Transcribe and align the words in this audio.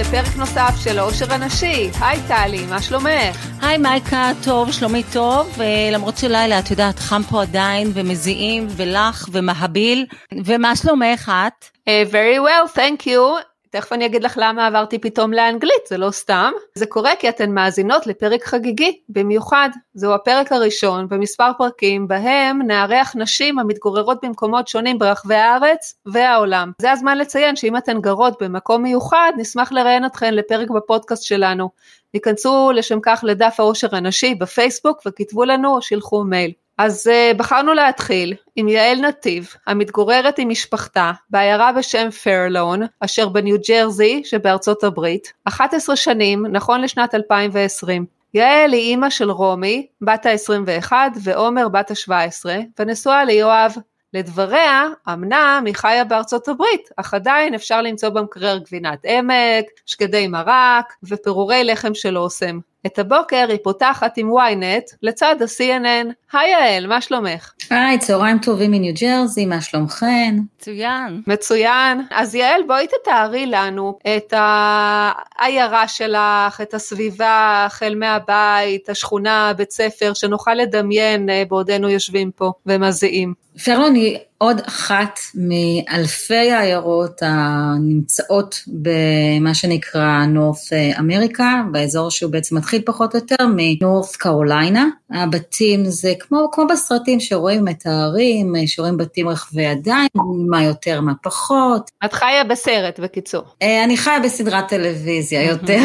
לפרק 0.00 0.36
נוסף 0.36 0.74
של 0.84 0.98
העושר 0.98 1.32
הנשי. 1.32 1.90
היי 2.00 2.18
טלי, 2.28 2.66
מה 2.66 2.82
שלומך? 2.82 3.48
היי 3.62 3.78
מייקה, 3.78 4.30
טוב, 4.44 4.72
שלומי 4.72 5.02
טוב, 5.12 5.58
למרות 5.92 6.18
שלילה, 6.18 6.58
את 6.58 6.70
יודעת, 6.70 6.98
חם 6.98 7.22
פה 7.30 7.42
עדיין, 7.42 7.90
ומזיעים, 7.94 8.66
ולח, 8.76 9.28
ומהביל, 9.32 10.06
ומה 10.44 10.76
שלומך 10.76 11.32
את? 11.46 11.64
Uh, 11.64 12.12
very 12.12 12.38
well, 12.38 12.76
thank 12.76 13.06
you. 13.06 13.49
תכף 13.70 13.92
אני 13.92 14.06
אגיד 14.06 14.22
לך 14.22 14.38
למה 14.42 14.66
עברתי 14.66 14.98
פתאום 14.98 15.32
לאנגלית, 15.32 15.86
זה 15.88 15.98
לא 15.98 16.10
סתם. 16.10 16.52
זה 16.74 16.86
קורה 16.86 17.12
כי 17.18 17.28
אתן 17.28 17.50
מאזינות 17.50 18.06
לפרק 18.06 18.44
חגיגי, 18.44 19.00
במיוחד. 19.08 19.68
זהו 19.94 20.12
הפרק 20.12 20.52
הראשון 20.52 21.08
במספר 21.08 21.50
פרקים 21.58 22.08
בהם 22.08 22.62
נארח 22.66 23.16
נשים 23.16 23.58
המתגוררות 23.58 24.18
במקומות 24.22 24.68
שונים 24.68 24.98
ברחבי 24.98 25.34
הארץ 25.34 25.94
והעולם. 26.06 26.72
זה 26.80 26.90
הזמן 26.90 27.18
לציין 27.18 27.56
שאם 27.56 27.76
אתן 27.76 28.00
גרות 28.00 28.42
במקום 28.42 28.82
מיוחד, 28.82 29.32
נשמח 29.36 29.72
לראיין 29.72 30.06
אתכן 30.06 30.34
לפרק 30.34 30.70
בפודקאסט 30.70 31.22
שלנו. 31.22 31.70
היכנסו 32.12 32.72
לשם 32.74 32.98
כך 33.02 33.20
לדף 33.22 33.54
העושר 33.58 33.96
הנשי 33.96 34.34
בפייסבוק 34.34 35.02
וכתבו 35.06 35.44
לנו 35.44 35.74
או 35.74 35.82
שילחו 35.82 36.24
מייל. 36.24 36.52
אז 36.82 37.06
uh, 37.06 37.36
בחרנו 37.36 37.74
להתחיל 37.74 38.34
עם 38.56 38.68
יעל 38.68 39.00
נתיב, 39.00 39.54
המתגוררת 39.66 40.38
עם 40.38 40.48
משפחתה 40.48 41.12
בעיירה 41.30 41.72
בשם 41.72 42.10
פרלון, 42.10 42.80
אשר 43.00 43.28
בניו 43.28 43.56
ג'רזי 43.68 44.22
שבארצות 44.24 44.84
הברית, 44.84 45.32
11 45.44 45.96
שנים, 45.96 46.46
נכון 46.46 46.80
לשנת 46.80 47.14
2020. 47.14 48.06
יעל 48.34 48.72
היא 48.72 48.80
אימא 48.80 49.10
של 49.10 49.30
רומי, 49.30 49.86
בת 50.02 50.26
ה-21, 50.26 50.92
ועומר, 51.22 51.68
בת 51.68 51.90
ה-17, 51.90 52.46
ונשואה 52.78 53.24
ליואב. 53.24 53.74
לדבריה, 54.14 54.84
אמנם 55.08 55.62
היא 55.66 55.74
חיה 55.74 56.04
בארצות 56.04 56.48
הברית, 56.48 56.88
אך 56.96 57.14
עדיין 57.14 57.54
אפשר 57.54 57.82
למצוא 57.82 58.08
במקרר 58.08 58.58
גבינת 58.58 58.98
עמק, 59.04 59.64
שקדי 59.86 60.26
מרק 60.26 60.92
ופירורי 61.02 61.64
לחם 61.64 61.94
של 61.94 62.18
אוסם. 62.18 62.58
את 62.86 62.98
הבוקר 62.98 63.46
היא 63.48 63.58
פותחת 63.62 64.16
עם 64.16 64.30
ynet 64.30 64.96
לצד 65.02 65.36
ה-CNN. 65.40 66.06
היי 66.32 66.50
יעל, 66.50 66.86
מה 66.86 67.00
שלומך? 67.00 67.52
היי, 67.70 67.98
צהריים 67.98 68.38
טובים 68.38 68.70
מניו 68.70 68.94
ג'רזי, 69.00 69.46
מה 69.46 69.60
שלומכן? 69.60 70.34
מצוין. 70.58 71.22
מצוין. 71.26 72.00
אז 72.10 72.34
יעל, 72.34 72.62
בואי 72.66 72.86
תתארי 72.86 73.46
לנו 73.46 73.98
את 74.16 74.34
העיירה 74.36 75.88
שלך, 75.88 76.60
את 76.60 76.74
הסביבה, 76.74 77.64
החל 77.66 77.94
מהבית, 77.94 78.88
השכונה, 78.88 79.52
בית 79.56 79.70
ספר, 79.70 80.12
שנוכל 80.14 80.54
לדמיין 80.54 81.30
אה, 81.30 81.42
בעודנו 81.48 81.88
יושבים 81.88 82.30
פה 82.30 82.52
ומזיעים. 82.66 83.34
פרלון 83.64 83.94
היא 83.94 84.18
עוד 84.42 84.60
אחת 84.68 85.18
מאלפי 85.34 86.50
העיירות 86.50 87.22
הנמצאות 87.22 88.54
במה 88.66 89.54
שנקרא 89.54 90.24
נורת 90.26 90.56
אמריקה, 90.98 91.62
באזור 91.72 92.10
שהוא 92.10 92.32
בעצם 92.32 92.56
מתחיל 92.56 92.82
פחות 92.86 93.14
או 93.14 93.18
יותר 93.18 93.46
מנורת 93.56 94.16
קרוליינה. 94.16 94.86
הבתים 95.10 95.84
זה 95.84 96.12
כמו, 96.20 96.48
כמו 96.52 96.66
בסרטים 96.66 97.20
שרואים 97.20 97.68
את 97.68 97.86
הערים, 97.86 98.54
שרואים 98.66 98.96
בתים 98.96 99.28
רחבי 99.28 99.62
ידיים, 99.62 100.08
מה 100.50 100.62
יותר, 100.62 101.00
מה 101.00 101.12
פחות. 101.22 101.90
את 102.04 102.12
חיה 102.12 102.44
בסרט, 102.44 103.00
בקיצור. 103.00 103.42
אה, 103.62 103.84
אני 103.84 103.96
חיה 103.96 104.20
בסדרת 104.20 104.68
טלוויזיה 104.68 105.42
יותר. 105.42 105.82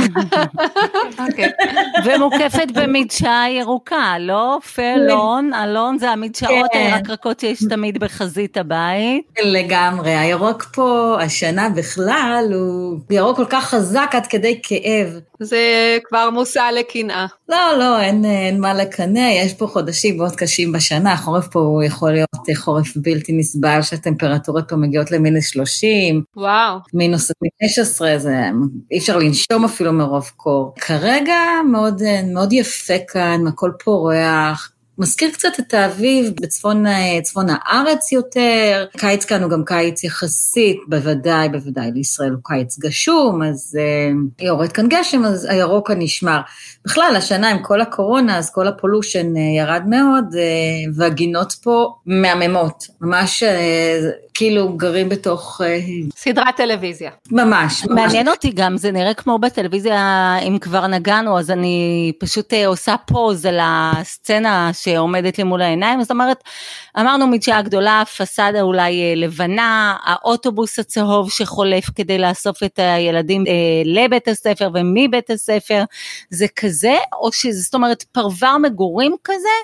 אוקיי. 1.20 1.52
ומוקפת 2.06 2.72
במדשאה 2.74 3.46
ירוקה, 3.50 4.16
לא? 4.20 4.60
פרלון, 4.76 5.52
אלון 5.54 5.98
זה 5.98 6.10
המדשאות 6.10 6.70
כן. 6.74 6.80
הירקרקות 6.80 7.40
שיש 7.40 7.55
תמיד 7.70 7.98
בחזית 7.98 8.58
הבית. 8.58 9.24
לגמרי, 9.44 10.16
הירוק 10.16 10.64
פה 10.64 11.18
השנה 11.22 11.70
בכלל 11.70 12.46
הוא 12.54 13.00
ירוק 13.10 13.38
כל 13.38 13.46
כך 13.50 13.70
חזק 13.70 14.10
עד 14.12 14.28
כדי 14.28 14.60
כאב. 14.64 15.20
זה 15.40 15.58
כבר 16.04 16.30
מושא 16.30 16.70
לקנאה. 16.80 17.26
לא, 17.50 17.78
לא, 17.80 18.02
אין, 18.02 18.26
אין 18.26 18.62
מה 18.62 18.74
לקנא, 18.74 19.30
יש 19.32 19.54
פה 19.54 19.68
חודשים 19.68 20.18
מאוד 20.18 20.36
קשים 20.36 20.72
בשנה, 20.72 21.14
החורף 21.14 21.48
פה 21.48 21.60
הוא 21.60 21.84
יכול 21.84 22.12
להיות 22.12 22.30
חורף 22.56 22.98
בלתי 22.98 23.34
נסבל, 23.34 23.82
שהטמפרטורות 23.82 24.70
פה 24.70 24.76
מגיעות 24.76 25.12
למינוס 25.12 25.46
30. 25.46 26.24
וואו. 26.36 26.78
מינוס 26.94 27.32
15, 27.62 28.18
זה 28.18 28.36
אי 28.92 28.98
אפשר 28.98 29.18
לנשום 29.18 29.66
אפילו 29.66 29.94
מרוב 29.94 30.32
קור. 30.38 30.74
כרגע 30.76 31.38
מאוד, 31.72 32.02
מאוד 32.34 32.54
יפה 32.54 32.94
כאן, 33.08 33.48
הכל 33.48 33.72
פורח. 33.84 34.72
מזכיר 34.98 35.32
קצת 35.32 35.60
את 35.60 35.74
האביב 35.74 36.34
בצפון 36.42 36.86
צפון 37.24 37.46
הארץ 37.50 38.12
יותר, 38.12 38.86
קיץ 38.98 39.26
כאן 39.26 39.44
הוא 39.44 39.52
גם 39.52 39.66
קיץ 39.66 40.04
יחסית, 40.04 40.78
בוודאי, 40.88 41.50
בוודאי 41.50 41.92
לישראל 41.92 42.32
הוא 42.32 42.40
קיץ 42.44 42.80
גשום, 42.80 43.44
אז 43.44 43.78
uh, 43.80 44.44
יורד 44.46 44.72
כאן 44.72 44.88
גשם, 44.90 45.26
אז 45.26 45.48
הירוק 45.50 45.88
כאן 45.88 46.02
נשמר. 46.02 46.40
בכלל, 46.86 47.14
השנה 47.18 47.50
עם 47.50 47.64
כל 47.64 47.82
הקורונה, 47.82 48.38
אז 48.38 48.50
כל 48.54 48.68
ה 48.68 48.75
pollution 48.75 49.36
אה, 49.36 49.40
ירד 49.58 49.84
מאוד, 49.88 50.26
אה, 50.32 50.90
והגינות 50.96 51.54
פה 51.64 51.94
מהממות, 52.06 52.88
ממש 53.02 53.44
אה, 53.44 54.25
כאילו 54.36 54.74
גרים 54.78 55.10
בתוך... 55.10 55.62
אה, 55.62 56.16
סדרת 56.16 56.56
טלוויזיה. 56.58 57.12
ממש, 57.32 57.86
ממש. 57.86 57.86
מעניין 57.86 58.28
אותי 58.28 58.52
גם, 58.52 58.78
זה 58.78 58.92
נראה 58.92 59.14
כמו 59.14 59.40
בטלוויזיה, 59.40 60.36
אם 60.48 60.58
כבר 60.60 60.88
נגענו, 60.88 61.40
אז 61.40 61.52
אני 61.52 62.12
פשוט 62.20 62.54
אה, 62.54 62.56
עושה 62.68 62.96
pause 63.06 63.46
על 63.46 63.60
הסצנה 63.62 64.70
שעומדת 64.74 65.38
לי 65.38 65.44
מול 65.44 65.62
העיניים, 65.62 66.02
זאת 66.02 66.12
אומרת, 66.12 66.44
אמרנו 67.00 67.28
מדשאה 67.28 67.62
גדולה, 67.62 68.04
פסאדה 68.18 68.62
אולי 68.62 69.02
אה, 69.02 69.14
לבנה, 69.16 69.96
האוטובוס 70.04 70.80
הצהוב 70.80 71.32
שחולף 71.32 71.86
כדי 71.96 72.18
לאסוף 72.18 72.64
את 72.64 72.80
הילדים 72.80 73.44
אה, 73.48 73.54
לבית 73.86 74.28
הספר 74.28 74.70
ומבית 74.74 75.30
הספר, 75.30 75.84
זה 76.30 76.46
כזה, 76.56 76.96
או 77.14 77.32
שזה, 77.32 77.62
זאת 77.62 77.74
אומרת, 77.74 78.04
פרבר 78.04 78.58
מגורים 78.58 79.16
כזה, 79.24 79.56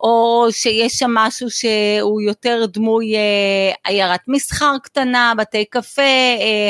או 0.00 0.46
שיש 0.50 0.92
שם 0.92 1.10
משהו 1.14 1.50
שהוא 1.50 2.20
יותר 2.20 2.64
דמוי 2.68 3.16
אה, 3.16 3.72
עיירת 3.84 4.20
מסחר 4.28 4.76
קטנה, 4.82 5.32
בתי 5.38 5.64
קפה, 5.64 6.02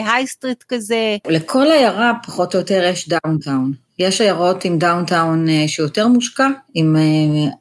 high 0.05 0.27
street 0.27 0.65
כזה. 0.69 1.17
לכל 1.29 1.67
עיירה 1.67 2.13
פחות 2.27 2.55
או 2.55 2.59
יותר 2.61 2.83
יש 2.85 3.09
downtown. 3.09 3.86
יש 3.99 4.21
עיירות 4.21 4.65
עם 4.65 4.79
downtown 4.79 5.47
שיותר 5.67 6.09
מושקע, 6.09 6.49
עם 6.75 6.97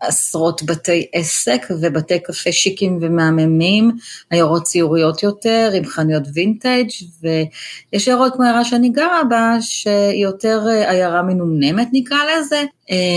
עשרות 0.01 0.63
בתי 0.63 1.07
עסק 1.13 1.67
ובתי 1.81 2.19
קפה 2.19 2.51
שיקים 2.51 2.99
ומהממים, 3.01 3.91
עיירות 4.29 4.63
ציוריות 4.63 5.23
יותר, 5.23 5.71
עם 5.73 5.85
חנויות 5.85 6.23
וינטג' 6.33 6.85
ויש 7.21 8.07
עיירות 8.07 8.33
כמו 8.33 8.43
העיירה 8.43 8.65
שאני 8.65 8.89
גרה 8.89 9.21
בה, 9.29 9.57
שהיא 9.61 10.23
יותר 10.23 10.61
עיירה 10.87 11.21
מנומנמת 11.21 11.87
נקרא 11.93 12.17
לזה. 12.37 12.63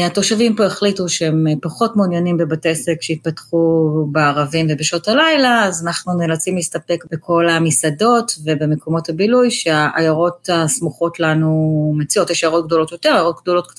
התושבים 0.07 0.57
פה 0.57 0.65
החליטו 0.65 1.09
שהם 1.09 1.47
פחות 1.63 1.97
מעוניינים 1.97 2.37
בבתי 2.37 2.69
עסק 2.69 2.97
שהתפתחו 3.01 3.91
בערבים 4.13 4.67
ובשעות 4.71 5.09
הלילה, 5.09 5.65
אז 5.65 5.87
אנחנו 5.87 6.15
נאלצים 6.15 6.57
להסתפק 6.57 7.05
בכל 7.11 7.49
המסעדות 7.49 8.33
ובמקומות 8.45 9.09
הבילוי 9.09 9.51
שהעיירות 9.51 10.49
הסמוכות 10.53 11.21
לנו 11.21 11.93
מציעות, 11.97 12.31
יש 12.31 12.45
עיירות 12.45 12.67
גדולות 12.67 12.93
יותר, 12.93 13.08
עיירות 13.13 13.41
גדולות 13.43 13.73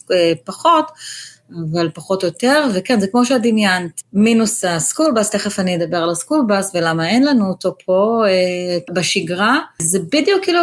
פחות. 0.45 0.91
אבל 1.71 1.89
פחות 1.93 2.23
או 2.23 2.27
יותר, 2.27 2.65
וכן, 2.73 2.99
זה 2.99 3.07
כמו 3.07 3.25
שאת 3.25 3.41
דמיינת, 3.41 4.01
מינוס 4.13 4.65
הסקול 4.65 5.11
בס, 5.15 5.29
תכף 5.29 5.59
אני 5.59 5.75
אדבר 5.75 5.97
על 5.97 6.09
הסקול 6.09 6.45
בס 6.47 6.71
ולמה 6.73 7.09
אין 7.09 7.25
לנו 7.25 7.49
אותו 7.49 7.75
פה 7.85 8.23
אה, 8.27 8.93
בשגרה. 8.93 9.59
זה 9.81 9.99
בדיוק 10.11 10.43
כאילו, 10.43 10.61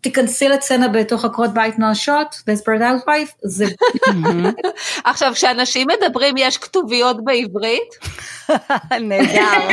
תיכנסי 0.00 0.48
לסצנה 0.48 0.88
בתוך 0.88 1.24
עקרות 1.24 1.54
בית 1.54 1.78
נואשות, 1.78 2.42
Desperate 2.46 2.82
Housewives, 2.82 3.32
זה... 3.42 3.64
עכשיו, 5.04 5.32
כשאנשים 5.34 5.86
מדברים, 5.88 6.34
יש 6.38 6.58
כתוביות 6.58 7.24
בעברית? 7.24 7.94
נהדר. 9.08 9.68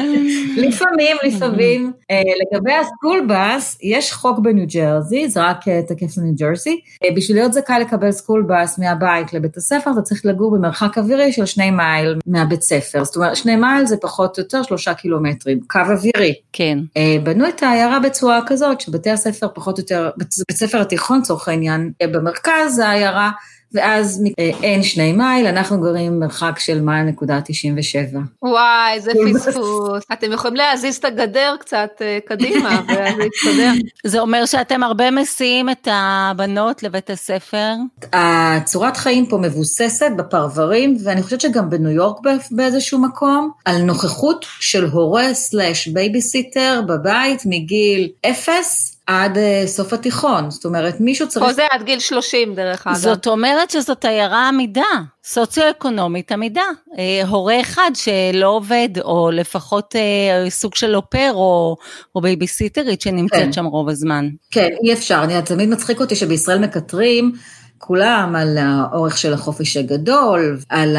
לפעמים, 0.66 1.16
לפעמים. 1.22 1.92
אה, 2.10 2.22
לגבי 2.52 2.72
ה 2.72 2.80
school 2.80 3.28
bus, 3.28 3.78
יש 3.82 4.12
חוק 4.12 4.38
בניו 4.38 4.66
ג'רזי, 4.66 5.28
זה 5.28 5.42
רק 5.42 5.68
אה, 5.68 5.80
תקף 5.88 6.18
לניו 6.18 6.34
ג'רזי, 6.38 6.80
אה, 7.04 7.08
בשביל 7.16 7.36
להיות 7.36 7.52
זכאי 7.52 7.80
לקבל 7.80 8.12
school 8.12 8.46
bus 8.48 8.78
מהבית, 8.78 9.15
הבית 9.16 9.32
לבית 9.32 9.56
הספר, 9.56 9.90
אתה 9.92 10.02
צריך 10.02 10.26
לגור 10.26 10.50
במרחק 10.56 10.98
אווירי 10.98 11.32
של 11.32 11.46
שני 11.46 11.70
מייל 11.70 12.18
מהבית 12.26 12.62
ספר. 12.62 13.04
זאת 13.04 13.16
אומרת, 13.16 13.36
שני 13.36 13.56
מייל 13.56 13.86
זה 13.86 13.96
פחות 13.96 14.38
או 14.38 14.42
יותר 14.42 14.62
שלושה 14.62 14.94
קילומטרים, 14.94 15.60
קו 15.68 15.78
אווירי. 15.78 16.34
כן. 16.52 16.78
בנו 17.22 17.48
את 17.48 17.62
העיירה 17.62 18.00
בצורה 18.00 18.40
כזאת, 18.46 18.80
שבתי 18.80 19.10
הספר 19.10 19.46
פחות 19.54 19.78
או 19.78 19.82
יותר, 19.82 20.10
בית 20.16 20.32
ספר 20.52 20.80
התיכון, 20.80 21.18
לצורך 21.18 21.48
העניין, 21.48 21.92
במרכז 22.12 22.78
העיירה, 22.78 23.30
ואז 23.74 24.22
אין 24.38 24.82
שני 24.82 25.12
מייל, 25.12 25.46
אנחנו 25.46 25.80
גרים 25.80 26.20
במרחק 26.20 26.58
של 26.58 26.80
מייל 26.80 27.04
נקודה 27.04 27.40
97. 27.44 28.20
וואי, 28.42 28.92
איזה 28.94 29.12
פספוס. 29.34 30.02
אתם 30.12 30.32
יכולים 30.32 30.56
להזיז 30.56 30.96
את 30.96 31.04
הגדר 31.04 31.54
קצת 31.60 31.90
אה, 32.00 32.18
קדימה, 32.26 32.80
ואז 32.88 33.14
להתקדם. 33.18 33.76
זה 34.04 34.20
אומר 34.20 34.46
שאתם 34.46 34.82
הרבה 34.82 35.10
מסיעים 35.10 35.70
את 35.70 35.88
הבנות 35.90 36.82
לבית 36.82 37.10
הספר? 37.10 37.72
הצורת 38.12 38.96
חיים 38.96 39.26
פה 39.26 39.38
מבוססת 39.38 40.10
בפרברים, 40.16 40.96
ואני 41.04 41.22
חושבת 41.22 41.40
שגם 41.40 41.70
בניו 41.70 41.90
יורק 41.90 42.16
באיזשהו 42.50 42.98
מקום, 42.98 43.50
על 43.64 43.82
נוכחות 43.82 44.46
של 44.60 44.84
הורה 44.84 45.34
slash 45.34 45.88
בייביסיטר 45.88 46.80
בבית 46.86 47.42
מגיל 47.46 48.08
אפס. 48.30 48.95
עד 49.06 49.38
אה, 49.38 49.62
סוף 49.66 49.92
התיכון, 49.92 50.50
זאת 50.50 50.64
אומרת 50.64 51.00
מישהו 51.00 51.28
צריך... 51.28 51.46
פה 51.46 51.52
זה 51.52 51.62
עד 51.70 51.82
גיל 51.82 51.98
30 51.98 52.54
דרך 52.54 52.86
אגב. 52.86 52.96
זאת 52.96 53.26
אומרת 53.26 53.70
שזאת 53.70 54.04
עיירה 54.04 54.48
אמידה, 54.48 54.82
סוציו-אקונומית 55.24 56.32
אמידה. 56.32 56.62
אה, 56.98 57.22
הורה 57.28 57.60
אחד 57.60 57.90
שלא 57.94 58.48
עובד, 58.48 58.88
או 59.04 59.30
לפחות 59.32 59.96
אה, 59.96 60.50
סוג 60.50 60.74
של 60.74 60.96
au 60.96 61.07
pair 61.07 61.30
או, 61.34 61.76
או 62.14 62.20
בייביסיטרית 62.20 63.00
שנמצאת 63.00 63.40
כן. 63.40 63.52
שם 63.52 63.64
רוב 63.64 63.88
הזמן. 63.88 64.28
כן, 64.50 64.68
אי 64.84 64.92
אפשר, 64.92 65.20
אני 65.24 65.42
תמיד 65.42 65.68
מצחיק 65.68 66.00
אותי 66.00 66.16
שבישראל 66.16 66.58
מקטרים. 66.58 67.32
כולם 67.78 68.34
על 68.36 68.58
האורך 68.58 69.18
של 69.18 69.32
החופש 69.32 69.76
הגדול, 69.76 70.58
על. 70.68 70.96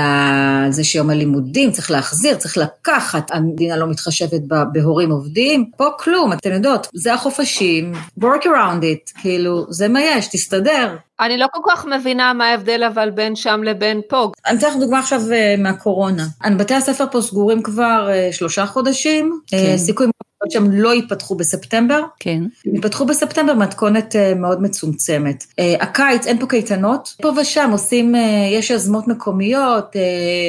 זה 0.69 0.83
שיום 0.83 1.09
הלימודים 1.09 1.71
צריך 1.71 1.91
להחזיר, 1.91 2.35
צריך 2.35 2.57
לקחת, 2.57 3.31
המדינה 3.31 3.77
לא 3.77 3.87
מתחשבת 3.87 4.41
בהורים 4.71 5.11
עובדים, 5.11 5.71
פה 5.77 5.85
כלום, 5.99 6.33
אתן 6.33 6.51
יודעות, 6.51 6.87
זה 6.93 7.13
החופשים, 7.13 7.93
work 8.21 8.43
around 8.43 8.83
it, 8.83 9.21
כאילו, 9.21 9.65
זה 9.69 9.87
מה 9.87 10.01
יש, 10.01 10.27
תסתדר. 10.27 10.95
אני 11.19 11.37
לא 11.37 11.47
כל 11.51 11.61
כך 11.69 11.85
מבינה 11.85 12.33
מה 12.33 12.45
ההבדל 12.45 12.83
אבל 12.83 13.09
בין 13.09 13.35
שם 13.35 13.63
לבין 13.63 14.01
פה. 14.09 14.31
אני 14.47 14.57
אתן 14.57 14.67
לך 14.67 14.75
דוגמה 14.75 14.99
עכשיו 14.99 15.21
אה, 15.31 15.55
מהקורונה. 15.57 16.23
בתי 16.57 16.73
הספר 16.73 17.05
פה 17.11 17.21
סגורים 17.21 17.63
כבר 17.63 18.07
אה, 18.09 18.29
שלושה 18.31 18.65
חודשים, 18.65 19.39
כן. 19.47 19.57
אה, 19.57 19.77
סיכוי 19.77 20.07
שהם 20.49 20.71
לא 20.71 20.93
ייפתחו 20.93 21.35
בספטמבר. 21.35 22.01
כן. 22.19 22.41
הם 22.65 22.75
ייפתחו 22.75 23.05
בספטמבר 23.05 23.53
מתכונת 23.53 24.15
מאוד 24.35 24.61
מצומצמת. 24.61 25.43
הקיץ, 25.79 26.27
אין 26.27 26.39
פה 26.39 26.47
קייטנות, 26.47 27.15
פה 27.21 27.31
ושם 27.41 27.69
עושים, 27.71 28.15
יש 28.51 28.69
יוזמות 28.69 29.07
מקומיות 29.07 29.95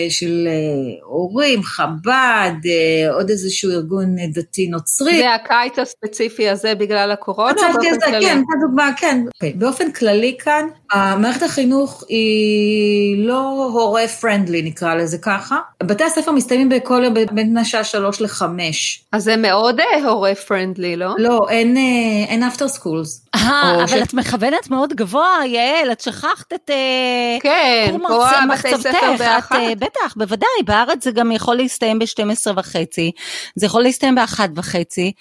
של 0.08 0.48
הורים, 1.02 1.62
חב"ד, 1.62 2.52
עוד 3.14 3.30
איזשהו 3.30 3.70
ארגון 3.70 4.16
דתי 4.32 4.66
נוצרי. 4.66 5.18
זה 5.18 5.34
הקיץ 5.34 5.78
הספציפי 5.78 6.48
הזה 6.48 6.74
בגלל 6.74 7.10
הקורונה? 7.10 7.50
הצלתי 7.50 7.90
את 7.90 8.00
זה, 8.00 8.06
כן, 8.20 8.38
זו 8.38 8.66
דוגמה, 8.66 8.90
כן. 8.96 9.24
Okay. 9.28 9.46
באופן 9.54 9.92
כללי 9.92 10.36
כאן, 10.38 10.66
המערכת 10.92 11.42
החינוך 11.42 12.04
היא 12.08 13.26
לא 13.26 13.70
הורה 13.72 14.08
פרנדלי, 14.08 14.62
נקרא 14.62 14.94
לזה 14.94 15.18
ככה. 15.18 15.58
בתי 15.82 16.04
הספר 16.04 16.32
מסתיימים 16.32 16.68
בכל 16.68 17.02
יום 17.04 17.14
בין 17.32 17.56
השעה 17.56 17.84
שלוש 17.84 18.20
לחמש. 18.20 19.04
אז 19.12 19.24
זה 19.24 19.36
מאוד 19.36 19.77
הורה 20.04 20.34
פרנדלי, 20.34 20.96
לא? 20.96 21.14
לא, 21.18 21.40
אין, 21.50 21.76
אפטר 22.42 22.68
סקולס. 22.68 23.27
אה, 23.48 23.84
אבל 23.84 23.86
ש... 23.86 24.02
את 24.02 24.14
מכוונת 24.14 24.70
מאוד 24.70 24.92
גבוה, 24.92 25.36
יעל, 25.46 25.92
את 25.92 26.00
שכחת 26.00 26.52
את... 26.52 26.70
כן, 27.40 27.96
פה 28.08 28.24
בתי 28.52 28.76
ספר 28.76 29.14
באחת. 29.18 29.56
את, 29.72 29.78
בטח, 29.78 30.14
בוודאי, 30.16 30.48
בארץ 30.64 31.04
זה 31.04 31.10
גם 31.10 31.32
יכול 31.32 31.56
להסתיים 31.56 31.98
ב-12 31.98 32.52
וחצי, 32.56 33.12
זה 33.54 33.66
יכול 33.66 33.82
להסתיים 33.82 34.14
באחת 34.14 34.50
וחצי, 34.54 35.12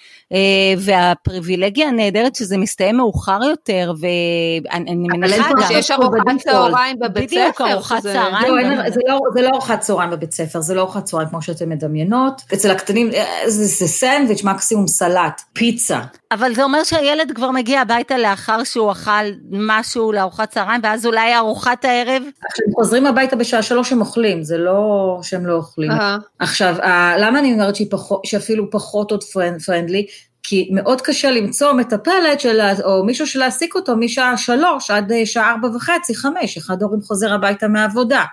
והפריבילגיה 0.78 1.88
הנהדרת 1.88 2.34
שזה 2.34 2.56
מסתיים 2.58 2.96
מאוחר 2.96 3.38
יותר, 3.42 3.92
ואני 4.00 4.94
מניחה 4.94 5.50
גם... 5.50 5.68
שיש 5.68 5.90
ארוחת 5.90 6.24
צהריים 6.38 6.96
בבית 6.98 7.30
ספר. 7.30 7.40
בדיוק, 7.40 7.60
ארוחת 7.60 8.02
צהריים. 8.02 8.54
לא, 8.54 8.90
זה, 8.90 9.00
לא, 9.08 9.18
זה 9.34 9.42
לא 9.42 9.48
ארוחת 9.48 9.80
צהריים 9.80 10.10
בבית 10.10 10.32
ספר, 10.32 10.60
זה 10.60 10.74
לא 10.74 10.80
ארוחת 10.80 11.04
צהריים 11.04 11.28
כמו 11.28 11.42
שאתן 11.42 11.68
מדמיינות. 11.68 12.42
אצל 12.54 12.70
הקטנים 12.70 13.10
זה, 13.46 13.64
זה 13.64 13.88
סנדוויץ', 13.88 14.44
מקסימום 14.44 14.86
סלט, 14.86 15.42
פיצה. 15.52 16.00
אבל 16.32 16.54
זה 16.54 16.62
אומר 16.62 16.84
שהילד 16.84 17.32
כבר 17.34 17.50
מגיע 17.50 17.80
הביתה 17.80 18.17
לאחר 18.18 18.64
שהוא 18.64 18.92
אכל 18.92 19.10
משהו 19.50 20.12
לארוחת 20.12 20.50
צהריים, 20.50 20.80
ואז 20.84 21.06
אולי 21.06 21.36
ארוחת 21.36 21.84
הערב? 21.84 22.22
כשהם 22.52 22.74
חוזרים 22.74 23.06
הביתה 23.06 23.36
בשעה 23.36 23.62
שלוש 23.62 23.92
הם 23.92 24.00
אוכלים, 24.00 24.42
זה 24.42 24.58
לא 24.58 25.18
שהם 25.22 25.46
לא 25.46 25.52
אוכלים. 25.52 25.90
Uh-huh. 25.90 26.20
עכשיו, 26.38 26.76
למה 27.18 27.38
אני 27.38 27.52
אומרת 27.52 27.76
שהיא 27.76 27.86
פחות, 27.90 28.20
שאפילו 28.24 28.70
פחות 28.70 29.10
עוד 29.10 29.24
פרנדלי? 29.66 30.06
כי 30.42 30.68
מאוד 30.72 31.00
קשה 31.00 31.30
למצוא 31.30 31.72
מטפלת 31.72 32.40
של, 32.40 32.60
או 32.84 33.04
מישהו 33.04 33.26
שלהעסיק 33.26 33.74
אותו 33.74 33.96
משעה 33.96 34.36
שלוש 34.36 34.90
עד 34.90 35.12
שעה 35.24 35.50
ארבע 35.50 35.68
וחצי, 35.76 36.14
חמש, 36.14 36.56
אחד 36.56 36.82
ההורים 36.82 37.00
חוזר 37.02 37.34
הביתה 37.34 37.68
מהעבודה. 37.68 38.24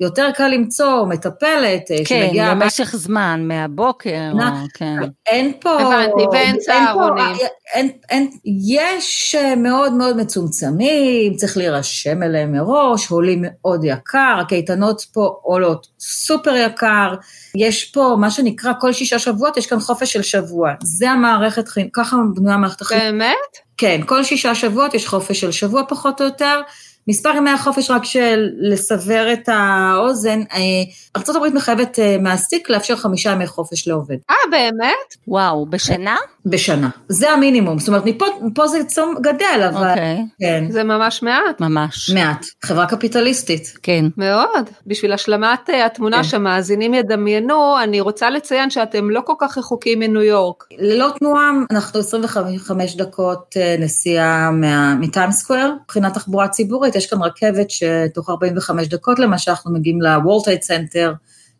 יותר 0.00 0.30
קל 0.34 0.48
למצוא 0.48 1.06
מטפלת 1.06 1.88
כן, 1.88 2.04
שמגיעה... 2.04 2.54
כן, 2.54 2.60
במשך 2.60 2.88
הבא... 2.88 2.98
זמן, 2.98 3.44
מהבוקר, 3.48 4.32
נע, 4.34 4.48
או, 4.48 4.66
כן. 4.74 4.96
אין 5.26 5.52
פה... 5.60 5.80
הבנתי, 5.80 6.22
ואין 6.32 6.56
צהרונים. 6.58 7.24
אין, 7.24 7.48
אין, 7.74 7.90
אין, 8.10 8.30
יש 8.78 9.36
מאוד 9.56 9.92
מאוד 9.92 10.16
מצומצמים, 10.16 11.34
צריך 11.34 11.56
להירשם 11.56 12.22
אליהם 12.22 12.52
מראש, 12.52 13.10
עולים 13.10 13.44
מאוד 13.46 13.84
יקר, 13.84 14.36
הקייטנות 14.40 15.02
פה 15.12 15.38
עולות 15.42 15.86
סופר 16.00 16.56
יקר, 16.56 17.14
יש 17.56 17.84
פה 17.84 18.16
מה 18.18 18.30
שנקרא 18.30 18.72
כל 18.80 18.92
שישה 18.92 19.18
שבועות, 19.18 19.56
יש 19.56 19.66
כאן 19.66 19.80
חופש 19.80 20.12
של 20.12 20.22
שבוע, 20.22 20.72
זה 20.82 21.10
המערכת 21.10 21.64
ככה 21.92 22.16
בנויה 22.34 22.54
המערכת 22.54 22.80
החיים. 22.80 23.18
באמת? 23.18 23.34
כן, 23.76 24.00
כל 24.06 24.24
שישה 24.24 24.54
שבועות 24.54 24.94
יש 24.94 25.08
חופש 25.08 25.40
של 25.40 25.52
שבוע 25.52 25.82
פחות 25.88 26.20
או 26.20 26.26
יותר, 26.26 26.60
מספר 27.08 27.30
ימי 27.36 27.50
החופש 27.50 27.90
רק 27.90 28.04
של 28.04 28.48
לסבר 28.60 29.32
את 29.32 29.48
האוזן, 29.52 30.40
ארה"ב 31.16 31.54
מחייבת 31.54 31.98
מעסיק 32.20 32.70
לאפשר 32.70 32.96
חמישה 32.96 33.30
ימי 33.30 33.46
חופש 33.46 33.88
לעובד. 33.88 34.16
אה, 34.30 34.36
באמת? 34.50 35.14
וואו, 35.28 35.66
בשנה? 35.66 36.16
בשנה. 36.46 36.88
זה 37.08 37.30
המינימום, 37.30 37.78
זאת 37.78 37.88
אומרת, 37.88 38.02
מפה, 38.06 38.26
מפה 38.42 38.66
זה 38.66 38.84
צום 38.84 39.14
גדל, 39.20 39.68
אבל... 39.68 39.90
אוקיי. 39.90 40.24
כן. 40.40 40.64
זה 40.70 40.84
ממש 40.84 41.22
מעט. 41.22 41.60
ממש. 41.60 42.10
מעט. 42.10 42.46
חברה 42.64 42.86
קפיטליסטית. 42.86 43.78
כן. 43.82 44.04
מאוד. 44.16 44.70
בשביל 44.86 45.12
השלמת 45.12 45.68
התמונה 45.86 46.16
כן. 46.16 46.22
שהמאזינים 46.24 46.94
ידמיינו, 46.94 47.82
אני 47.82 48.00
רוצה 48.00 48.30
לציין 48.30 48.70
שאתם 48.70 49.10
לא 49.10 49.20
כל 49.24 49.34
כך 49.38 49.58
רחוקים 49.58 49.98
מניו 49.98 50.22
יורק. 50.22 50.64
ללא 50.78 51.08
תנועה, 51.18 51.50
אנחנו 51.70 52.00
25 52.00 52.96
דקות 52.96 53.56
נסיעה 53.78 54.50
מ 55.00 55.06
Times 55.06 55.34
Square, 55.34 55.74
מבחינת 55.84 56.14
תחבורה 56.14 56.48
ציבורית. 56.48 56.93
יש 56.96 57.06
כאן 57.06 57.22
רכבת 57.22 57.70
שתוך 57.70 58.30
45 58.30 58.88
דקות 58.88 59.18
למשל 59.18 59.50
אנחנו 59.50 59.72
מגיעים 59.72 60.02
ל 60.02 60.07
World 60.07 60.35
Trade 60.35 60.62
Center, 60.62 61.12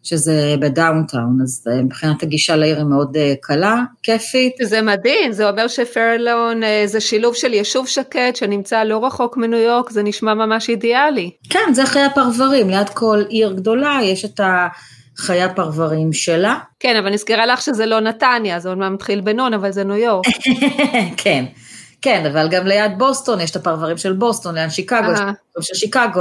שזה 0.03 0.55
ב 0.61 0.68
downtown, 0.68 1.39
אז 1.43 1.65
מבחינת 1.85 2.23
הגישה 2.23 2.57
לעיר 2.57 2.77
היא 2.77 2.85
מאוד 2.85 3.17
קלה, 3.41 3.83
כיפית. 4.03 4.53
זה 4.63 4.83
מדהים, 4.83 5.33
זה 5.33 5.49
אומר 5.49 5.69
שפיירלון 5.69 6.61
זה 6.87 7.01
שילוב 7.01 7.35
של 7.35 7.53
יישוב 7.53 7.89
שקט 7.89 8.37
שנמצא 8.37 8.85
לא 8.85 9.07
רחוק 9.07 9.37
מניו 9.37 9.59
יורק, 9.59 9.91
זה 9.91 10.03
נשמע 10.03 10.35
ממש 10.35 10.69
אידיאלי. 10.69 11.31
כן, 11.51 11.73
זה 11.73 11.87
חיי 11.87 12.03
הפרברים, 12.03 12.71
ליד 12.71 12.89
כל 12.89 13.23
עיר 13.29 13.53
גדולה 13.53 13.99
יש 14.03 14.25
את 14.25 14.41
ה... 14.41 14.69
חיי 15.17 15.43
הפרברים 15.43 16.13
שלה. 16.13 16.59
כן, 16.81 16.97
אבל 16.97 17.11
נזכיר 17.11 17.47
לך 17.47 17.63
שזה 17.63 17.87
לא 17.87 18.01
נתניה, 18.01 18.61
זה 18.61 18.69
אומנם 18.69 18.91
מתחיל 18.91 19.21
בנון, 19.21 19.55
אבל 19.55 19.71
זה 19.71 19.85
ניו 19.85 19.97
יורק. 19.97 20.27
כן. 21.23 21.45
כן, 22.05 22.27
אבל 22.27 22.49
גם 22.49 22.67
ליד 22.67 22.99
בוסטון 22.99 23.41
יש 23.41 23.51
את 23.51 23.57
הפרברים 23.57 23.97
של 23.97 24.13
בוסטון, 24.13 24.55
ליד 24.55 24.71
שיקגו, 24.71 25.13
יש 25.13 25.21
את 25.21 25.25
של 25.63 25.75
שיקגו, 25.75 26.21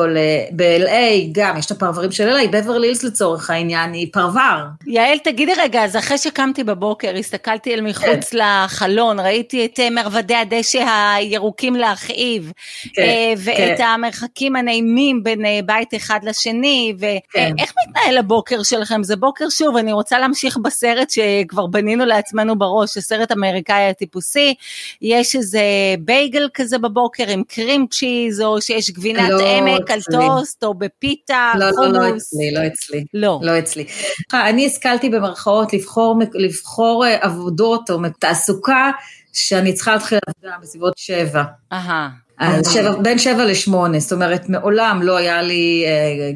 ב-LA 0.52 1.28
גם 1.32 1.58
יש 1.58 1.66
את 1.66 1.72
הפרברים 1.72 2.12
של 2.12 2.30
LA, 2.30 2.48
בברלי 2.48 2.88
הילס 2.88 3.04
לצורך 3.04 3.50
העניין 3.50 3.94
היא 3.94 4.08
פרבר. 4.14 4.64
יעל, 4.88 5.18
תגידי 5.18 5.52
רגע, 5.58 5.84
אז 5.84 5.96
אחרי 5.96 6.18
שקמתי 6.18 6.64
בבוקר, 6.64 7.16
הסתכלתי 7.20 7.74
אל 7.74 7.82
מחוץ 7.82 8.32
כן. 8.32 8.38
לחלון, 8.38 9.20
ראיתי 9.20 9.66
את 9.66 9.80
מרבדי 9.92 10.36
הדשא 10.36 10.86
הירוקים 11.16 11.76
להכאיב, 11.76 12.52
כן, 12.94 13.34
ואת 13.38 13.78
כן. 13.78 13.84
המרחקים 13.84 14.56
הנעימים 14.56 15.24
בין 15.24 15.42
בית 15.66 15.94
אחד 15.94 16.20
לשני, 16.24 16.94
ואיך. 17.00 17.74
מתנהל 17.88 18.18
הבוקר 18.18 18.64
שלכם? 18.64 19.04
זה 19.04 19.16
בוקר, 19.16 19.50
שוב, 19.50 19.78
אני 19.78 19.94
רוצה 19.94 20.20
להמשיך 20.20 20.58
בסרט 20.58 21.10
שכבר 21.10 21.68
בנינו 21.68 22.06
לעצמנו 22.06 22.60
בראש, 22.60 22.98
הסרט 22.98 23.32
האמריקאי 23.32 23.90
הטיפוסי, 23.90 24.54
יש 25.02 25.36
איזה 25.36 25.62
בייגל 26.00 26.50
כזה 26.54 26.78
בבוקר 26.78 27.30
עם 27.30 27.44
cream 27.48 27.88
cheese, 27.92 28.42
או 28.42 28.62
שיש 28.62 28.90
גבינת 29.28 29.42
לא 29.42 29.72
עמק 29.72 29.92
על 29.92 30.00
טוסט, 30.12 30.64
או 30.64 30.74
בפיתה, 30.74 31.52
לא, 31.60 31.66
חומוס. 31.76 31.94
לא, 31.94 32.10
לא 32.10 32.18
אצלי, 32.18 32.52
לא 32.52 32.68
אצלי. 32.68 33.06
לא. 33.14 33.40
לא 33.44 33.60
אצלי. 33.60 33.86
אני 34.34 34.66
השכלתי 34.66 35.10
במרכאות 35.10 35.74
לבחור, 35.74 36.20
לבחור 36.34 37.06
עבודות 37.22 37.90
או 37.90 37.98
תעסוקה 38.20 38.92
שאני 39.34 39.74
צריכה 39.74 39.94
להתחיל 39.94 40.20
לעבודה 40.28 40.58
בסביבות 40.62 40.94
שבע. 40.98 41.44
אהה. 41.74 42.10
אז 42.44 42.74
שבע, 42.74 42.92
בין 43.02 43.20
שבע 43.20 43.46
לשמונה, 43.46 44.00
זאת 44.00 44.12
אומרת, 44.12 44.50
מעולם 44.50 45.00
לא 45.04 45.18
היה 45.18 45.42
לי, 45.42 45.86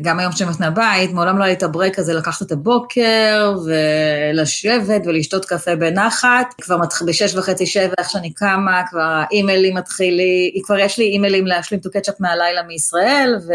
גם 0.02 0.20
היום 0.20 0.32
שאני 0.32 0.50
מהבית, 0.50 1.14
מעולם 1.14 1.38
לא 1.38 1.44
היה 1.44 1.52
לי 1.54 1.58
את 1.58 1.64
ה 1.64 1.70
break 1.70 2.00
הזה 2.00 2.14
לקחת 2.14 2.42
את 2.42 2.52
הבוקר 2.52 3.54
ולשבת 3.66 5.02
ולשתות 5.06 5.46
קפה 5.46 5.76
בנחת. 5.76 6.54
כבר 6.62 6.78
מתחיל 6.78 7.08
בשש 7.08 7.36
וחצי, 7.36 7.66
שבע, 7.66 7.94
איך 7.98 8.10
שאני 8.10 8.34
קמה, 8.34 8.82
כבר 8.90 9.00
האימיילים 9.02 9.78
מתחילים, 9.78 10.52
כבר 10.64 10.80
יש 10.80 10.98
לי 10.98 11.06
אימיילים 11.06 11.48
להשלים 11.48 11.80
את 11.80 11.86
הקצ'אפ 11.86 12.16
מהלילה 12.20 12.64
מישראל, 12.64 13.36
ו... 13.48 13.54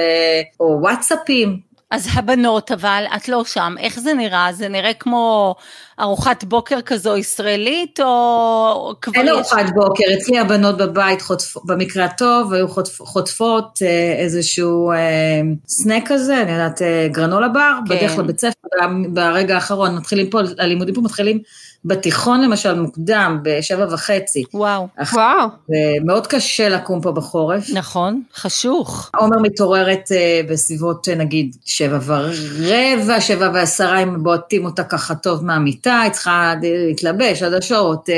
או 0.60 0.78
וואטסאפים. 0.80 1.72
אז 1.90 2.08
הבנות, 2.14 2.72
אבל 2.72 3.04
את 3.16 3.28
לא 3.28 3.44
שם, 3.44 3.74
איך 3.78 4.00
זה 4.00 4.14
נראה? 4.14 4.48
זה 4.52 4.68
נראה 4.68 4.94
כמו 4.94 5.54
ארוחת 6.00 6.44
בוקר 6.44 6.80
כזו 6.80 7.16
ישראלית, 7.16 8.00
או 8.00 8.94
כבר 9.00 9.12
אין 9.14 9.28
ארוחת 9.28 9.64
יש... 9.64 9.70
בוקר, 9.74 10.04
אצלי 10.18 10.38
הבנות 10.38 10.76
בבית, 10.76 11.22
חוטפ... 11.22 11.56
במקרה 11.64 12.04
הטוב, 12.04 12.52
היו 12.52 12.68
חוטפ... 12.68 13.02
חוטפות 13.02 13.78
אה, 13.82 14.14
איזשהו 14.18 14.92
אה, 14.92 15.40
סנק 15.68 16.02
כזה, 16.06 16.42
אני 16.42 16.52
יודעת, 16.52 16.82
אה, 16.82 17.08
גרנולה 17.10 17.48
בר, 17.48 17.72
כן. 17.88 17.94
בדרך 17.94 18.18
לבית 18.18 18.40
ספר, 18.40 18.68
ברגע 19.08 19.54
האחרון 19.54 19.96
מתחילים 19.96 20.30
פה, 20.30 20.40
הלימודים 20.58 20.94
פה 20.94 21.00
מתחילים 21.00 21.38
בתיכון 21.84 22.40
למשל 22.40 22.80
מוקדם, 22.80 23.38
בשבע 23.42 23.86
וחצי. 23.90 24.44
וואו. 24.54 24.88
וואו. 25.12 25.48
ומאוד 25.68 26.26
קשה 26.26 26.68
לקום 26.68 27.00
פה 27.00 27.12
בחורף. 27.12 27.70
נכון, 27.72 28.22
חשוך. 28.34 29.10
עומר 29.16 29.38
מתעוררת 29.38 30.08
uh, 30.08 30.50
בסביבות 30.50 31.08
uh, 31.08 31.14
נגיד 31.14 31.56
שבע 31.64 31.98
ורבע, 32.04 33.20
שבע 33.20 33.50
ועשרה, 33.54 33.98
אם 33.98 34.22
בועטים 34.22 34.64
אותה 34.64 34.84
ככה 34.84 35.14
טוב 35.14 35.44
מהמיטה, 35.44 35.81
היא 35.86 36.12
צריכה 36.12 36.54
להתלבש, 36.62 37.42
עדשות, 37.42 38.08
uh, 38.08 38.12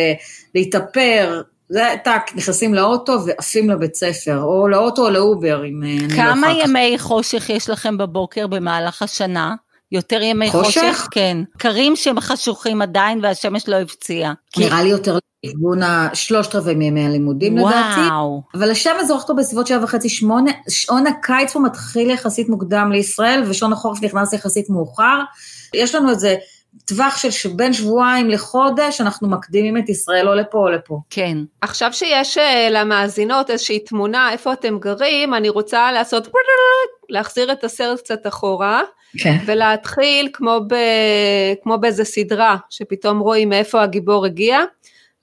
להתאפר, 0.55 1.43
זה 1.69 1.95
טאק, 2.05 2.31
נכנסים 2.37 2.75
לאוטו 2.75 3.19
ועפים 3.27 3.71
לבית 3.71 3.95
ספר, 3.95 4.43
או 4.43 4.69
לאוטו 4.69 5.05
או 5.05 5.11
לאובר, 5.11 5.65
אם 5.67 5.83
אני 5.83 6.09
לא 6.09 6.15
כמה 6.15 6.53
אחר 6.53 6.61
כך. 6.63 6.69
ימי 6.69 6.99
חושך 6.99 7.51
יש 7.51 7.71
לכם 7.71 7.99
בבוקר 7.99 8.47
במהלך 8.47 9.03
השנה? 9.03 9.55
יותר 9.93 10.23
ימי 10.23 10.51
חושך? 10.51 10.67
חושך? 10.67 11.09
כן. 11.11 11.37
קרים 11.59 11.97
שהם 11.97 12.21
חשוכים 12.21 12.83
עדיין 12.83 13.21
והשמש 13.23 13.69
לא 13.69 13.77
הפציעה. 13.77 14.33
נראה 14.57 14.83
לי 14.83 14.89
יותר 14.89 15.19
לכיוון 15.45 15.83
השלושת 15.83 16.55
רבעי 16.55 16.75
מימי 16.75 17.07
הלימודים 17.07 17.57
לדעתי. 17.57 18.01
וואו. 18.01 18.43
אבל 18.55 18.71
השמש 18.71 19.05
זורחת 19.09 19.27
פה 19.27 19.35
בסביבות 19.35 19.67
שבע 19.67 19.85
וחצי, 19.85 20.09
שמונה, 20.09 20.51
שעון 20.69 21.07
הקיץ 21.07 21.53
פה 21.53 21.61
מתחיל 21.61 22.11
יחסית 22.11 22.49
מוקדם 22.49 22.93
לישראל, 22.93 23.43
ושעון 23.49 23.73
החורף 23.73 24.03
נכנס 24.03 24.33
יחסית 24.33 24.71
מאוחר. 24.71 25.21
יש 25.75 25.95
לנו 25.95 26.11
איזה 26.11 26.37
טווח 26.85 27.17
של 27.17 27.49
בין 27.57 27.73
שבועיים 27.73 28.31
לחודש, 28.31 29.01
אנחנו 29.01 29.29
מקדימים 29.29 29.79
את 29.79 29.89
ישראל 29.89 30.29
או 30.29 30.35
לפה 30.35 30.59
או 30.59 30.69
לפה. 30.69 31.01
כן. 31.11 31.39
עכשיו 31.61 31.93
שיש 31.93 32.39
אה, 32.39 32.69
למאזינות 32.71 33.51
איזושהי 33.51 33.79
תמונה 33.79 34.33
איפה 34.33 34.53
אתם 34.53 34.79
גרים, 34.79 35.35
אני 35.35 35.49
רוצה 35.49 35.93
לעשות 35.93 36.29
להחזיר 37.09 37.53
את 37.53 37.65
הסרט 37.65 37.99
קצת 37.99 38.27
אחורה 38.27 38.83
כן. 39.19 39.37
ולהתחיל 39.47 40.29
כמו, 40.33 40.61
ב, 40.69 40.75
כמו 41.63 41.79
באיזה 41.79 42.05
סדרה 42.05 42.57
שפתאום 42.71 43.19
רואים 43.19 43.49
מאיפה 43.49 43.83
הגיבור 43.83 44.27
הגיע. 44.27 44.59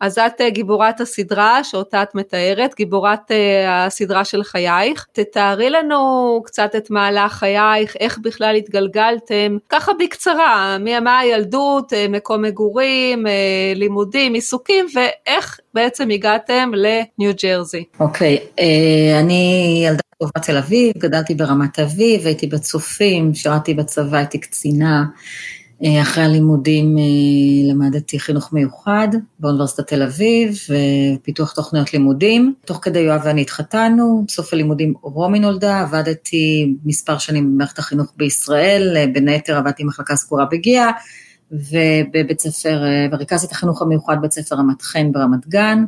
אז 0.02 0.20
את 0.20 0.42
אה, 0.42 0.50
גיבורת 0.50 1.02
הסדרה 1.02 1.64
שאותה 1.64 2.04
את 2.04 2.16
מתארת, 2.16 2.76
גיבורת 2.76 3.32
אה, 3.32 3.86
הסדרה 3.86 4.26
של 4.26 4.44
חייך. 4.44 5.06
תתארי 5.12 5.70
לנו 5.70 6.42
קצת 6.46 6.76
את 6.78 6.90
מהלך 6.90 7.34
חייך, 7.34 7.96
איך 8.00 8.18
בכלל 8.18 8.56
התגלגלתם, 8.56 9.58
ככה 9.70 9.92
בקצרה, 10.00 10.78
מה 11.02 11.20
הילדות, 11.20 11.94
אה, 11.94 12.06
מקום 12.10 12.42
מגורים, 12.42 13.26
לימודים, 13.76 14.34
עיסוקים, 14.34 14.86
ואיך 14.96 15.60
בעצם 15.74 16.10
הגעתם 16.10 16.72
לניו 16.76 17.32
ג'רזי. 17.44 17.84
אוקיי, 18.00 18.38
אה, 18.60 19.20
אני 19.20 19.84
ילדה 19.86 20.02
טובה 20.20 20.40
תל 20.46 20.58
אביב, 20.58 20.94
גדלתי 20.98 21.36
ברמת 21.36 21.80
אביב, 21.80 22.26
הייתי 22.26 22.48
בצופים, 22.48 23.34
שירתי 23.34 23.74
בצבא, 23.74 24.18
הייתי 24.18 24.38
קצינה. 24.38 25.04
אה, 25.84 26.02
אחרי 26.02 26.24
הלימודים 26.24 26.98
אה, 26.98 27.04
למדתי 27.72 28.20
חינוך 28.20 28.54
מיוחד 28.54 29.08
באוניברסיטת 29.40 29.88
תל 29.88 30.04
אביב, 30.04 30.58
ופיתוח 30.70 31.54
תוכניות 31.54 31.94
לימודים. 31.94 32.54
תוך 32.66 32.80
כדי 32.82 33.00
יואב 33.00 33.22
ואני 33.24 33.42
התחתנו, 33.42 34.24
בסוף 34.28 34.54
הלימודים 34.54 34.94
רומי 35.02 35.40
נולדה, 35.40 35.80
עבדתי 35.80 36.74
מספר 36.86 37.18
שנים 37.18 37.54
במערכת 37.54 37.80
החינוך 37.80 38.14
בישראל, 38.18 38.98
אה, 38.98 39.06
בין 39.14 39.28
היתר 39.28 39.58
עבדתי 39.58 39.84
במחלקה 39.84 40.16
סגורה 40.16 40.46
בגיאה, 40.46 40.92
ובבית 41.52 42.40
ספר, 42.40 42.84
וריכזתי 43.12 43.48
את 43.48 43.52
החינוך 43.52 43.82
המיוחד 43.82 44.16
בית 44.22 44.32
ספר 44.32 44.56
רמת 44.56 44.82
חן 44.82 45.12
ברמת 45.12 45.48
גן. 45.48 45.86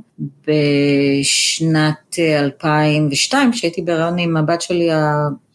בשנת 0.48 2.20
אה, 2.20 2.40
2002, 2.40 3.52
כשהייתי 3.52 3.82
בהיריון 3.82 4.20
עם 4.20 4.38
הבת 4.38 4.62
שלי 4.62 4.90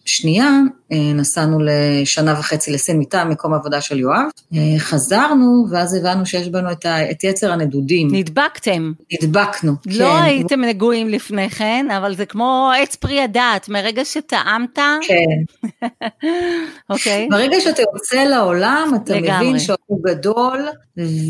השנייה, 0.08 0.60
אה, 0.92 1.12
נסענו 1.14 1.58
לשנה 1.60 2.34
וחצי 2.38 2.70
לסין 2.72 2.98
מטעם 2.98 3.30
מקום 3.30 3.52
העבודה 3.52 3.80
של 3.80 3.98
יואב. 3.98 4.24
אה, 4.54 4.78
חזרנו, 4.78 5.66
ואז 5.70 5.94
הבנו 5.94 6.26
שיש 6.26 6.48
בנו 6.48 6.72
את, 6.72 6.86
ה, 6.86 7.10
את 7.10 7.24
יצר 7.24 7.52
הנדודים. 7.52 8.08
נדבקתם. 8.12 8.92
נדבקנו, 9.12 9.72
כן. 9.82 9.90
לא 9.90 10.18
הייתם 10.18 10.60
נגועים 10.60 11.08
לפני 11.08 11.50
כן, 11.50 11.86
אבל 11.96 12.14
זה 12.14 12.26
כמו 12.26 12.70
עץ 12.82 12.96
פרי 12.96 13.20
הדעת, 13.20 13.68
מרגע 13.68 14.04
שטעמת, 14.04 14.78
כן. 15.02 15.68
אוקיי? 16.90 17.28
ברגע 17.30 17.60
שאתה 17.60 17.82
יוצא 17.82 18.24
לעולם, 18.24 18.92
אתה 19.04 19.16
לגמרי. 19.16 19.48
מבין 19.48 19.58
שהוא 19.58 19.98
גדול, 20.04 20.68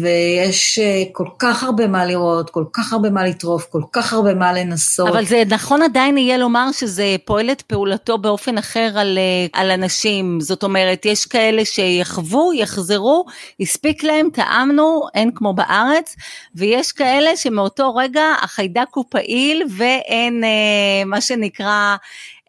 ויש 0.02 0.78
אה, 0.78 1.02
כל 1.12 1.28
כך 1.38 1.62
הרבה 1.62 1.86
מה 1.86 2.06
לראות, 2.06 2.50
כל 2.50 2.64
כך 2.72 2.92
הרבה 2.92 3.10
מה 3.10 3.24
לטרוף, 3.24 3.66
כל 3.70 3.82
כך 3.92 4.12
הרבה 4.12 4.34
מה 4.34 4.52
לנסות. 4.52 5.08
אבל 5.08 5.24
זה 5.24 5.42
נכון 5.48 5.82
עדיין 5.82 6.18
יהיה 6.18 6.38
לומר 6.38 6.72
שזה 6.72 7.16
פועל 7.24 7.50
את 7.50 7.62
פעולתו 7.62 8.18
באופן 8.18 8.58
אחר 8.58 8.67
על, 8.76 9.18
אה, 9.18 9.60
על 9.60 9.70
אנשים, 9.70 10.40
זאת 10.40 10.62
אומרת, 10.62 11.06
יש 11.06 11.26
כאלה 11.26 11.64
שיחוו, 11.64 12.52
יחזרו, 12.52 13.24
הספיק 13.60 14.04
להם, 14.04 14.28
טעמנו, 14.32 15.02
אין 15.14 15.30
כמו 15.34 15.54
בארץ, 15.54 16.16
ויש 16.54 16.92
כאלה 16.92 17.36
שמאותו 17.36 17.94
רגע 17.94 18.24
החיידק 18.42 18.88
הוא 18.94 19.04
פעיל 19.08 19.62
ואין 19.76 20.44
אה, 20.44 21.04
מה 21.06 21.20
שנקרא, 21.20 21.96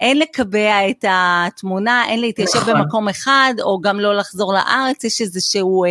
אין 0.02 0.20
לקבע 0.20 0.90
את 0.90 1.06
התמונה, 1.10 2.04
אין 2.10 2.22
להתיישב 2.22 2.60
נכון. 2.60 2.74
במקום 2.74 3.10
אחד, 3.10 3.54
או 3.62 3.82
גם 3.82 4.00
לא 4.00 4.16
לחזור 4.16 4.54
לארץ, 4.54 5.04
יש 5.04 5.22
איזשהו 5.22 5.86
אה, 5.86 5.90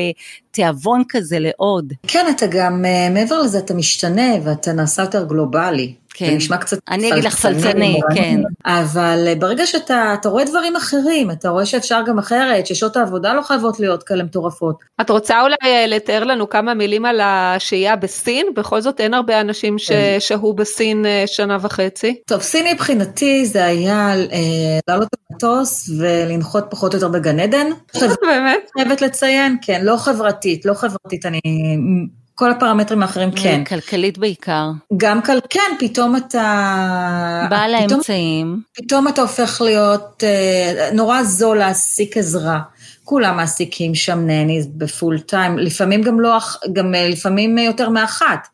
תיאבון 0.51 1.03
כזה 1.09 1.39
לעוד. 1.39 1.93
כן, 2.07 2.27
אתה 2.37 2.47
גם, 2.47 2.85
אה, 2.85 3.11
מעבר 3.11 3.43
לזה, 3.43 3.59
אתה 3.59 3.75
משתנה 3.75 4.33
ואתה 4.45 4.73
נעשה 4.73 5.03
יותר 5.03 5.25
גלובלי. 5.25 5.95
כן. 6.19 6.27
זה 6.27 6.37
נשמע 6.37 6.57
קצת 6.57 6.79
אני 6.89 7.13
אגיד 7.13 7.25
לך 7.25 7.37
פלצני, 7.37 8.01
כן. 8.15 8.41
אבל 8.67 9.25
אה, 9.27 9.35
ברגע 9.35 9.67
שאתה 9.67 10.15
אתה 10.21 10.29
רואה 10.29 10.45
דברים 10.45 10.77
אחרים, 10.77 11.31
אתה 11.31 11.49
רואה 11.49 11.67
שאפשר 11.67 12.01
גם 12.07 12.19
אחרת, 12.19 12.67
ששעות 12.67 12.97
העבודה 12.97 13.35
לא 13.35 13.43
חייבות 13.43 13.81
להיות 13.81 14.03
כאלה 14.03 14.25
מטורפות. 14.25 14.77
את 15.01 15.11
רוצה 15.11 15.43
אולי 15.43 15.57
אה, 15.65 15.87
לתאר 15.87 16.25
לנו 16.25 16.49
כמה 16.49 16.75
מילים 16.75 17.05
על 17.05 17.21
השהייה 17.23 17.97
בסין? 17.97 18.47
בכל 18.57 18.81
זאת 18.81 19.01
אין 19.01 19.15
הרבה 19.15 19.41
אנשים 19.41 19.77
ששהו 19.79 20.53
בסין 20.53 21.07
אה, 21.07 21.25
שנה 21.27 21.59
וחצי. 21.61 22.21
טוב, 22.27 22.43
סין 22.43 22.67
מבחינתי 22.75 23.47
זה 23.47 23.65
היה 23.65 24.13
לעלות 24.89 25.09
למטוס 25.31 25.91
ולנחות 25.99 26.65
פחות 26.71 26.95
או 26.95 26.99
יותר 26.99 27.09
בגן 27.09 27.41
עדן. 27.41 27.67
באמת? 28.29 28.71
חייבת 28.79 29.03
לציין, 29.03 29.57
כן, 29.63 29.81
לא 29.85 29.97
חברתית, 29.97 30.65
לא 30.65 30.75
חברתית, 30.75 31.27
אני... 31.27 31.41
כל 32.39 32.51
הפרמטרים 32.51 33.03
האחרים 33.03 33.31
כן. 33.31 33.65
כלכלית 33.65 34.19
בעיקר. 34.19 34.71
גם 34.97 35.23
כל... 35.23 35.33
כן, 35.51 35.61
פתאום 35.79 36.17
אתה... 36.17 37.47
בעל 37.51 37.75
פתאום- 37.77 37.93
האמצעים. 37.93 38.63
פתאום 38.77 39.09
אתה 39.09 39.21
הופך 39.23 39.61
להיות 39.65 40.25
אה, 40.25 40.91
נורא 40.93 41.23
זול 41.23 41.59
להעסיק 41.59 42.17
עזרה. 42.17 42.61
כולם 43.05 43.37
מעסיקים 43.37 43.95
שם 43.95 44.19
נניז 44.27 44.67
בפול 44.67 45.21
טיים, 45.21 45.59
לפעמים 45.59 46.03
גם 46.03 46.21
לא, 46.21 46.39
גם 46.73 46.95
אה, 46.95 47.09
לפעמים 47.09 47.59
יותר 47.59 47.89
מאחת. 47.89 48.49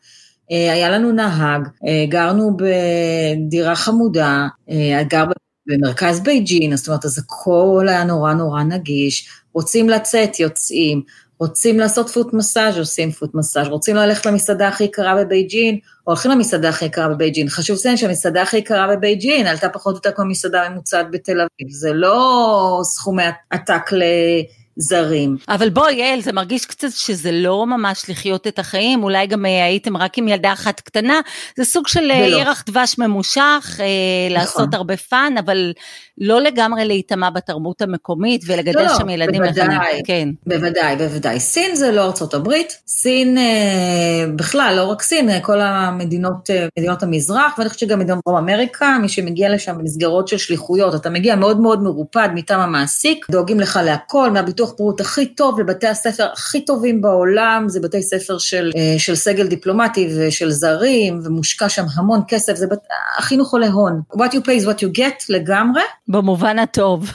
אה, 0.51 0.73
היה 0.73 0.89
לנו 0.89 1.11
נהג, 1.11 1.61
אה, 1.87 2.05
גרנו 2.09 2.57
בדירה 2.57 3.75
חמודה, 3.75 4.47
אה, 4.69 5.03
גר 5.03 5.25
במרכז 5.67 6.19
בייג'ין, 6.19 6.75
זאת 6.75 6.87
אומרת, 6.87 7.05
אז 7.05 7.17
הכל 7.19 7.85
היה 7.89 8.03
נורא 8.03 8.33
נורא 8.33 8.63
נגיש, 8.63 9.29
רוצים 9.53 9.89
לצאת, 9.89 10.39
יוצאים, 10.39 11.01
רוצים 11.39 11.79
לעשות 11.79 12.09
foot 12.09 12.33
massage 12.33 12.77
עושים 12.77 13.11
foot 13.11 13.35
massage, 13.35 13.67
רוצים 13.67 13.95
ללכת 13.95 14.25
למסעדה 14.25 14.67
הכי 14.67 14.83
יקרה 14.83 15.15
בבייג'ין, 15.23 15.79
הולכים 16.03 16.31
למסעדה 16.31 16.69
הכי 16.69 16.85
יקרה 16.85 17.07
בבייג'ין. 17.07 17.49
חשוב 17.49 17.77
לציין 17.77 17.97
שהמסעדה 17.97 18.41
הכי 18.41 18.57
יקרה 18.57 18.95
בבייג'ין 18.95 19.47
עלתה 19.47 19.69
פחות 19.69 19.93
או 19.93 19.97
יותר 19.97 20.11
כמו 20.11 20.25
מסעדה 20.25 20.69
ממוצעת 20.69 21.11
בתל 21.11 21.33
אביב, 21.41 21.71
זה 21.71 21.93
לא 21.93 22.79
סכומי 22.83 23.23
עתק 23.49 23.91
לזרים. 23.91 25.37
אבל 25.49 25.69
בואי, 25.69 25.93
יעל, 25.93 26.21
זה 26.21 26.31
מרגיש 26.31 26.65
קצת 26.65 26.91
שזה 26.91 27.31
לא 27.31 27.65
ממש 27.65 28.09
לחיות 28.09 28.47
את 28.47 28.59
החיים, 28.59 29.03
אולי 29.03 29.27
גם 29.27 29.45
אה, 29.45 29.65
הייתם 29.65 29.97
רק 29.97 30.17
עם 30.17 30.27
ילדה 30.27 30.53
אחת 30.53 30.79
קטנה, 30.79 31.19
זה 31.57 31.65
סוג 31.65 31.87
של 31.87 32.11
אה, 32.11 32.25
ולא. 32.27 32.37
ירח 32.37 32.63
דבש 32.67 32.97
ממושך, 32.97 33.79
אה, 33.79 33.85
לעשות 34.29 34.73
הרבה 34.73 34.97
fun, 34.97 35.33
אבל 35.39 35.73
לא 36.17 36.41
לגמרי 36.41 36.85
להיטמע 36.85 37.29
בתרבות 37.29 37.81
המקומית 37.81 38.41
ולגדל 38.47 38.83
לא, 38.83 38.97
שם 38.97 39.09
ילדים 39.09 39.41
בוודאי. 39.41 39.67
לחנך. 39.67 39.81
כן. 40.05 40.29
בוודאי, 40.47 40.95
בוודאי. 40.95 41.39
סין 41.39 41.75
זה 41.75 41.91
לא 41.91 42.05
ארצות 42.05 42.33
הברית, 42.33 42.77
סין 42.87 43.37
אה, 43.37 44.25
בכלל, 44.35 44.73
לא 44.77 44.83
רק 44.83 45.01
סין, 45.01 45.29
אה, 45.29 45.39
כל 45.39 45.61
המדינות, 45.61 46.49
אה, 46.49 46.67
מדינות 46.79 47.03
המזרח, 47.03 47.55
ואני 47.57 47.69
חושבת 47.69 47.79
שגם 47.89 47.99
מדינות 47.99 48.19
דרום 48.25 48.37
אמריקה, 48.37 48.97
מי 49.01 49.09
שמגיע 49.09 49.49
לשם 49.49 49.77
במסגרות 49.77 50.27
של 50.27 50.37
שליחויות, 50.37 50.95
אתה 50.95 51.09
מגיע 51.09 51.35
מאוד 51.35 51.59
מאוד 51.59 51.83
מרופד 51.83 52.29
מטעם 52.33 52.59
המעסיק, 52.59 53.25
דואגים 53.31 53.59
לך 53.59 53.79
להכל, 53.85 54.31
מהביטוח 54.31 54.73
בריאות 54.77 55.01
הכי 55.01 55.25
טוב 55.25 55.59
לבתי 55.59 55.87
הספר 55.87 56.27
הכי 56.33 56.65
טובים 56.65 57.01
בעולם, 57.01 57.65
זה 57.67 57.79
בתי 57.79 58.01
ספר 58.01 58.37
של, 58.37 58.71
אה, 58.75 58.95
של 58.99 59.15
סגל 59.15 59.47
דיפלומטי 59.47 60.09
ושל 60.17 60.51
זרים, 60.51 61.19
ומושקע 61.23 61.69
שם 61.69 61.85
המון 61.95 62.21
כסף, 62.27 62.55
זה 62.55 62.67
בת... 62.67 62.79
החינוך 63.17 63.53
עולה 63.53 63.67
הון. 63.67 64.01
What 64.13 64.31
you 64.31 64.39
pay 64.45 64.61
is 64.61 64.65
what 64.65 64.79
you 64.79 64.97
get 64.97 65.25
לגמרי, 65.29 65.81
במובן 66.07 66.59
הטוב. 66.59 67.11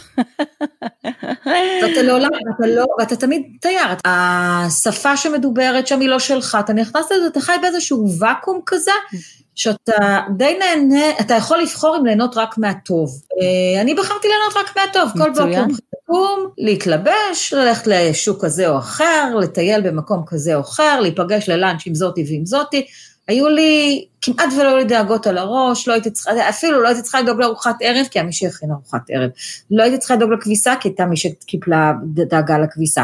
ואתה 1.82 2.02
לעולם, 2.02 2.28
ואתה 2.32 2.66
לא, 2.66 2.84
ואתה 2.98 3.16
תמיד 3.16 3.42
תייר. 3.60 3.88
השפה 4.04 5.16
שמדוברת 5.16 5.86
שם 5.86 6.00
היא 6.00 6.08
לא 6.08 6.18
שלך, 6.18 6.58
אתה 6.60 6.72
נכנס 6.72 7.12
לזה, 7.12 7.26
אתה 7.26 7.40
חי 7.40 7.52
באיזשהו 7.62 8.06
ואקום 8.18 8.60
כזה, 8.66 8.90
שאתה 9.54 10.20
די 10.36 10.58
נהנה, 10.58 11.10
אתה 11.20 11.34
יכול 11.34 11.58
לבחור 11.58 11.96
אם 11.96 12.06
ליהנות 12.06 12.36
רק 12.36 12.58
מהטוב. 12.58 13.10
אה, 13.40 13.80
אני 13.80 13.94
בחרתי 13.94 14.28
ליהנות 14.28 14.56
רק 14.56 14.76
מהטוב, 14.76 15.24
כל. 15.24 15.30
בוקר, 15.30 15.64
לקום, 16.10 16.50
להתלבש, 16.58 17.54
ללכת 17.56 17.86
לשוק 17.86 18.44
כזה 18.44 18.68
או 18.68 18.78
אחר, 18.78 19.34
לטייל 19.40 19.80
במקום 19.80 20.22
כזה 20.26 20.54
או 20.54 20.60
אחר, 20.60 21.00
להיפגש 21.00 21.48
ללאנץ' 21.48 21.86
עם 21.86 21.94
זאתי 21.94 22.24
ועם 22.28 22.46
זאתי. 22.46 22.86
היו 23.30 23.48
לי, 23.48 24.04
כמעט 24.22 24.52
ולא 24.58 24.68
היו 24.68 24.76
לי 24.76 24.84
דאגות 24.84 25.26
על 25.26 25.38
הראש, 25.38 25.88
לא 25.88 25.92
הייתי 25.92 26.10
צריכה, 26.10 26.48
אפילו 26.48 26.82
לא 26.82 26.88
הייתי 26.88 27.02
צריכה 27.02 27.20
לדאוג 27.20 27.40
לארוחת 27.40 27.76
ערב, 27.80 28.06
כי 28.10 28.18
היה 28.18 28.26
מי 28.26 28.32
שהכין 28.32 28.70
ארוחת 28.70 29.02
ערב. 29.08 29.30
לא 29.70 29.82
הייתי 29.82 29.98
צריכה 29.98 30.14
לדאוג 30.14 30.32
לכביסה, 30.32 30.74
כי 30.80 30.88
הייתה 30.88 31.06
מי 31.06 31.16
שקיפלה 31.16 31.92
דאגה 32.04 32.58
לכביסה. 32.58 33.02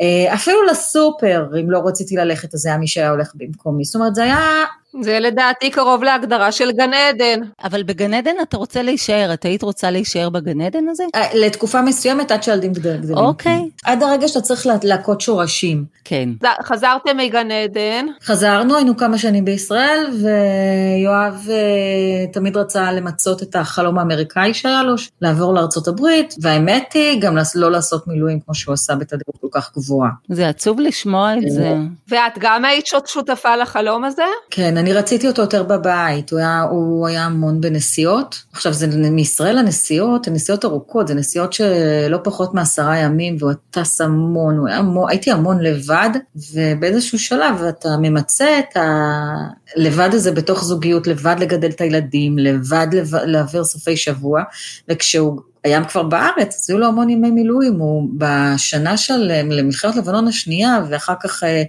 אה, 0.00 0.34
אפילו 0.34 0.62
לסופר, 0.62 1.48
אם 1.60 1.70
לא 1.70 1.82
רציתי 1.86 2.16
ללכת, 2.16 2.54
אז 2.54 2.66
היה 2.66 2.76
מי 2.76 2.86
שהיה 2.86 3.10
הולך 3.10 3.32
במקומי. 3.34 3.84
זאת 3.84 3.94
אומרת, 3.94 4.14
זה 4.14 4.22
היה... 4.22 4.64
זה 5.02 5.20
לדעתי 5.20 5.70
קרוב 5.70 6.02
להגדרה 6.02 6.52
של 6.52 6.72
גן 6.72 6.90
עדן. 6.92 7.40
אבל 7.64 7.82
בגן 7.82 8.14
עדן 8.14 8.34
אתה 8.42 8.56
רוצה 8.56 8.82
להישאר, 8.82 9.30
את 9.34 9.44
היית 9.44 9.62
רוצה 9.62 9.90
להישאר 9.90 10.28
בגן 10.28 10.60
עדן 10.60 10.88
הזה? 10.88 11.04
אה, 11.14 11.28
לתקופה 11.34 11.82
מסוימת 11.82 12.30
עד 12.30 12.42
שהילדים 12.42 12.72
גדלים. 12.72 13.16
אוקיי. 13.16 13.68
עד 13.84 14.02
הרגע 14.02 14.28
שאתה 14.28 14.40
צריך 14.40 14.66
להכות 14.82 15.20
שורשים. 15.20 15.84
כן. 16.04 16.28
חזרתם 16.62 17.16
מגן 17.16 17.50
עדן. 17.50 18.06
חזרנו, 18.22 18.76
היינו 18.76 18.96
כמה 18.96 19.18
שנים 19.18 19.44
בישראל, 19.44 20.06
ויואב 20.12 21.46
אה, 21.50 22.26
תמיד 22.32 22.56
רצה 22.56 22.92
למצות 22.92 23.42
את 23.42 23.56
החלום 23.56 23.98
האמריקאי 23.98 24.54
שהיה 24.54 24.82
לו, 24.82 24.94
לעבור 25.20 25.54
לארצות 25.54 25.88
הברית, 25.88 26.34
והאמת 26.42 26.92
היא, 26.94 27.20
גם 27.20 27.36
לא 27.54 27.70
לעשות 27.70 28.06
מילואים 28.06 28.40
כמו 28.40 28.54
שהוא 28.54 28.72
עשה 28.72 28.94
בתדירות 28.94 29.36
כל 29.40 29.48
כך 29.52 29.72
גבוהה. 29.76 30.10
זה 30.28 30.48
עצוב 30.48 30.80
לשמוע 30.80 31.34
את 31.34 31.50
זה. 31.50 31.74
ואת 32.08 32.38
גם 32.38 32.64
היית 32.64 32.86
שותפה 33.06 33.56
לחלום 33.56 34.04
הזה? 34.04 34.22
כן, 34.50 34.77
אני 34.78 34.92
רציתי 34.92 35.28
אותו 35.28 35.42
יותר 35.42 35.62
בבית, 35.62 36.30
הוא 36.30 36.38
היה, 36.38 36.62
הוא 36.62 37.06
היה 37.06 37.24
המון 37.24 37.60
בנסיעות. 37.60 38.42
עכשיו, 38.52 38.72
זה 38.72 38.86
מישראל 39.10 39.58
הנסיעות, 39.58 40.26
הן 40.26 40.34
נסיעות 40.34 40.64
ארוכות, 40.64 41.08
זה 41.08 41.14
נסיעות 41.14 41.52
שלא 41.52 42.18
פחות 42.24 42.54
מעשרה 42.54 42.98
ימים, 42.98 43.36
והוא 43.38 43.52
טס 43.70 44.00
המון, 44.00 44.56
הוא 44.56 44.68
היה 44.68 44.78
המון, 44.78 45.10
הייתי 45.10 45.30
המון 45.30 45.60
לבד, 45.60 46.10
ובאיזשהו 46.54 47.18
שלב 47.18 47.62
אתה 47.68 47.88
ממצה 48.02 48.58
את 48.58 48.76
הלבד 48.76 50.08
הזה 50.12 50.32
בתוך 50.32 50.64
זוגיות, 50.64 51.06
לבד 51.06 51.36
לגדל 51.38 51.70
את 51.70 51.80
הילדים, 51.80 52.38
לבד 52.38 52.86
להעביר 53.24 53.64
סופי 53.64 53.96
שבוע, 53.96 54.42
וכשהוא 54.88 55.40
היה 55.64 55.84
כבר 55.84 56.02
בארץ, 56.02 56.56
אז 56.56 56.70
היו 56.70 56.78
לו 56.78 56.86
המון 56.86 57.10
ימי 57.10 57.30
מילואים, 57.30 57.78
הוא 57.78 58.08
בשנה 58.18 58.96
של 58.96 59.32
למלחמת 59.44 59.96
לבנון 59.96 60.28
השנייה, 60.28 60.80
ואחר 60.88 61.14
כך 61.22 61.44
אה, 61.44 61.62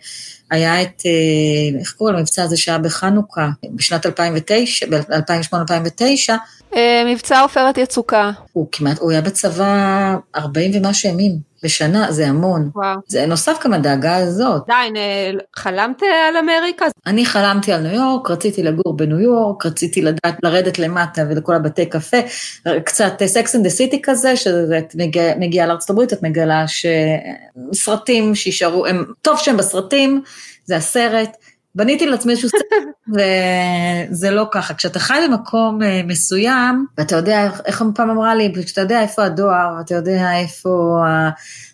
היה 0.51 0.81
את, 0.81 1.01
אה, 1.05 1.79
איך 1.79 1.93
קוראים 1.93 2.15
למבצע 2.15 2.43
הזה 2.43 2.57
שהיה 2.57 2.77
בחנוכה, 2.77 3.49
בשנת 3.75 4.05
2009, 4.05 4.85
ב-2008-2009. 4.89 6.33
אה, 6.75 7.03
מבצע 7.13 7.41
עופרת 7.41 7.77
יצוקה. 7.77 8.31
הוא 8.53 8.67
כמעט, 8.71 8.99
הוא 8.99 9.11
היה 9.11 9.21
בצבא 9.21 10.15
40 10.35 10.71
ומשהו 10.75 11.09
ימים. 11.09 11.48
בשנה, 11.63 12.11
זה 12.11 12.27
המון. 12.27 12.69
וואו. 12.75 12.99
זה 13.07 13.25
נוסף 13.25 13.57
גם 13.65 13.73
הדאגה 13.73 14.15
הזאת. 14.15 14.63
עדיין, 14.67 14.93
חלמת 15.55 16.01
על 16.03 16.37
אמריקה? 16.37 16.85
אני 17.05 17.25
חלמתי 17.25 17.73
על 17.73 17.81
ניו 17.81 17.95
יורק, 17.95 18.31
רציתי 18.31 18.63
לגור 18.63 18.97
בניו 18.97 19.19
יורק, 19.19 19.65
רציתי 19.65 20.01
לדעת 20.01 20.35
לרדת 20.43 20.79
למטה 20.79 21.21
ולכל 21.29 21.55
הבתי 21.55 21.85
קפה, 21.85 22.17
קצת 22.85 23.23
Sex 23.25 23.55
and 23.55 23.63
the 23.63 23.69
City 23.69 24.01
כזה, 24.01 24.35
שאת 24.35 24.95
מגיעה 24.95 25.35
מגיע 25.35 25.67
לארצות 25.67 25.89
הברית, 25.89 26.13
את 26.13 26.23
מגלה 26.23 26.65
שסרטים 26.67 28.35
שישארו, 28.35 28.85
הם, 28.85 29.05
טוב 29.21 29.37
שהם 29.37 29.57
בסרטים, 29.57 30.21
זה 30.65 30.75
הסרט. 30.75 31.37
בניתי 31.79 32.05
לעצמי 32.05 32.31
איזשהו 32.31 32.49
סרט, 32.49 32.61
וזה 34.11 34.31
לא 34.31 34.45
ככה. 34.51 34.73
כשאתה 34.73 34.99
חי 34.99 35.19
במקום 35.29 35.83
אה, 35.83 36.01
מסוים, 36.07 36.85
ואתה 36.97 37.15
יודע, 37.15 37.49
איך 37.65 37.83
פעם 37.95 38.09
אמרה 38.09 38.35
לי, 38.35 38.53
כשאתה 38.65 38.81
יודע 38.81 39.01
איפה 39.01 39.23
הדואר, 39.23 39.75
ואתה 39.77 39.95
יודע 39.95 40.37
איפה 40.39 40.99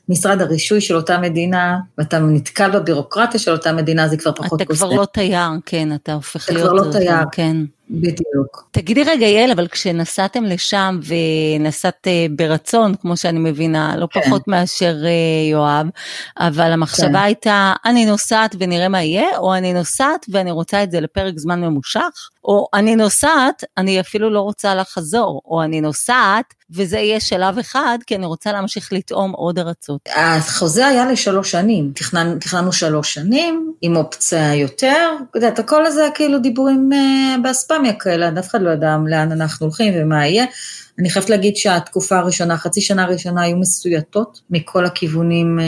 משרד 0.09 0.41
הרישוי 0.41 0.81
של 0.81 0.95
אותה 0.95 1.17
מדינה, 1.17 1.77
ואתה 1.97 2.19
נתקל 2.19 2.79
בבירוקרטיה 2.79 3.39
של 3.39 3.51
אותה 3.51 3.73
מדינה, 3.73 4.07
זה 4.07 4.17
כבר 4.17 4.31
פחות 4.31 4.61
קוסם. 4.61 4.85
אתה 4.85 4.93
כבר 4.93 5.01
לא 5.01 5.05
תייר, 5.05 5.49
כן, 5.65 5.95
אתה 5.95 6.13
הופך 6.13 6.49
להיות... 6.49 6.65
אתה 6.65 6.77
כבר 6.77 6.87
לא 6.87 6.91
תייר. 6.91 7.17
כן. 7.31 7.57
בדיוק. 7.89 8.67
תגידי 8.71 9.03
רגע, 9.03 9.25
יעל, 9.25 9.51
אבל 9.51 9.67
כשנסעתם 9.67 10.43
לשם 10.43 10.99
ונסעת 11.05 12.07
אה, 12.07 12.25
ברצון, 12.35 12.95
כמו 12.95 13.17
שאני 13.17 13.39
מבינה, 13.39 13.97
לא 13.97 14.07
כן. 14.11 14.21
פחות 14.21 14.47
מאשר 14.47 14.95
אה, 15.05 15.49
יואב, 15.51 15.87
אבל 16.39 16.71
המחשבה 16.71 17.07
כן. 17.07 17.15
הייתה, 17.15 17.73
אני 17.85 18.05
נוסעת 18.05 18.55
ונראה 18.59 18.89
מה 18.89 19.03
יהיה, 19.03 19.37
או 19.37 19.55
אני 19.55 19.73
נוסעת 19.73 20.25
ואני 20.29 20.51
רוצה 20.51 20.83
את 20.83 20.91
זה 20.91 21.01
לפרק 21.01 21.33
זמן 21.37 21.61
ממושך, 21.61 22.29
או 22.45 22.67
אני 22.73 22.95
נוסעת, 22.95 23.63
אני 23.77 23.99
אפילו 23.99 24.29
לא 24.29 24.39
רוצה 24.39 24.75
לחזור, 24.75 25.41
או 25.45 25.63
אני 25.63 25.81
נוסעת, 25.81 26.53
וזה 26.71 26.97
יהיה 26.97 27.19
שלב 27.19 27.57
אחד, 27.57 27.97
כי 28.07 28.15
אני 28.15 28.25
רוצה 28.25 28.51
להמשיך 28.51 28.93
לטעום 28.93 29.31
עוד 29.31 29.59
ארצות. 29.59 30.01
החוזה 30.15 30.87
היה 30.87 31.05
לשלוש 31.11 31.51
שנים, 31.51 31.91
תכננו, 31.95 32.39
תכננו 32.39 32.71
שלוש 32.71 33.13
שנים, 33.13 33.73
עם 33.81 33.95
אופציה 33.95 34.55
יותר, 34.55 35.09
את 35.31 35.35
יודעת, 35.35 35.59
הכל 35.59 35.85
הזה 35.85 36.07
כאילו 36.15 36.39
דיבורים 36.39 36.89
uh, 36.93 37.41
באספמיה 37.43 37.93
כאלה, 37.93 38.29
אף 38.39 38.47
אחד 38.47 38.61
לא 38.61 38.69
ידע 38.69 38.97
לאן 39.07 39.31
אנחנו 39.31 39.65
הולכים 39.65 39.93
ומה 39.97 40.27
יהיה. 40.27 40.45
אני 40.99 41.09
חייבת 41.09 41.29
להגיד 41.29 41.55
שהתקופה 41.55 42.17
הראשונה, 42.17 42.57
חצי 42.57 42.81
שנה 42.81 43.03
הראשונה 43.03 43.41
היו 43.41 43.57
מסויטות 43.57 44.41
מכל 44.49 44.85
הכיוונים, 44.85 45.59
אה, 45.59 45.65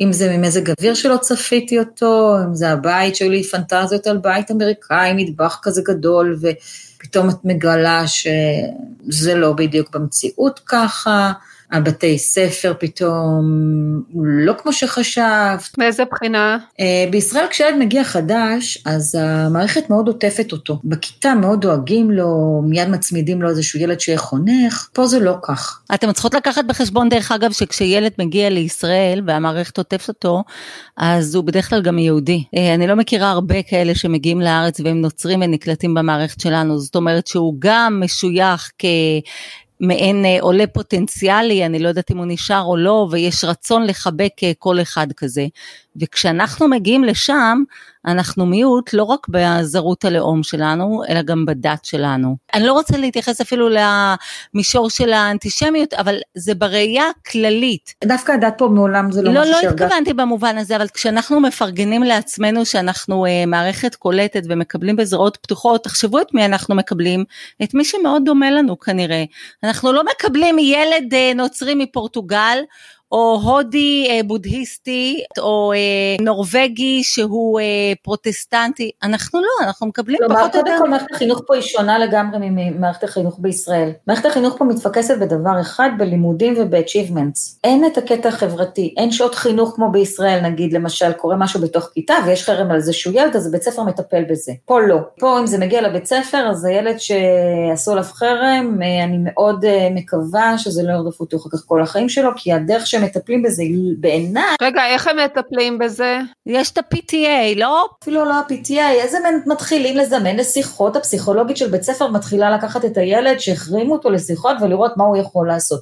אם 0.00 0.12
זה 0.12 0.36
ממזג 0.36 0.70
אוויר 0.70 0.94
שלא 0.94 1.16
צפיתי 1.16 1.78
אותו, 1.78 2.36
אם 2.44 2.54
זה 2.54 2.70
הבית, 2.70 3.16
שהיו 3.16 3.30
לי 3.30 3.42
פנטזיות 3.42 4.06
על 4.06 4.18
בית 4.18 4.50
אמריקאי, 4.50 5.12
מטבח 5.16 5.58
כזה 5.62 5.82
גדול, 5.84 6.38
ופתאום 6.40 7.30
את 7.30 7.44
מגלה 7.44 8.04
שזה 8.06 9.34
לא 9.34 9.52
בדיוק 9.52 9.96
במציאות 9.96 10.60
ככה. 10.66 11.32
הבתי 11.72 12.18
ספר 12.18 12.74
פתאום 12.78 13.44
לא 14.14 14.52
כמו 14.58 14.72
שחשבת. 14.72 15.78
מאיזה 15.78 16.04
בחינה? 16.12 16.58
אה, 16.80 17.04
בישראל 17.10 17.44
כשילד 17.50 17.74
מגיע 17.78 18.04
חדש, 18.04 18.82
אז 18.86 19.14
המערכת 19.14 19.90
מאוד 19.90 20.08
עוטפת 20.08 20.52
אותו. 20.52 20.80
בכיתה 20.84 21.34
מאוד 21.34 21.60
דואגים 21.60 22.10
לו, 22.10 22.62
מיד 22.64 22.88
מצמידים 22.88 23.42
לו 23.42 23.48
איזשהו 23.48 23.80
ילד 23.80 24.00
שיהיה 24.00 24.18
חונך, 24.18 24.88
פה 24.92 25.06
זה 25.06 25.20
לא 25.20 25.34
כך. 25.42 25.80
אתם 25.94 26.12
צריכות 26.12 26.34
לקחת 26.34 26.64
בחשבון, 26.64 27.08
דרך 27.08 27.32
אגב, 27.32 27.52
שכשילד 27.52 28.12
מגיע 28.18 28.50
לישראל 28.50 29.22
והמערכת 29.26 29.78
עוטפת 29.78 30.08
אותו, 30.08 30.44
אז 30.96 31.34
הוא 31.34 31.44
בדרך 31.44 31.70
כלל 31.70 31.82
גם 31.82 31.98
יהודי. 31.98 32.44
אה, 32.56 32.74
אני 32.74 32.86
לא 32.86 32.94
מכירה 32.94 33.30
הרבה 33.30 33.62
כאלה 33.62 33.94
שמגיעים 33.94 34.40
לארץ 34.40 34.80
והם 34.80 35.00
נוצרים 35.00 35.40
ונקלטים 35.40 35.94
במערכת 35.94 36.40
שלנו, 36.40 36.78
זאת 36.78 36.96
אומרת 36.96 37.26
שהוא 37.26 37.54
גם 37.58 38.02
משוייך 38.04 38.70
כ... 38.78 38.84
מעין 39.80 40.24
אה, 40.24 40.36
עולה 40.40 40.66
פוטנציאלי, 40.66 41.66
אני 41.66 41.78
לא 41.78 41.88
יודעת 41.88 42.10
אם 42.10 42.18
הוא 42.18 42.26
נשאר 42.28 42.62
או 42.62 42.76
לא, 42.76 43.08
ויש 43.10 43.44
רצון 43.44 43.86
לחבק 43.86 44.32
אה, 44.42 44.52
כל 44.58 44.80
אחד 44.80 45.06
כזה. 45.16 45.46
וכשאנחנו 46.00 46.68
מגיעים 46.68 47.04
לשם, 47.04 47.62
אנחנו 48.06 48.46
מיעוט 48.46 48.92
לא 48.92 49.02
רק 49.02 49.26
בזרות 49.28 50.04
הלאום 50.04 50.42
שלנו, 50.42 51.02
אלא 51.08 51.22
גם 51.22 51.46
בדת 51.46 51.84
שלנו. 51.84 52.36
אני 52.54 52.66
לא 52.66 52.72
רוצה 52.72 52.96
להתייחס 52.96 53.40
אפילו 53.40 53.68
למישור 53.68 54.90
של 54.90 55.12
האנטישמיות, 55.12 55.94
אבל 55.94 56.16
זה 56.34 56.54
בראייה 56.54 57.04
כללית. 57.30 57.94
דווקא 58.04 58.32
הדת 58.32 58.54
פה 58.58 58.68
מעולם 58.68 59.12
זה 59.12 59.22
לא, 59.22 59.32
לא 59.32 59.40
משהו 59.40 59.52
לא, 59.52 59.62
לא 59.62 59.68
התכוונתי 59.68 60.12
במובן 60.12 60.58
הזה, 60.58 60.76
אבל 60.76 60.88
כשאנחנו 60.88 61.40
מפרגנים 61.40 62.02
לעצמנו 62.02 62.66
שאנחנו 62.66 63.26
uh, 63.26 63.28
מערכת 63.46 63.94
קולטת 63.94 64.42
ומקבלים 64.48 64.96
בזרועות 64.96 65.36
פתוחות, 65.36 65.84
תחשבו 65.84 66.20
את 66.20 66.34
מי 66.34 66.44
אנחנו 66.44 66.74
מקבלים, 66.74 67.24
את 67.62 67.74
מי 67.74 67.84
שמאוד 67.84 68.22
דומה 68.24 68.50
לנו 68.50 68.78
כנראה. 68.78 69.24
אנחנו 69.64 69.92
לא 69.92 70.02
מקבלים 70.12 70.58
ילד 70.58 71.14
uh, 71.14 71.36
נוצרי 71.36 71.74
מפורטוגל, 71.74 72.58
או 73.12 73.40
הודי 73.42 74.06
אה, 74.10 74.20
בודהיסטי, 74.24 75.24
או 75.38 75.72
אה, 75.72 76.24
נורבגי 76.24 77.02
שהוא 77.02 77.60
אה, 77.60 77.64
פרוטסטנטי, 78.02 78.90
אנחנו 79.02 79.40
לא, 79.40 79.66
אנחנו 79.66 79.86
מקבלים 79.86 80.18
לא, 80.20 80.28
פחות 80.28 80.54
או 80.54 80.58
יותר. 80.58 80.72
כל 80.78 80.90
מערכת 80.90 81.06
החינוך 81.14 81.42
פה 81.46 81.54
היא 81.54 81.62
שונה 81.62 81.98
לגמרי 81.98 82.38
ממערכת 82.40 83.04
החינוך 83.04 83.36
בישראל. 83.38 83.90
מערכת 84.06 84.26
החינוך 84.26 84.58
פה 84.58 84.64
מתפקסת 84.64 85.18
בדבר 85.20 85.60
אחד, 85.60 85.90
בלימודים 85.98 86.54
וב-achievements. 86.58 87.58
אין 87.64 87.86
את 87.86 87.98
הקטע 87.98 88.28
החברתי, 88.28 88.94
אין 88.96 89.10
שעות 89.10 89.34
חינוך 89.34 89.72
כמו 89.74 89.90
בישראל, 89.92 90.40
נגיד, 90.40 90.72
למשל, 90.72 91.12
קורה 91.12 91.36
משהו 91.36 91.60
בתוך 91.60 91.90
כיתה 91.94 92.14
ויש 92.26 92.44
חרם 92.44 92.70
על 92.70 92.76
איזשהו 92.76 93.12
ילד, 93.12 93.36
אז 93.36 93.46
הבית 93.46 93.62
ספר 93.62 93.82
מטפל 93.82 94.24
בזה. 94.30 94.52
פה 94.64 94.80
לא. 94.80 94.98
פה 95.18 95.40
אם 95.40 95.46
זה 95.46 95.58
מגיע 95.58 95.82
לבית 95.82 96.06
ספר, 96.06 96.48
אז 96.50 96.64
הילד 96.64 96.96
שעשו 96.98 97.92
עליו 97.92 98.04
חרם, 98.04 98.78
אני 99.04 99.18
מאוד 99.24 99.64
מקווה 99.94 100.58
שזה 100.58 100.82
לא 100.82 100.92
ירדוף 100.92 101.20
אותו 101.20 101.36
אחר 101.36 101.50
כך 101.52 101.64
כל 101.66 101.82
החיים 101.82 102.08
שלו, 102.08 102.30
כי 102.36 102.52
הדרך 102.52 102.86
ש... 102.86 102.97
שמטפלים 103.00 103.42
בזה, 103.42 103.62
בעיניי... 103.98 104.56
רגע, 104.62 104.86
איך 104.86 105.06
הם 105.06 105.16
מטפלים 105.24 105.78
בזה? 105.78 106.18
יש 106.46 106.70
את 106.70 106.78
ה-PTA, 106.78 107.56
לא? 107.56 107.86
אפילו 108.02 108.24
לא 108.24 108.34
ה-PTA, 108.34 109.02
איזה 109.02 109.18
מתחילים 109.46 109.96
לזמן 109.96 110.36
לשיחות, 110.36 110.96
הפסיכולוגית 110.96 111.56
של 111.56 111.68
בית 111.68 111.82
ספר 111.82 112.08
מתחילה 112.08 112.50
לקחת 112.50 112.84
את 112.84 112.96
הילד 112.96 113.38
שהחרימו 113.38 113.92
אותו 113.92 114.10
לשיחות 114.10 114.56
ולראות 114.60 114.96
מה 114.96 115.04
הוא 115.04 115.16
יכול 115.16 115.48
לעשות. 115.48 115.80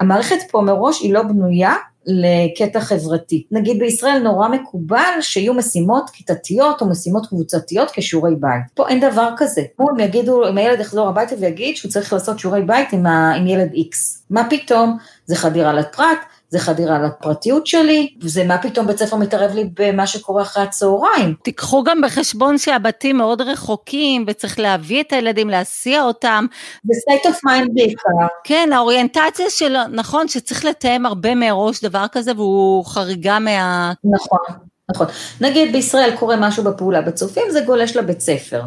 המערכת 0.00 0.38
פה 0.50 0.60
מראש 0.60 1.00
היא 1.00 1.12
לא 1.12 1.22
בנויה 1.22 1.74
לקטע 2.06 2.80
חברתי. 2.80 3.46
נגיד 3.50 3.78
בישראל 3.78 4.18
נורא 4.18 4.48
מקובל 4.48 5.20
שיהיו 5.20 5.54
משימות 5.54 6.10
כיתתיות 6.10 6.80
או 6.80 6.90
משימות 6.90 7.26
קבוצתיות 7.26 7.90
כשיעורי 7.90 8.34
בית. 8.34 8.62
פה 8.74 8.88
אין 8.88 9.00
דבר 9.00 9.28
כזה. 9.36 9.62
כמו 9.76 9.90
אם 9.90 10.00
יגידו, 10.00 10.48
אם 10.48 10.58
הילד 10.58 10.80
יחזור 10.80 11.08
הביתה 11.08 11.34
ויגיד 11.40 11.76
שהוא 11.76 11.90
צריך 11.90 12.12
לעשות 12.12 12.38
שיעורי 12.38 12.62
בית 12.62 12.92
עם, 12.92 13.06
ה, 13.06 13.32
עם 13.34 13.46
ילד 13.46 13.72
X. 13.72 13.96
מה 14.30 14.46
פתאום? 14.50 14.98
זה 15.26 15.36
חדירה 15.36 15.72
לפרט, 15.72 16.18
זה 16.52 16.58
חדירה 16.58 16.98
לפרטיות 16.98 17.66
שלי, 17.66 18.14
וזה 18.20 18.44
מה 18.44 18.58
פתאום 18.58 18.86
בית 18.86 18.98
ספר 18.98 19.16
מתערב 19.16 19.54
לי 19.54 19.70
במה 19.78 20.06
שקורה 20.06 20.42
אחרי 20.42 20.62
הצהריים. 20.62 21.34
תיקחו 21.42 21.84
גם 21.84 22.00
בחשבון 22.00 22.58
שהבתים 22.58 23.16
מאוד 23.16 23.40
רחוקים 23.40 24.24
וצריך 24.26 24.58
להביא 24.58 25.00
את 25.00 25.12
הילדים, 25.12 25.48
להסיע 25.50 26.02
אותם. 26.02 26.46
זה 26.84 27.00
state 27.00 27.26
of 27.26 27.36
mind 27.36 27.68
בעיקר. 27.74 28.26
כן, 28.44 28.70
האוריינטציה 28.72 29.50
שלו, 29.50 29.78
נכון 29.92 30.28
שצריך 30.28 30.64
לתאם 30.64 31.06
הרבה 31.06 31.34
מראש 31.34 31.84
דבר 31.84 32.06
כזה 32.12 32.32
והוא 32.36 32.84
חריגה 32.84 33.38
מה... 33.38 33.92
נכון. 34.04 34.56
נכון. 34.90 35.06
נגיד 35.40 35.72
בישראל 35.72 36.16
קורה 36.16 36.36
משהו 36.36 36.64
בפעולה 36.64 37.02
בצופים, 37.02 37.44
זה 37.50 37.60
גולש 37.60 37.96
לבית 37.96 38.20
ספר. 38.20 38.62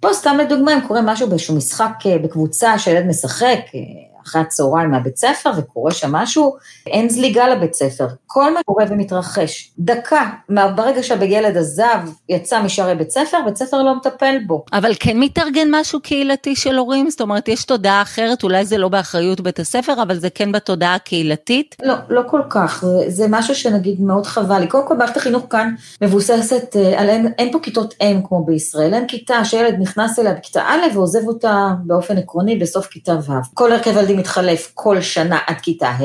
פה 0.00 0.12
סתם 0.12 0.36
לדוגמה, 0.40 0.74
אם 0.74 0.80
קורה 0.80 1.00
משהו 1.02 1.28
באיזשהו 1.28 1.56
משחק 1.56 1.92
אה, 2.06 2.18
בקבוצה 2.18 2.78
שילד 2.78 3.06
משחק, 3.06 3.60
אה, 3.74 3.80
אחרי 4.26 4.40
הצהריים 4.40 4.90
מהבית 4.90 5.16
ספר 5.16 5.50
וקורה 5.56 5.90
שם 5.90 6.12
משהו, 6.12 6.56
אין 6.86 7.08
זליגה 7.08 7.48
לבית 7.48 7.74
ספר. 7.74 8.06
כל 8.26 8.54
מה 8.54 8.60
קורה 8.62 8.84
ומתרחש, 8.88 9.72
דקה, 9.78 10.30
ברגע 10.48 11.02
שהילד 11.02 11.56
עזב, 11.56 11.98
יצא 12.28 12.62
משערי 12.62 12.94
בית 12.94 13.10
ספר, 13.10 13.38
בית 13.44 13.56
ספר 13.56 13.82
לא 13.82 13.94
מטפל 13.94 14.36
בו. 14.46 14.64
אבל 14.72 14.92
כן 15.00 15.20
מתארגן 15.20 15.68
משהו 15.70 16.00
קהילתי 16.00 16.56
של 16.56 16.78
הורים? 16.78 17.10
זאת 17.10 17.20
אומרת, 17.20 17.48
יש 17.48 17.64
תודעה 17.64 18.02
אחרת, 18.02 18.42
אולי 18.42 18.64
זה 18.64 18.78
לא 18.78 18.88
באחריות 18.88 19.40
בית 19.40 19.58
הספר, 19.58 20.02
אבל 20.02 20.18
זה 20.18 20.30
כן 20.30 20.52
בתודעה 20.52 20.94
הקהילתית? 20.94 21.76
לא, 21.82 21.94
לא 22.08 22.22
כל 22.26 22.42
כך, 22.50 22.84
זה 23.08 23.26
משהו 23.28 23.54
שנגיד 23.54 24.00
מאוד 24.00 24.26
חבל 24.26 24.58
לי. 24.58 24.66
קודם 24.66 24.86
כל, 24.88 24.96
מערכת 24.96 25.16
החינוך 25.16 25.46
כאן 25.50 25.74
מבוססת 26.02 26.76
אה, 26.76 27.00
על, 27.00 27.08
אין, 27.08 27.32
אין 27.38 27.52
פה 27.52 27.58
כיתות 27.62 27.94
אם 28.00 28.20
כמו 28.28 28.44
בישראל, 28.44 28.94
אין 28.94 29.06
כיתה 29.08 29.44
שילד 29.44 29.74
נכנס 29.78 30.18
אליה 30.18 30.32
בכיתה 30.32 30.62
א' 30.62 30.94
ועוזב 30.94 31.26
אותה 31.26 31.68
באופן 31.84 32.18
עקרוני 32.18 32.56
בסוף 32.56 32.86
כיתה 32.86 33.12
ו'. 33.12 33.32
כל 33.54 33.72
הרכב 33.72 33.96
ילדים 33.96 34.15
מתחלף 34.16 34.70
כל 34.74 35.00
שנה 35.00 35.38
עד 35.46 35.56
כיתה 35.56 35.88
ה', 35.88 36.02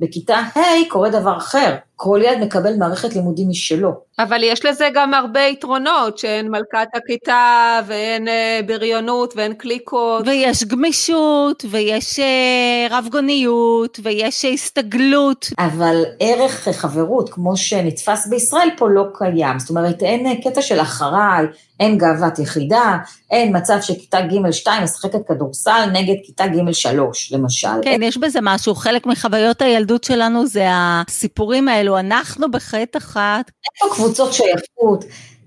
בכיתה 0.00 0.36
ה' 0.36 0.90
קורה 0.90 1.10
דבר 1.10 1.36
אחר, 1.36 1.74
כל 1.96 2.20
ילד 2.24 2.38
מקבל 2.44 2.76
מערכת 2.78 3.14
לימודים 3.14 3.48
משלו. 3.48 4.00
אבל 4.22 4.42
יש 4.42 4.64
לזה 4.64 4.88
גם 4.94 5.14
הרבה 5.14 5.40
יתרונות, 5.40 6.18
שאין 6.18 6.48
מלכת 6.50 6.88
הכיתה, 6.94 7.80
ואין 7.86 8.28
אה, 8.28 8.60
בריונות, 8.66 9.34
ואין 9.36 9.54
קליקות. 9.54 10.26
ויש 10.26 10.64
גמישות, 10.64 11.64
ויש 11.70 12.18
אה, 12.18 12.98
רבגוניות, 12.98 14.00
ויש 14.02 14.44
הסתגלות. 14.44 15.46
אבל 15.58 16.04
ערך 16.20 16.68
חברות, 16.72 17.28
כמו 17.28 17.56
שנתפס 17.56 18.26
בישראל, 18.26 18.68
פה 18.76 18.88
לא 18.88 19.04
קיים. 19.14 19.58
זאת 19.58 19.70
אומרת, 19.70 20.02
אין 20.02 20.26
אה, 20.26 20.32
קטע 20.44 20.62
של 20.62 20.80
אחריי, 20.80 21.46
אין 21.80 21.98
גאוות 21.98 22.38
יחידה, 22.38 22.96
אין 23.30 23.56
מצב 23.56 23.78
שכיתה 23.80 24.20
ג' 24.20 24.50
2 24.50 24.82
משחקת 24.82 25.18
כדורסל 25.28 25.86
נגד 25.92 26.14
כיתה 26.24 26.46
ג' 26.46 26.72
3, 26.72 27.32
למשל. 27.32 27.68
כן, 27.82 27.90
אין... 27.90 28.02
יש 28.02 28.18
בזה 28.18 28.38
משהו, 28.42 28.74
חלק 28.74 29.06
מחוויות 29.06 29.62
הילדות 29.62 30.04
שלנו 30.04 30.46
זה 30.46 30.66
הסיפורים 30.70 31.68
האלו, 31.68 31.98
אנחנו 31.98 32.50
בחטא 32.50 32.98
אחת. 32.98 33.50
אין 33.82 33.90
פה 33.90 33.94
קבוצות 34.10 34.32
שייכות. 34.32 35.04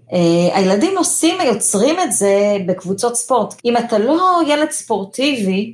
Uh, 0.10 0.16
הילדים 0.54 0.98
עושים, 0.98 1.42
יוצרים 1.42 2.00
את 2.00 2.12
זה 2.12 2.58
בקבוצות 2.66 3.16
ספורט. 3.16 3.54
אם 3.66 3.78
אתה 3.78 3.98
לא 3.98 4.40
ילד 4.48 4.72
ספורטיבי, 4.72 5.74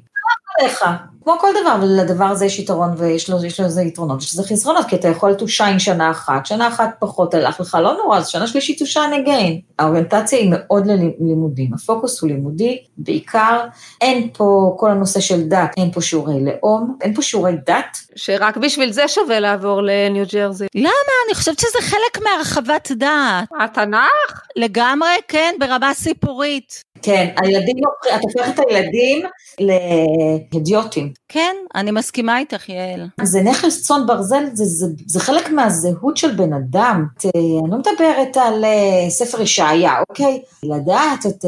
עליך. 0.60 0.86
כמו 1.24 1.40
כל 1.40 1.48
דבר, 1.62 1.76
ולדבר 1.82 2.26
הזה 2.26 2.46
יש 2.46 2.60
יתרון 2.60 2.94
ויש 2.98 3.30
לו, 3.30 3.38
לו 3.60 3.66
איזה 3.66 3.82
יתרונות, 3.82 4.22
יש 4.22 4.34
לזה 4.34 4.44
חסרונות, 4.44 4.86
כי 4.86 4.96
אתה 4.96 5.08
יכול 5.08 5.36
to 5.40 5.44
shine 5.44 5.80
שנה 5.80 6.12
אחת, 6.12 6.46
שנה 6.46 6.68
אחת 6.68 6.90
פחות 7.00 7.34
הלך 7.34 7.60
לך, 7.60 7.78
לא 7.82 7.98
נורא, 8.04 8.18
אז 8.18 8.28
שנה 8.28 8.48
שלישית 8.48 8.82
to 8.82 8.86
shine 8.86 9.26
again. 9.26 9.74
האוריינטציה 9.80 10.40
היא 10.40 10.52
מאוד 10.52 10.88
ללימודים, 10.88 11.74
הפוקוס 11.74 12.22
הוא 12.22 12.30
לימודי, 12.30 12.78
בעיקר 12.98 13.66
אין 14.02 14.30
פה 14.34 14.76
כל 14.80 14.92
הנושא 14.92 15.20
של 15.20 15.42
דת, 15.42 15.72
אין 15.78 15.92
פה 15.92 16.02
שיעורי 16.02 16.46
לאום, 16.46 16.98
אין 17.02 17.14
פה 17.14 17.22
שיעורי 17.22 17.54
דת. 17.66 17.98
שרק 18.16 18.58
בשביל 18.58 18.92
זה 18.92 19.08
שווה 19.08 19.40
לעבור 19.40 19.82
לניו 19.82 20.26
ג'רזי. 20.32 20.66
למה? 20.76 21.14
אני 21.28 21.36
חושבת 21.36 21.60
שזה 21.60 21.80
חלק 21.82 22.24
מהרחבת 22.24 22.92
דת. 22.92 23.48
התנ"ך? 23.60 24.42
לגמרי, 24.56 25.10
כן, 25.28 25.56
ברמה 25.60 25.94
סיפורית. 25.94 26.89
כן, 27.02 27.28
הילדים, 27.42 27.76
את 28.16 28.22
הופכת 28.22 28.60
את 28.60 28.66
הילדים 28.70 29.26
להדיוטים. 29.60 31.14
כן, 31.30 31.56
אני 31.76 31.92
מסכימה 31.92 32.40
איתך, 32.40 32.70
יעל. 32.70 33.08
זה 33.22 33.42
נכס 33.42 33.84
צאן 33.84 34.08
ברזל, 34.08 34.44
זה, 34.54 34.66
זה, 34.66 34.86
זה 35.08 35.20
חלק 35.20 35.50
מהזהות 35.50 36.18
של 36.18 36.32
בן 36.32 36.54
אדם. 36.54 37.06
את, 37.18 37.26
אני 37.36 37.72
לא 37.72 37.78
מדברת 37.78 38.38
על 38.38 38.64
uh, 38.64 39.10
ספר 39.10 39.42
ישעיה, 39.42 39.94
אוקיי? 40.10 40.42
לדעת 40.64 41.26
את 41.26 41.46
uh, 41.46 41.48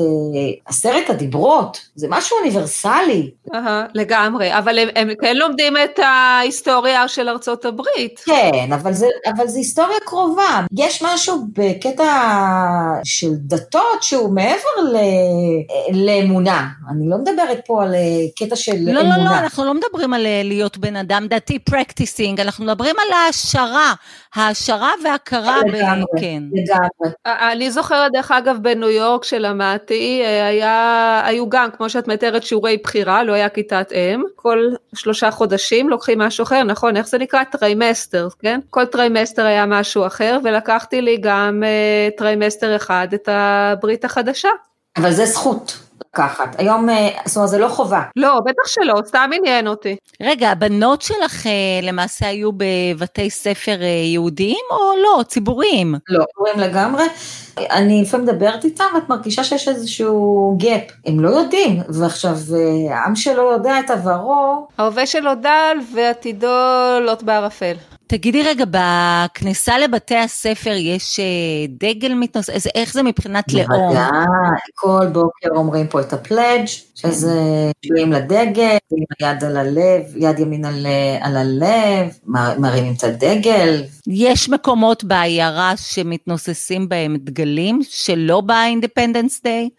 עשרת 0.66 1.10
הדיברות, 1.10 1.80
זה 1.96 2.08
משהו 2.10 2.38
אוניברסלי. 2.38 3.32
Uh-huh, 3.48 3.58
לגמרי, 3.94 4.58
אבל 4.58 4.80
הם, 4.80 4.88
הם 4.96 5.10
כן 5.22 5.38
לומדים 5.38 5.74
את 5.78 6.00
ההיסטוריה 6.00 7.08
של 7.08 7.30
ארצות 7.30 7.66
הברית. 7.66 8.20
כן, 8.26 8.74
אבל 8.74 8.94
זה, 8.94 9.08
אבל 9.36 9.48
זה 9.48 9.58
היסטוריה 9.58 10.00
קרובה. 10.06 10.62
יש 10.78 11.04
משהו 11.04 11.46
בקטע 11.54 12.14
של 13.04 13.30
דתות 13.34 14.04
שהוא 14.04 14.34
מעבר 14.34 14.92
ל... 14.94 14.98
לאמונה. 15.94 16.68
אני 16.92 17.10
לא 17.10 17.18
מדברת 17.18 17.62
פה 17.66 17.84
על 17.84 17.96
קטע 18.40 18.56
של 18.56 18.72
לא, 18.82 19.02
אמונה. 19.02 19.18
לא, 19.18 19.24
לא, 19.24 19.38
אנחנו 19.38 19.66
לא 19.66 19.74
מדברים 19.74 20.14
על 20.14 20.22
להיות 20.44 20.78
בן 20.78 20.96
אדם 20.96 21.28
דתי 21.30 21.60
פרקטיסינג, 21.60 22.40
אנחנו 22.40 22.66
מדברים 22.66 22.96
על 23.00 23.14
העשרה, 23.14 23.94
העשרה 24.36 24.92
והכרה. 25.04 25.58
לגמרי, 25.68 26.04
ב- 26.16 26.20
כן. 26.20 26.44
לגמרי. 26.54 27.14
אני 27.26 27.72
זוכרת, 27.72 28.12
דרך 28.14 28.32
אגב, 28.32 28.58
בניו 28.62 28.90
יורק 28.90 29.24
שלמדתי, 29.24 30.24
היה, 30.26 31.22
היו 31.26 31.50
גם, 31.50 31.70
כמו 31.78 31.90
שאת 31.90 32.08
מתארת, 32.08 32.44
שיעורי 32.44 32.78
בחירה, 32.84 33.24
לא 33.24 33.34
היה 33.34 33.50
כיתת 33.50 33.92
אם, 33.92 34.24
כל 34.36 34.70
שלושה 34.96 35.32
חודשים 35.32 35.90
לוקחים 35.90 36.20
משהו 36.20 36.44
אחר, 36.44 36.64
נכון, 36.64 36.98
איך 36.98 37.08
זה 37.08 37.18
נקרא? 37.18 37.44
trimester, 37.44 38.28
כן? 38.40 38.60
כל 38.70 38.86
trimester 38.86 39.46
היה 39.46 39.66
משהו 39.66 40.08
אחר, 40.08 40.38
ולקחתי 40.44 41.02
לי 41.02 41.18
גם 41.22 41.64
trimester 42.18 42.76
אחד, 42.76 43.08
את 43.14 43.30
הברית 43.32 44.06
החדשה. 44.06 44.50
אבל 44.98 45.12
זה 45.12 45.26
זכות 45.26 45.78
לקחת. 46.14 46.56
היום, 46.60 46.90
אה, 46.90 47.10
זאת 47.26 47.36
אומרת, 47.36 47.50
זה 47.50 47.58
לא 47.58 47.68
חובה. 47.68 48.02
לא, 48.16 48.40
בטח 48.46 48.68
שלא, 48.68 49.02
סתם 49.06 49.30
עניין 49.34 49.68
אותי. 49.68 49.96
רגע, 50.22 50.52
הבנות 50.52 51.02
שלך 51.02 51.48
אה, 51.48 51.80
למעשה 51.84 52.28
היו 52.28 52.50
בבתי 52.52 53.30
ספר 53.30 53.82
אה, 53.82 53.88
יהודיים 53.88 54.66
או 54.72 54.78
לא, 55.04 55.24
ציבוריים? 55.24 55.96
לא, 56.10 56.26
ציבוריים 56.26 56.60
לגמרי. 56.60 57.04
אני 57.58 58.02
לפעמים 58.02 58.26
מדברת 58.28 58.64
איתם, 58.64 58.86
ואת 58.96 59.10
מרגישה 59.10 59.44
שיש 59.44 59.68
איזשהו 59.68 60.56
gap. 60.60 60.82
הם 61.06 61.20
לא 61.20 61.30
יודעים, 61.30 61.82
ועכשיו, 61.90 62.36
העם 62.90 63.16
שלא 63.16 63.42
יודע 63.42 63.80
את 63.80 63.90
עברו... 63.90 64.68
ההווה 64.78 65.06
שלו 65.06 65.36
דל 65.36 65.78
ועתידו 65.96 66.48
לוט 67.02 67.24
בערפל. 67.24 67.76
תגידי 68.12 68.44
רגע, 68.44 68.66
בכניסה 68.72 69.78
לבתי 69.78 70.16
הספר 70.16 70.70
יש 70.70 71.20
דגל 71.70 72.14
מתנוסס, 72.14 72.68
איך 72.76 72.94
זה 72.94 73.04
מבחינת 73.04 73.54
לאום? 73.54 73.66
בוודאי, 73.68 74.26
כל 74.76 75.08
בוקר 75.12 75.50
אומרים 75.56 75.88
פה 75.88 76.02
את 76.02 76.14
ה 76.14 76.20
pledge, 76.20 76.66
שזה 76.96 77.40
נשבעים 77.86 78.12
לדגל, 78.12 78.78
עם 78.92 79.04
היד 79.20 79.44
על 79.44 79.58
הלב, 79.58 80.02
יד 80.16 80.40
ימין 80.40 80.66
על, 80.66 80.88
על 81.22 81.38
הלב, 81.38 82.18
מרימים 82.60 82.94
את 82.98 83.04
הדגל. 83.04 83.84
יש 84.08 84.50
מקומות 84.50 85.04
בעיירה 85.04 85.74
שמתנוססים 85.78 86.90
בהם 86.90 87.18
דגלים, 87.20 87.82
שלא 87.90 88.42
ב 88.42 88.50
Independence 88.50 89.42
Day? 89.44 89.70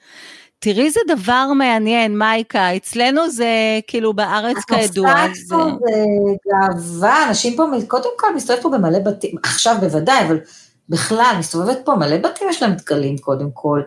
תראי 0.62 0.85
איזה 0.85 1.01
דבר 1.09 1.53
מעניין, 1.55 2.18
מייקה, 2.18 2.77
אצלנו 2.77 3.31
זה 3.31 3.46
כאילו 3.87 4.12
בארץ 4.12 4.57
כידוע. 4.68 5.14
זה... 5.35 5.55
גאווה, 6.48 7.29
אנשים 7.29 7.57
פה, 7.57 7.64
קודם 7.88 8.11
כל 8.16 8.35
מסתובב 8.35 8.62
פה 8.62 8.68
במלא 8.68 8.98
בתים, 8.98 9.37
עכשיו 9.42 9.77
בוודאי, 9.81 10.27
אבל 10.27 10.38
בכלל, 10.92 11.35
מסתובבת 11.38 11.78
פה 11.85 11.94
מלא 11.94 12.16
בתים, 12.16 12.46
יש 12.50 12.62
להם 12.62 12.72
דגלים 12.72 13.18
קודם 13.18 13.48
כל. 13.52 13.83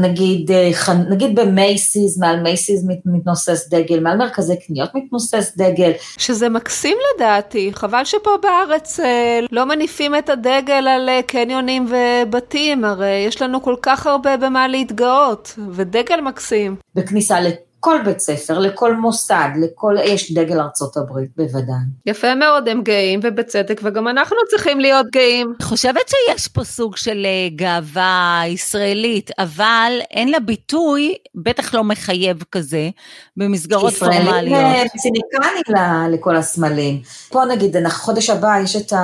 נגיד, 0.00 0.50
אה, 0.50 0.70
נגיד 1.10 1.40
במייסיס, 1.40 2.18
מעל 2.18 2.40
מייסיס 2.40 2.84
מתנוסס 3.04 3.68
דגל, 3.70 4.00
מעל 4.00 4.16
מרכזי 4.16 4.54
קניות 4.66 4.90
מתנוסס 4.94 5.52
דגל. 5.56 5.90
שזה 6.18 6.48
מקסים 6.48 6.96
לדעתי, 7.14 7.70
חבל 7.74 8.04
שפה 8.04 8.30
בארץ 8.42 9.00
אה, 9.00 9.40
לא 9.52 9.64
מניפים 9.64 10.14
את 10.14 10.28
הדגל 10.28 10.88
על 10.88 11.08
אה, 11.08 11.20
קניונים 11.26 11.86
ובתים, 11.90 12.84
הרי 12.84 13.24
יש 13.26 13.42
לנו 13.42 13.62
כל 13.62 13.76
כך 13.82 14.06
הרבה 14.06 14.36
במה 14.36 14.68
להתגאות, 14.68 15.58
ודגל 15.70 16.20
מקסים. 16.20 16.76
בכניסה 16.94 17.40
לכל 17.82 17.98
בית 18.04 18.20
ספר, 18.20 18.58
לכל 18.58 18.96
מוסד, 18.96 19.48
לכל, 19.60 19.96
יש 20.04 20.32
דגל 20.32 20.60
ארצות 20.60 20.96
הברית, 20.96 21.30
בוודאי. 21.36 21.74
יפה 22.06 22.34
מאוד, 22.34 22.68
הם 22.68 22.82
גאים, 22.82 23.20
ובצדק, 23.22 23.80
וגם 23.84 24.08
אנחנו 24.08 24.36
צריכים 24.50 24.80
להיות 24.80 25.06
גאים. 25.12 25.54
אני 25.60 25.66
חושבת 25.66 26.08
שיש 26.08 26.48
פה 26.48 26.64
סוג 26.64 26.96
של 26.96 27.26
גאווה 27.56 28.42
ישראלית, 28.46 29.30
אבל 29.38 29.92
אין 30.10 30.30
לה 30.30 30.40
ביטוי, 30.40 31.14
בטח 31.34 31.74
לא 31.74 31.84
מחייב 31.84 32.42
כזה, 32.52 32.90
במסגרות 33.36 33.92
פורמליות. 33.92 34.46
ישראלים 34.46 34.88
ציניקנים 34.96 35.62
לכל 36.10 36.36
הסמלים. 36.36 37.00
פה 37.28 37.44
נגיד, 37.44 37.76
חודש 37.88 38.30
הבא 38.30 38.58
יש 38.64 38.76
את 38.76 38.92
ה... 38.92 38.98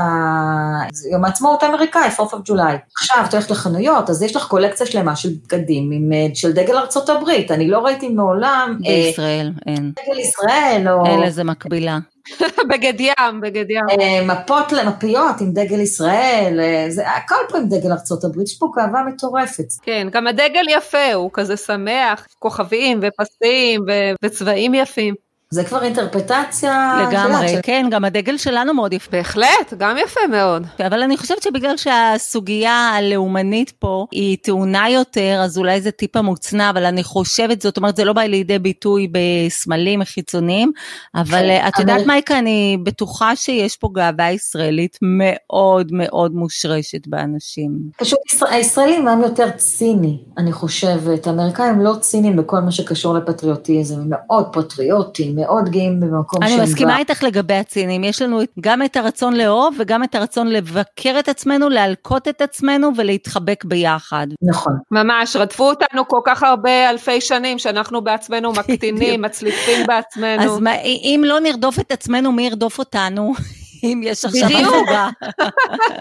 יום 1.13 1.25
העצמאות 1.25 1.63
האמריקאי, 1.63 2.09
4th 2.17 2.33
of 2.33 2.51
July. 2.51 2.77
עכשיו, 2.97 3.25
את 3.29 3.33
הולכת 3.35 3.51
לחנויות, 3.51 4.11
אז 4.11 4.23
יש 4.23 4.37
לך 4.37 4.47
קולקציה 4.47 4.87
שלמה 4.87 5.17
של 5.17 5.29
בגדים 5.45 5.91
של 6.35 6.53
דגל 6.53 6.77
ארצות 6.77 7.09
הברית. 7.09 7.51
אני 7.51 7.69
לא 7.69 7.79
ראיתי 7.79 8.09
מעולם... 8.09 8.68
בישראל, 8.81 9.53
אין. 9.67 9.93
דגל 10.07 10.19
ישראל, 10.19 10.89
או... 10.89 11.07
אין 11.07 11.21
לזה 11.21 11.45
מקבילה. 11.45 11.99
בגד 12.71 13.01
ים, 13.01 13.41
בגד 13.43 13.71
ים. 13.71 14.01
אה, 14.01 14.27
מפות 14.27 14.73
למפיות 14.73 15.41
עם 15.41 15.53
דגל 15.53 15.81
ישראל, 15.81 16.61
אה, 16.61 16.87
זה 16.89 17.11
הכל 17.11 17.35
פה 17.49 17.59
עם 17.59 17.69
דגל 17.69 17.93
ארצות 17.93 18.25
הברית, 18.25 18.49
יש 18.49 18.59
פה 18.59 18.67
גאווה 18.77 19.03
מטורפת. 19.05 19.73
כן, 19.83 20.09
גם 20.13 20.27
הדגל 20.27 20.69
יפה, 20.69 21.13
הוא 21.15 21.31
כזה 21.33 21.57
שמח, 21.57 22.27
כוכבים 22.39 23.01
ופסים 23.03 23.81
וצבעים 24.25 24.75
יפים. 24.75 25.15
זה 25.51 25.65
כבר 25.65 25.83
אינטרפטציה. 25.83 27.07
לגמרי, 27.09 27.49
של... 27.49 27.59
כן, 27.63 27.87
גם 27.91 28.05
הדגל 28.05 28.37
שלנו 28.37 28.75
מאוד 28.75 28.93
יפה. 28.93 29.11
בהחלט, 29.11 29.75
גם 29.79 29.97
יפה 29.99 30.21
מאוד. 30.31 30.67
אבל 30.87 31.03
אני 31.03 31.17
חושבת 31.17 31.43
שבגלל 31.43 31.77
שהסוגיה 31.77 32.73
הלאומנית 32.73 33.71
פה 33.71 34.07
היא 34.11 34.37
טעונה 34.43 34.91
יותר, 34.91 35.41
אז 35.45 35.59
אולי 35.59 35.81
זה 35.81 35.91
טיפה 35.91 36.23
מוצנע, 36.23 36.71
אבל 36.71 36.85
אני 36.85 37.05
חושבת, 37.05 37.63
זאת 37.63 37.77
אומרת, 37.77 37.97
זה 37.97 38.05
לא 38.05 38.13
בא 38.13 38.23
לידי 38.23 38.59
ביטוי 38.59 39.09
בסמלים 39.13 40.05
חיצוניים, 40.05 40.73
אבל 41.15 41.39
כן, 41.39 41.65
את 41.69 41.79
יודעת, 41.79 41.99
אבל... 41.99 42.07
מייקה, 42.07 42.39
אני 42.39 42.79
בטוחה 42.83 43.37
שיש 43.37 43.77
פה 43.77 43.89
גאווה 43.93 44.31
ישראלית 44.31 44.99
מאוד 45.03 45.93
מאוד 45.93 46.35
מושרשת 46.35 47.07
באנשים. 47.07 47.71
פשוט 47.99 48.19
הישראלים 48.49 49.09
הם 49.09 49.23
יותר 49.23 49.51
ציני, 49.57 50.19
אני 50.39 50.53
חושבת. 50.53 51.27
האמריקאים 51.27 51.81
לא 51.81 51.95
ציניים 52.01 52.37
בכל 52.37 52.61
מה 52.61 52.71
שקשור 52.71 53.15
לפטריוטיזם, 53.15 54.01
הם 54.01 54.07
מאוד 54.09 54.47
פטריוטים. 54.53 55.38
מאוד 55.41 55.69
גאים 55.69 56.01
במקום 56.01 56.47
שהם... 56.47 56.61
אני 56.61 56.63
מסכימה 56.63 56.99
איתך 56.99 57.23
לגבי 57.23 57.55
הצינים, 57.55 58.05
יש 58.05 58.23
לנו 58.23 58.41
גם 58.61 58.83
את 58.83 58.97
הרצון 58.97 59.37
לאהוב 59.37 59.77
וגם 59.79 60.05
את 60.05 60.15
הרצון 60.15 60.49
לבקר 60.49 61.17
את 61.19 61.29
עצמנו, 61.29 61.69
להלקות 61.69 62.29
את 62.29 62.43
עצמנו 62.43 62.91
ולהתחבק 62.97 63.65
ביחד. 63.65 64.27
נכון. 64.43 64.73
ממש, 64.91 65.37
רדפו 65.37 65.69
אותנו 65.69 66.09
כל 66.09 66.21
כך 66.25 66.43
הרבה 66.43 66.91
אלפי 66.91 67.21
שנים 67.21 67.59
שאנחנו 67.59 68.01
בעצמנו 68.05 68.53
מקטינים, 68.59 69.23
מצליפים 69.23 69.87
בעצמנו. 69.87 70.43
אז 70.43 70.61
מה, 70.61 70.75
אם 70.83 71.23
לא 71.27 71.41
נרדוף 71.41 71.81
את 71.81 71.93
עצמנו, 71.93 72.33
מי 72.33 72.43
ירדוף 72.43 72.79
אותנו? 72.79 73.33
אם 73.85 74.01
יש 74.05 74.25
עכשיו 74.25 74.49
עבודה. 74.55 75.09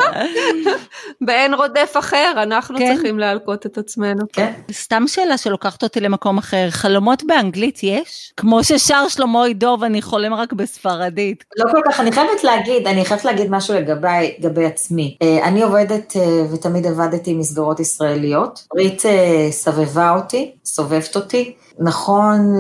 באין 1.26 1.54
רודף 1.54 1.94
אחר, 2.00 2.34
אנחנו 2.44 2.78
כן. 2.78 2.94
צריכים 2.94 3.20
להלקות 3.20 3.66
את 3.66 3.78
עצמנו. 3.78 4.26
כן. 4.34 4.54
סתם 4.72 5.04
שאלה 5.08 5.38
שלוקחת 5.38 5.84
אותי 5.84 6.00
למקום 6.00 6.38
אחר, 6.38 6.68
חלומות 6.70 7.24
באנגלית 7.24 7.80
יש? 7.84 8.34
כמו 8.38 8.64
ששר 8.64 9.08
שלמה 9.08 9.46
עידוב, 9.46 9.84
אני 9.84 10.02
חולם 10.02 10.34
רק 10.34 10.54
בספרדית. 10.54 11.44
לא 11.58 11.72
כל 11.72 11.82
כך, 11.86 12.00
אני 12.00 12.12
חייבת 12.12 12.44
להגיד, 12.44 12.88
אני 12.88 13.06
חייבת 13.06 13.26
להגיד 13.26 13.52
משהו 13.52 13.74
לגבי, 13.76 14.36
לגבי 14.40 14.66
עצמי. 14.66 15.18
אה, 15.22 15.48
אני 15.48 15.64
עובדת 15.64 16.14
אה, 16.16 16.54
ותמיד 16.54 16.88
עבדתי 16.88 17.32
עם 17.32 17.40
מסגרות 17.40 17.80
ישראליות. 17.80 18.68
ברית 18.74 19.06
אה, 19.06 19.48
סבבה 19.52 20.16
אותי, 20.16 20.52
סובבת 20.66 21.16
אותי. 21.16 21.56
נכון 21.80 22.58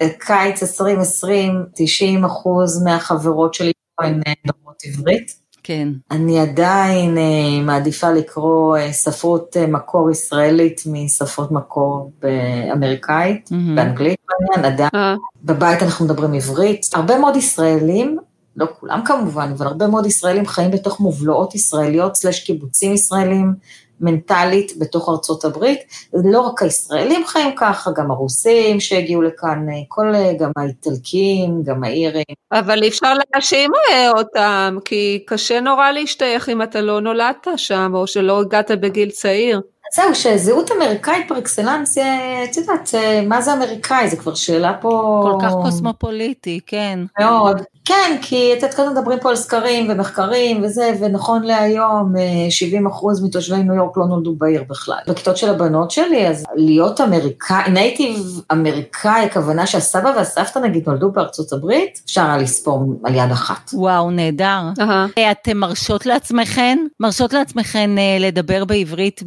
לקיץ 0.00 0.62
2020, 0.62 1.64
90 1.74 2.24
אחוז 2.24 2.82
מהחברות 2.82 3.54
שלי 3.54 3.72
הן 4.04 4.20
דוברות 4.46 4.82
עברית. 4.84 5.48
כן. 5.62 5.88
אני 6.10 6.40
עדיין 6.40 7.16
uh, 7.16 7.66
מעדיפה 7.66 8.10
לקרוא 8.10 8.78
uh, 8.78 8.92
ספרות 8.92 9.56
מקור 9.68 10.10
ישראלית 10.10 10.82
מספרות 10.86 11.52
מקור 11.52 12.12
באמריקאית, 12.22 13.48
mm-hmm. 13.48 13.76
באנגלית, 13.76 14.18
בעניין, 14.28 14.72
עדיין. 14.72 14.90
Uh. 15.16 15.18
בבית 15.44 15.82
אנחנו 15.82 16.04
מדברים 16.04 16.34
עברית. 16.34 16.86
הרבה 16.94 17.18
מאוד 17.18 17.36
ישראלים, 17.36 18.18
לא 18.56 18.66
כולם 18.80 19.02
כמובן, 19.04 19.52
אבל 19.56 19.66
הרבה 19.66 19.86
מאוד 19.86 20.06
ישראלים 20.06 20.46
חיים 20.46 20.70
בתוך 20.70 21.00
מובלעות 21.00 21.54
ישראליות 21.54 22.16
סלש 22.16 22.40
קיבוצים 22.44 22.92
ישראלים, 22.94 23.54
מנטלית 24.00 24.72
בתוך 24.78 25.08
ארצות 25.08 25.44
הברית. 25.44 25.78
לא 26.12 26.40
רק 26.40 26.62
הישראלים 26.62 27.26
חיים 27.26 27.50
ככה, 27.56 27.90
גם 27.96 28.10
הרוסים 28.10 28.80
שהגיעו 28.80 29.22
לכאן, 29.22 29.66
כל, 29.88 30.12
גם 30.38 30.50
האיטלקים, 30.56 31.62
גם 31.62 31.84
האירים. 31.84 32.24
אבל 32.52 32.82
אי 32.82 32.88
אפשר 32.88 33.14
להאשים 33.14 33.70
אה, 33.90 34.10
אותם, 34.10 34.78
כי 34.84 35.24
קשה 35.26 35.60
נורא 35.60 35.90
להשתייך 35.90 36.48
אם 36.48 36.62
אתה 36.62 36.80
לא 36.80 37.00
נולדת 37.00 37.46
שם, 37.56 37.92
או 37.94 38.06
שלא 38.06 38.40
הגעת 38.40 38.70
בגיל 38.70 39.10
צעיר. 39.10 39.60
זהו, 39.94 40.14
שזהות 40.14 40.70
אמריקאית 40.70 41.28
פר 41.28 41.38
אקסלנס, 41.38 41.98
את 41.98 42.56
יודעת, 42.56 42.90
מה 43.26 43.40
זה 43.40 43.52
אמריקאי? 43.52 44.08
זה 44.08 44.16
כבר 44.16 44.34
שאלה 44.34 44.72
פה... 44.80 45.20
כל 45.22 45.46
כך 45.46 45.52
קוסמופוליטי, 45.62 46.60
כן. 46.66 46.98
מאוד. 47.20 47.62
כן, 47.88 48.18
כי 48.22 48.52
את 48.52 48.56
יודעת, 48.56 48.74
קודם 48.74 48.92
מדברים 48.92 49.18
פה 49.20 49.30
על 49.30 49.36
סקרים 49.36 49.90
ומחקרים 49.90 50.62
וזה, 50.62 50.90
ונכון 51.00 51.42
להיום, 51.42 52.14
70 52.50 52.86
אה, 52.86 52.92
אחוז 52.92 53.24
מתושבי 53.24 53.56
ניו 53.56 53.74
יורק 53.74 53.96
לא 53.96 54.06
נולדו 54.06 54.34
בעיר 54.34 54.64
בכלל. 54.68 54.98
בכיתות 55.08 55.36
של 55.36 55.50
הבנות 55.50 55.90
שלי, 55.90 56.28
אז 56.28 56.44
להיות 56.56 57.00
אמריקאי, 57.00 57.70
נייטיב 57.70 58.40
אמריקאי, 58.52 59.24
הכוונה 59.24 59.66
שהסבא 59.66 60.12
והסבתא 60.16 60.58
נגיד 60.58 60.88
נולדו 60.88 61.10
בארצות 61.10 61.52
הברית, 61.52 62.00
אפשר 62.04 62.22
היה 62.22 62.36
לספור 62.36 62.94
על 63.04 63.14
יד 63.14 63.30
אחת. 63.30 63.70
וואו, 63.72 64.10
נהדר. 64.10 64.60
Uh-huh. 64.78 65.20
אתן 65.30 65.56
מרשות 65.56 66.06
לעצמכן, 66.06 66.78
מרשות 67.00 67.32
לעצמכן 67.32 67.98
אה, 67.98 68.16
לדבר 68.20 68.64
בעברית 68.64 69.20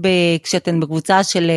כשאתן 0.44 0.80
בקבוצה 0.80 1.24
של, 1.24 1.52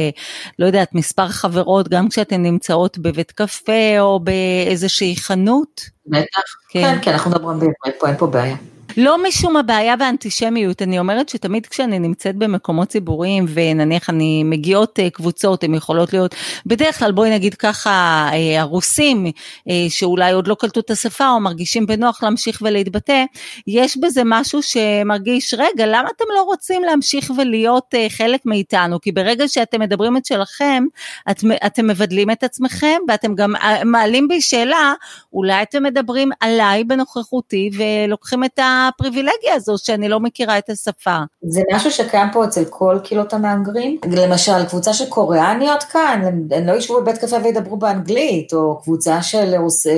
לא 0.58 0.66
יודעת, 0.66 0.94
מספר 0.94 1.28
חברות, 1.28 1.88
גם 1.88 2.08
כשאתן 2.08 2.42
נמצאות 2.42 2.98
בבית 2.98 3.32
קפה 3.32 4.00
או 4.00 4.20
באיזושהי 4.20 5.16
חנות? 5.16 5.93
בטח, 6.06 6.42
כן, 6.68 6.82
כן, 6.82 6.98
כן 7.02 7.10
אנחנו 7.10 7.30
מדברים 7.30 7.58
בעברית 7.58 8.00
פה, 8.00 8.08
אין 8.08 8.16
פה 8.16 8.26
בעיה. 8.26 8.56
לא 8.96 9.22
משום 9.28 9.56
הבעיה 9.56 9.96
באנטישמיות, 9.96 10.82
אני 10.82 10.98
אומרת 10.98 11.28
שתמיד 11.28 11.66
כשאני 11.66 11.98
נמצאת 11.98 12.36
במקומות 12.36 12.88
ציבוריים 12.88 13.46
ונניח 13.48 14.10
אני 14.10 14.42
מגיעות 14.44 14.98
אה, 14.98 15.10
קבוצות, 15.10 15.64
הן 15.64 15.74
יכולות 15.74 16.12
להיות, 16.12 16.34
בדרך 16.66 16.98
כלל 16.98 17.12
בואי 17.12 17.30
נגיד 17.30 17.54
ככה, 17.54 18.28
אה, 18.32 18.60
הרוסים 18.60 19.26
אה, 19.70 19.86
שאולי 19.88 20.32
עוד 20.32 20.48
לא 20.48 20.54
קלטו 20.54 20.80
את 20.80 20.90
השפה 20.90 21.30
או 21.30 21.40
מרגישים 21.40 21.86
בנוח 21.86 22.22
להמשיך 22.22 22.62
ולהתבטא, 22.62 23.24
יש 23.66 23.96
בזה 23.96 24.22
משהו 24.24 24.62
שמרגיש, 24.62 25.54
רגע, 25.54 25.86
למה 25.86 26.08
אתם 26.16 26.24
לא 26.34 26.42
רוצים 26.42 26.82
להמשיך 26.82 27.32
ולהיות 27.38 27.94
חלק 28.08 28.40
מאיתנו? 28.46 29.00
כי 29.00 29.12
ברגע 29.12 29.48
שאתם 29.48 29.80
מדברים 29.80 30.16
את 30.16 30.26
שלכם, 30.26 30.84
את, 31.30 31.44
אתם 31.66 31.86
מבדלים 31.86 32.30
את 32.30 32.44
עצמכם 32.44 32.98
ואתם 33.08 33.34
גם 33.34 33.54
מעלים 33.84 34.28
בי 34.28 34.40
שאלה, 34.40 34.92
אולי 35.32 35.62
אתם 35.62 35.82
מדברים 35.82 36.30
עליי 36.40 36.84
בנוכחותי 36.84 37.70
ולוקחים 37.76 38.44
את 38.44 38.58
ה... 38.58 38.83
הפריבילגיה 38.88 39.54
הזו 39.54 39.74
שאני 39.78 40.08
לא 40.08 40.20
מכירה 40.20 40.58
את 40.58 40.70
השפה. 40.70 41.16
זה 41.42 41.60
משהו 41.74 41.90
שקיים 41.90 42.28
פה 42.32 42.44
אצל 42.44 42.64
כל 42.64 42.98
קהילות 43.04 43.32
המהגרים. 43.32 43.98
למשל, 44.12 44.64
קבוצה 44.64 44.92
של 44.92 45.08
קוריאניות 45.08 45.82
כאן, 45.82 46.22
הן 46.50 46.66
לא 46.66 46.72
ישבו 46.72 47.00
בבית 47.00 47.18
קפה 47.18 47.36
וידברו 47.44 47.76
באנגלית, 47.76 48.52
או 48.52 48.80
קבוצה 48.82 49.22
של 49.22 49.54
רוס, 49.58 49.86
אה, 49.86 49.92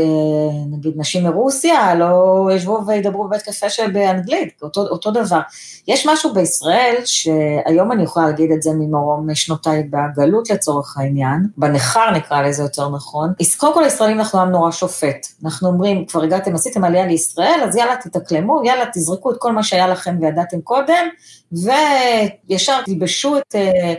נגיד 0.71 0.93
נשים 0.97 1.25
מרוסיה, 1.25 1.95
לא 1.95 2.49
ישבו 2.53 2.81
וידברו 2.87 3.25
בבית 3.25 3.43
קפה 3.43 3.71
שבאנגלית, 3.71 4.63
אותו, 4.63 4.81
אותו 4.81 5.11
דבר. 5.11 5.41
יש 5.89 6.07
משהו 6.07 6.35
בישראל, 6.35 6.95
שהיום 7.05 7.93
אני 7.93 8.03
יכולה 8.03 8.27
להגיד 8.27 8.53
את 8.53 8.63
זה 8.63 8.71
ממרום 8.75 9.35
שנותיי 9.35 9.83
בגלות 9.83 10.51
לצורך 10.51 10.99
העניין, 10.99 11.47
בניכר 11.57 12.11
נקרא 12.11 12.43
לזה 12.43 12.63
יותר 12.63 12.89
נכון. 12.89 13.33
קודם 13.57 13.75
כל 13.75 13.85
הישראלים 13.85 14.21
אנחנו 14.21 14.41
עם 14.41 14.51
נורא 14.51 14.71
שופט. 14.71 15.27
אנחנו 15.45 15.69
אומרים, 15.69 16.05
כבר 16.07 16.23
הגעתם, 16.23 16.55
עשיתם 16.55 16.85
עלייה 16.85 17.07
לישראל, 17.07 17.61
אז 17.65 17.77
יאללה 17.77 17.97
תתאקלמו, 17.97 18.61
יאללה 18.65 18.76
תזרקו 18.93 19.31
את 19.31 19.37
כל 19.39 19.53
מה 19.53 19.63
שהיה 19.63 19.89
לכם 19.89 20.17
וידעתם 20.21 20.61
קודם, 20.61 21.09
וישר 21.53 22.83
תלבשו 22.85 23.39
את 23.39 23.55
אה, 23.55 23.95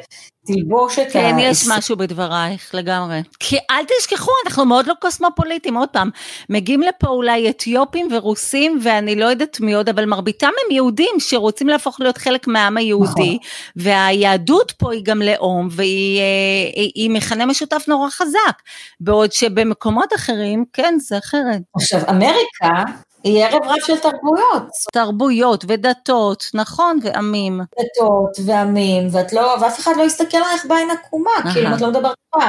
תלבושת. 0.47 1.07
כן, 1.11 1.35
ה... 1.37 1.41
יש 1.41 1.67
משהו 1.67 1.97
בדברייך, 1.97 2.75
לגמרי. 2.75 3.21
כי 3.39 3.57
אל 3.71 3.83
תשכחו, 3.99 4.31
אנחנו 4.45 4.65
מאוד 4.65 4.87
לא 4.87 4.93
קוסמופוליטים, 5.01 5.77
עוד 5.77 5.89
פעם, 5.89 6.09
מגיעים 6.49 6.81
לפה 6.81 7.07
אולי 7.07 7.49
אתיופים 7.49 8.07
ורוסים, 8.11 8.79
ואני 8.83 9.15
לא 9.15 9.25
יודעת 9.25 9.59
מי 9.59 9.73
עוד, 9.73 9.89
אבל 9.89 10.05
מרביתם 10.05 10.47
הם 10.47 10.75
יהודים 10.75 11.15
שרוצים 11.19 11.67
להפוך 11.67 11.99
להיות 11.99 12.17
חלק 12.17 12.47
מהעם 12.47 12.77
היהודי, 12.77 13.11
נכון. 13.11 13.37
והיהדות 13.75 14.71
פה 14.71 14.93
היא 14.93 15.01
גם 15.03 15.21
לאום, 15.21 15.67
והיא 15.71 17.09
אה, 17.09 17.15
מכנה 17.15 17.45
משותף 17.45 17.85
נורא 17.87 18.09
חזק, 18.09 18.61
בעוד 18.99 19.31
שבמקומות 19.31 20.13
אחרים, 20.15 20.65
כן, 20.73 20.95
זה 20.99 21.17
אחרת. 21.17 21.61
עכשיו, 21.75 22.01
אמריקה, 22.09 22.83
היא 23.23 23.43
ערב 23.45 23.61
רב 23.63 23.79
של 23.85 23.99
תרבויות. 23.99 24.69
תרבויות 24.93 25.65
ודתות, 25.67 26.43
נכון, 26.53 26.99
ועמים. 27.03 27.61
דתות 27.61 28.37
ועמים, 28.45 29.07
ואת 29.11 29.33
לא, 29.33 29.55
ואף 29.61 29.79
אחד 29.79 29.91
לא 29.97 30.03
יסתכל 30.03 30.37
עליך 30.37 30.65
בעין 30.65 30.89
עקומה, 30.91 31.31
כאילו 31.53 31.69
אם 31.69 31.73
את 31.73 31.81
לא 31.81 31.89
מדברת 31.89 32.15
פה. 32.29 32.39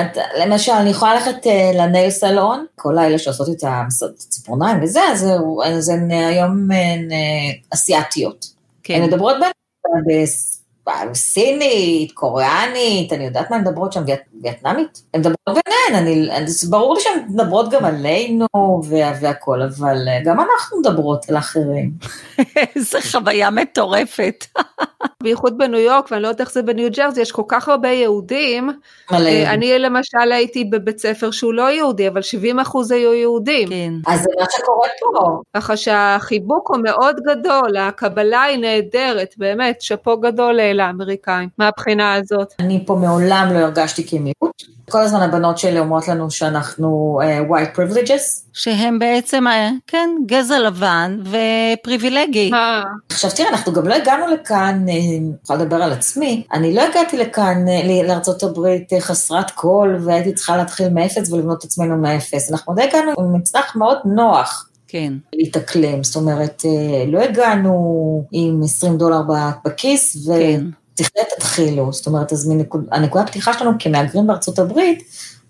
את, 0.00 0.18
למשל, 0.38 0.72
אני 0.72 0.90
יכולה 0.90 1.14
ללכת 1.14 1.46
uh, 1.46 1.76
לנייל 1.76 2.10
סלון, 2.10 2.66
כל 2.76 2.92
לילה 2.96 3.18
שעושות 3.18 3.48
את 3.48 3.64
הציפורניים 3.66 4.82
וזה, 4.82 5.00
אז, 5.02 5.26
אז 5.64 5.88
הן 5.88 6.10
היום 6.10 6.70
הן 6.70 7.08
אסיאתיות. 7.74 8.46
כן. 8.82 8.94
הן 8.94 9.02
מדברות 9.02 9.36
בין... 9.40 9.50
בסינית, 10.86 12.12
קוריאנית, 12.12 13.12
אני 13.12 13.24
יודעת 13.24 13.50
מה 13.50 13.56
הן 13.56 13.62
מדברות 13.62 13.92
שם, 13.92 14.04
וייטנאמית. 14.42 15.02
הן 15.14 15.20
מדברות 15.20 15.36
ביניהן, 15.46 16.06
אני, 16.06 16.46
זה 16.46 16.70
ברור 16.70 16.94
לי 16.94 17.00
שהן 17.00 17.18
מדברות 17.28 17.70
גם 17.70 17.84
עלינו 17.84 18.46
והכל, 19.20 19.62
אבל 19.62 19.96
גם 20.24 20.40
אנחנו 20.40 20.80
מדברות 20.80 21.28
על 21.28 21.36
אחרים. 21.36 21.90
איזה 22.76 22.98
חוויה 23.12 23.50
מטורפת. 23.50 24.44
בייחוד 25.22 25.58
בניו 25.58 25.80
יורק, 25.80 26.08
ואני 26.10 26.22
לא 26.22 26.28
יודעת 26.28 26.40
איך 26.40 26.52
זה 26.52 26.62
בניו 26.62 26.90
ג'רזי, 26.90 27.20
יש 27.20 27.32
כל 27.32 27.42
כך 27.48 27.68
הרבה 27.68 27.88
יהודים. 27.88 28.70
מלא. 29.10 29.30
אני 29.46 29.78
למשל 29.78 30.32
הייתי 30.32 30.64
בבית 30.64 30.98
ספר 30.98 31.30
שהוא 31.30 31.54
לא 31.54 31.70
יהודי, 31.70 32.08
אבל 32.08 32.22
70 32.22 32.60
אחוז 32.60 32.90
היו 32.90 33.14
יהודים. 33.14 33.68
כן. 33.68 33.92
אז 34.06 34.22
זה 34.22 34.30
מה 34.40 34.46
שקורה 34.50 34.88
פה. 35.00 35.40
ככה 35.56 35.76
שהחיבוק 35.76 36.70
הוא 36.70 36.78
מאוד 36.82 37.16
גדול, 37.26 37.76
הקבלה 37.76 38.42
היא 38.42 38.58
נהדרת, 38.58 39.34
באמת, 39.38 39.82
שאפו 39.82 40.20
גדול 40.20 40.60
לאמריקאים, 40.74 41.48
מהבחינה 41.58 42.14
הזאת. 42.14 42.54
אני 42.58 42.84
פה 42.86 42.94
מעולם 42.94 43.48
לא 43.54 43.58
הרגשתי 43.58 44.06
כמיעוט. 44.40 44.62
כל 44.90 45.00
הזמן 45.00 45.20
הבנות 45.20 45.58
שלי 45.58 45.78
אומרות 45.78 46.08
לנו 46.08 46.30
שאנחנו 46.30 47.18
uh, 47.22 47.50
white 47.50 47.76
privileges. 47.76 48.42
שהם 48.52 48.98
בעצם, 48.98 49.44
כן, 49.86 50.10
גזע 50.26 50.58
לבן 50.58 51.18
ופריבילגי. 51.20 52.50
עכשיו 53.08 53.30
תראה, 53.30 53.48
אנחנו 53.48 53.72
גם 53.72 53.88
לא 53.88 53.94
הגענו 53.94 54.26
לכאן, 54.26 54.80
אני 54.82 55.20
יכולה 55.44 55.62
לדבר 55.62 55.82
על 55.82 55.92
עצמי, 55.92 56.44
אני 56.52 56.74
לא 56.74 56.82
הגעתי 56.82 57.16
לכאן 57.16 57.64
הברית 58.42 58.92
חסרת 59.00 59.50
קול 59.50 59.98
והייתי 60.04 60.32
צריכה 60.32 60.56
להתחיל 60.56 60.88
מאפס 60.88 61.32
ולבנות 61.32 61.58
את 61.58 61.64
עצמנו 61.64 61.96
מאפס. 61.96 62.50
אנחנו 62.50 62.74
די 62.74 62.82
הגענו 62.82 63.12
עם 63.18 63.36
מצנח 63.36 63.76
מאוד 63.76 63.98
נוח. 64.04 64.68
כן. 64.88 65.12
להתאקלם, 65.32 66.04
זאת 66.04 66.16
אומרת, 66.16 66.62
לא 67.06 67.20
הגענו 67.20 68.24
עם 68.32 68.60
20 68.64 68.96
דולר 68.96 69.20
בכיס, 69.64 70.16
ו... 70.26 70.32
כן. 70.32 70.64
תחיה 70.94 71.22
תתחילו, 71.36 71.92
זאת 71.92 72.06
אומרת, 72.06 72.32
אז 72.32 72.48
מנקוד, 72.48 72.86
הנקודת 72.92 73.28
הפתיחה 73.28 73.52
שלנו 73.52 73.70
כמהגרים 73.78 74.26
בארצות 74.26 74.58
הברית 74.58 75.02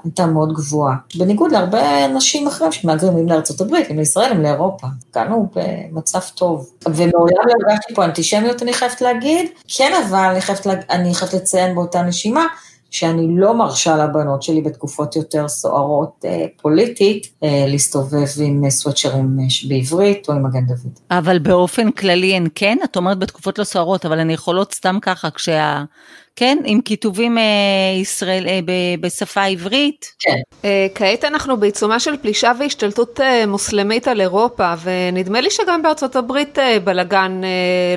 הייתה 0.04 0.26
מאוד 0.26 0.52
גבוהה. 0.52 0.96
בניגוד 1.14 1.52
להרבה 1.52 2.04
אנשים 2.04 2.46
אחרים 2.46 2.72
שמהגרים 2.72 3.16
אם 3.16 3.28
לארצות 3.28 3.60
הברית, 3.60 3.90
אם 3.90 3.98
לישראל, 3.98 4.32
אם 4.32 4.42
לאירופה. 4.42 4.86
הגענו 5.10 5.48
במצב 5.54 6.20
טוב. 6.34 6.70
ומעולם 6.86 7.46
לא 7.46 7.52
הרגשתי 7.68 7.94
פה 7.94 8.04
אנטישמיות, 8.04 8.62
אני 8.62 8.72
חייבת 8.72 9.00
להגיד. 9.00 9.46
כן, 9.68 9.92
אבל 10.08 10.18
אני 10.18 10.40
חייבת, 10.40 10.66
לה, 10.66 10.74
אני 10.90 11.14
חייבת 11.14 11.34
לציין 11.34 11.74
באותה 11.74 12.02
נשימה, 12.02 12.44
שאני 12.92 13.26
לא 13.36 13.54
מרשה 13.54 13.96
לבנות 13.96 14.42
שלי 14.42 14.60
בתקופות 14.60 15.16
יותר 15.16 15.48
סוערות 15.48 16.24
אה, 16.24 16.46
פוליטית, 16.62 17.26
אה, 17.44 17.64
להסתובב 17.68 18.26
עם 18.38 18.70
סוואצ'רים 18.70 19.36
בעברית 19.68 20.28
או 20.28 20.34
עם 20.34 20.46
מגן 20.46 20.66
דוד. 20.66 20.98
אבל 21.10 21.38
באופן 21.38 21.90
כללי 21.90 22.34
הן 22.34 22.46
כן? 22.54 22.78
את 22.84 22.96
אומרת 22.96 23.18
בתקופות 23.18 23.58
לא 23.58 23.64
סוערות, 23.64 24.06
אבל 24.06 24.18
הן 24.18 24.30
יכולות 24.30 24.74
סתם 24.74 24.98
ככה 25.02 25.30
כשה... 25.30 25.84
כן, 26.36 26.58
עם 26.64 26.80
כיתובים 26.80 27.38
אה, 27.38 27.42
ישראל, 28.00 28.46
אה, 28.48 28.60
ב- 28.64 29.00
בשפה 29.06 29.40
העברית. 29.40 30.06
כן. 30.18 30.36
אה, 30.64 30.86
כעת 30.94 31.24
אנחנו 31.24 31.56
בעיצומה 31.56 32.00
של 32.00 32.16
פלישה 32.16 32.52
והשתלטות 32.58 33.20
אה, 33.20 33.46
מוסלמית 33.46 34.08
על 34.08 34.20
אירופה, 34.20 34.74
ונדמה 34.82 35.40
לי 35.40 35.50
שגם 35.50 35.82
בארצות 35.82 36.16
הברית 36.16 36.58
אה, 36.58 36.78
בלאגן 36.84 37.40
אה, 37.44 37.48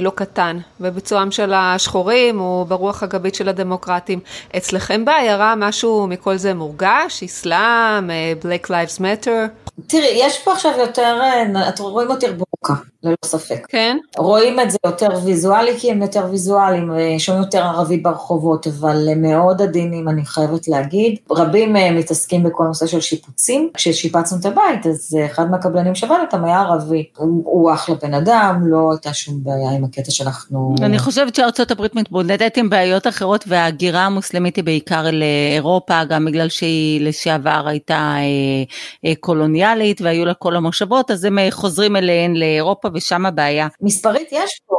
לא 0.01 0.11
קטן, 0.15 0.57
בביצועם 0.79 1.31
של 1.31 1.53
השחורים 1.55 2.41
וברוח 2.41 3.03
הגבית 3.03 3.35
של 3.35 3.49
הדמוקרטים. 3.49 4.19
אצלכם 4.57 5.05
בעיירה 5.05 5.55
משהו 5.57 6.07
מכל 6.07 6.37
זה 6.37 6.53
מורגש? 6.53 7.23
אסלאם, 7.23 8.11
אה, 8.11 8.33
Black 8.41 8.65
Lives 8.67 8.99
Matter? 8.99 9.64
תראי, 9.87 10.07
יש 10.13 10.39
פה 10.43 10.53
עכשיו 10.53 10.71
יותר, 10.79 11.19
אה, 11.21 11.69
אתם 11.69 11.83
רואים 11.83 12.11
אותי 12.11 12.25
בוקה, 12.27 12.73
ללא 13.03 13.15
ספק. 13.25 13.65
כן? 13.69 13.97
רואים 14.17 14.59
את 14.59 14.71
זה 14.71 14.77
יותר 14.85 15.09
ויזואלי, 15.23 15.79
כי 15.79 15.91
הם 15.91 16.01
יותר 16.01 16.25
ויזואליים, 16.31 16.91
שומעים 17.17 17.43
יותר 17.43 17.63
ערבית 17.63 18.03
ברחובות, 18.03 18.67
אבל 18.67 19.07
מאוד 19.17 19.61
עדינים, 19.61 20.09
אני 20.09 20.25
חייבת 20.25 20.67
להגיד. 20.67 21.15
רבים 21.31 21.73
מהם 21.73 21.97
מתעסקים 21.97 22.43
בכל 22.43 22.63
נושא 22.63 22.87
של 22.87 23.01
שיפוצים. 23.01 23.69
כששיפצנו 23.73 24.39
את 24.39 24.45
הבית, 24.45 24.87
אז 24.87 25.17
אחד 25.25 25.51
מהקבלנים 25.51 25.95
שעבד 25.95 26.17
אותם 26.21 26.45
היה 26.45 26.61
ערבי. 26.61 27.05
הוא, 27.17 27.43
הוא 27.45 27.73
אחלה 27.73 27.95
בן 27.95 28.13
אדם, 28.13 28.61
לא 28.65 28.91
הייתה 28.91 29.13
שום 29.13 29.43
בעיה 29.43 29.71
עם 29.71 29.83
הקטע 29.83 30.11
שאנחנו... 30.11 30.75
אני 30.81 30.99
חושבת 30.99 31.35
שארצות 31.35 31.71
הברית 31.71 31.95
מתמודדת 31.95 32.57
עם 32.57 32.69
בעיות 32.69 33.07
אחרות, 33.07 33.45
וההגירה 33.47 34.05
המוסלמית 34.05 34.55
היא 34.55 34.63
בעיקר 34.63 35.05
לאירופה, 35.11 36.03
גם 36.03 36.25
בגלל 36.25 36.49
שהיא 36.49 37.07
לשעבר 37.07 37.63
הייתה 37.65 38.15
אה, 38.17 39.09
אה, 39.09 39.15
קולוניאלית, 39.65 40.01
והיו 40.01 40.25
לה 40.25 40.33
כל 40.33 40.55
המושבות, 40.55 41.11
אז 41.11 41.25
הם 41.25 41.37
חוזרים 41.51 41.95
אליהן 41.95 42.35
לאירופה, 42.35 42.89
ושם 42.93 43.25
הבעיה. 43.25 43.67
מספרית 43.81 44.27
יש 44.31 44.61
פה, 44.67 44.75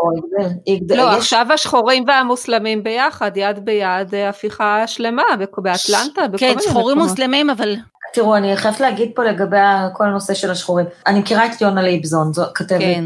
יגדל. 0.66 0.96
לא, 0.96 1.02
יש... 1.02 1.16
עכשיו 1.16 1.46
השחורים 1.54 2.04
והמוסלמים 2.06 2.82
ביחד, 2.82 3.30
יד 3.36 3.64
ביד, 3.64 4.14
הפיכה 4.28 4.86
שלמה, 4.86 5.22
באטלנטה, 5.58 6.28
בכל 6.28 6.38
כן, 6.38 6.48
מיני 6.48 6.62
שחורים 6.62 6.98
מוסלמים, 6.98 7.50
אבל... 7.50 7.76
תראו, 8.12 8.36
אני 8.36 8.56
חייבת 8.56 8.80
להגיד 8.80 9.10
פה 9.14 9.24
לגבי 9.24 9.56
כל 9.92 10.04
הנושא 10.04 10.34
של 10.34 10.50
השחורים. 10.50 10.86
אני 11.06 11.18
מכירה 11.18 11.46
את 11.46 11.60
יונה 11.60 11.82
ליבזון, 11.82 12.32
זו 12.32 12.42
כתבת 12.54 12.78
כן. 12.80 13.04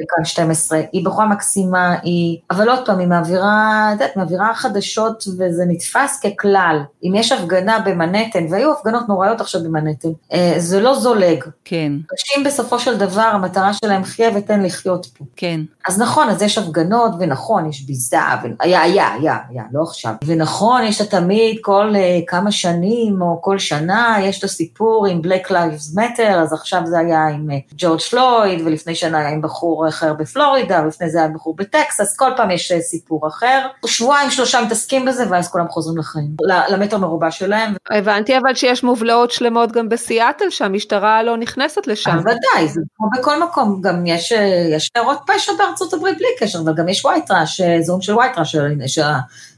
בכאן 0.00 0.24
12, 0.24 0.80
היא 0.92 1.04
בחורה 1.04 1.26
מקסימה, 1.26 1.96
היא, 2.02 2.38
אבל 2.50 2.68
עוד 2.68 2.86
פעם, 2.86 2.98
היא 2.98 3.08
מעבירה, 3.08 3.88
את 3.88 4.00
יודעת, 4.00 4.16
מעבירה 4.16 4.54
חדשות 4.54 5.24
וזה 5.38 5.64
נתפס 5.66 6.20
ככלל. 6.20 6.80
אם 7.04 7.14
יש 7.14 7.32
הפגנה 7.32 7.78
במנהטן, 7.78 8.46
והיו 8.50 8.72
הפגנות 8.72 9.08
נוראיות 9.08 9.40
עכשיו 9.40 9.62
במנהטן, 9.62 10.08
אה, 10.32 10.54
זה 10.56 10.80
לא 10.80 10.94
זולג. 10.94 11.44
כן, 11.64 11.92
אנשים 12.12 12.44
בסופו 12.44 12.78
של 12.78 12.98
דבר, 12.98 13.22
המטרה 13.22 13.72
שלהם 13.72 14.04
חיה 14.04 14.30
ותן 14.34 14.62
לחיות 14.62 15.06
פה. 15.06 15.24
כן. 15.36 15.60
אז 15.88 16.00
נכון, 16.00 16.28
אז 16.28 16.42
יש 16.42 16.58
הפגנות, 16.58 17.12
ונכון, 17.18 17.68
יש 17.68 17.82
ביזה, 17.82 18.16
והיה, 18.60 18.82
היה, 18.82 19.12
היה, 19.12 19.38
היה, 19.50 19.62
לא 19.72 19.82
עכשיו. 19.82 20.12
ונכון, 20.24 20.82
יש 20.82 21.02
תמיד 21.02 21.58
כל 21.60 21.92
uh, 21.94 22.24
כמה 22.26 22.52
שנים, 22.52 23.22
או 23.22 23.42
כל 23.42 23.58
שנה, 23.58 24.16
יש 24.22 24.38
את 24.38 24.44
הסיפור 24.44 25.06
עם 25.06 25.20
Black 25.20 25.50
Lives 25.50 25.96
Matter, 25.96 26.34
אז 26.34 26.52
עכשיו 26.52 26.82
זה 26.84 26.98
היה 26.98 27.26
עם 27.28 27.48
ג'ורג' 27.76 28.00
uh, 28.00 28.02
פלויד, 28.02 28.66
ולפני 28.66 28.94
שנה 28.94 29.18
היה 29.18 29.28
עם 29.28 29.42
בחור 29.42 29.85
אחר 29.88 30.12
בפלורידה, 30.12 30.82
ולפני 30.84 31.10
זה 31.10 31.18
היה 31.18 31.28
בחור 31.28 31.56
בטקסס, 31.56 32.16
כל 32.16 32.30
פעם 32.36 32.50
יש 32.50 32.72
uh, 32.72 32.80
סיפור 32.80 33.28
אחר. 33.28 33.66
שבועיים, 33.86 34.30
שלושה 34.30 34.62
מתעסקים 34.62 35.04
בזה, 35.04 35.24
ואז 35.30 35.48
כולם 35.48 35.68
חוזרים 35.68 35.98
לחיים, 35.98 36.36
למטר 36.68 36.98
מרובע 36.98 37.30
שלהם. 37.30 37.74
הבנתי 37.90 38.38
אבל 38.38 38.54
שיש 38.54 38.84
מובלעות 38.84 39.30
שלמות 39.30 39.72
גם 39.72 39.88
בסיאטל, 39.88 40.50
שהמשטרה 40.50 41.22
לא 41.22 41.36
נכנסת 41.36 41.86
לשם. 41.86 42.18
ודאי, 42.20 42.68
זה 42.68 42.80
כמו 42.96 43.08
בכל 43.18 43.42
מקום, 43.42 43.80
גם 43.80 44.06
יש, 44.06 44.32
יש 44.76 44.90
עיירות 44.94 45.18
פשע 45.26 45.52
בארצות 45.58 45.92
הברית 45.92 46.18
בלי 46.18 46.28
קשר, 46.38 46.58
אבל 46.64 46.74
גם 46.74 46.88
יש 46.88 47.06
white 47.06 47.30
trash, 47.30 47.82
זום 47.82 48.02
של 48.02 48.14
white 48.14 48.36
trash, 48.36 48.98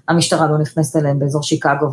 שהמשטרה 0.09 0.47
לא 0.47 0.59
נכנסת 0.59 0.97
אליהם 0.97 1.19
באזור 1.19 1.43
שיקגו 1.43 1.87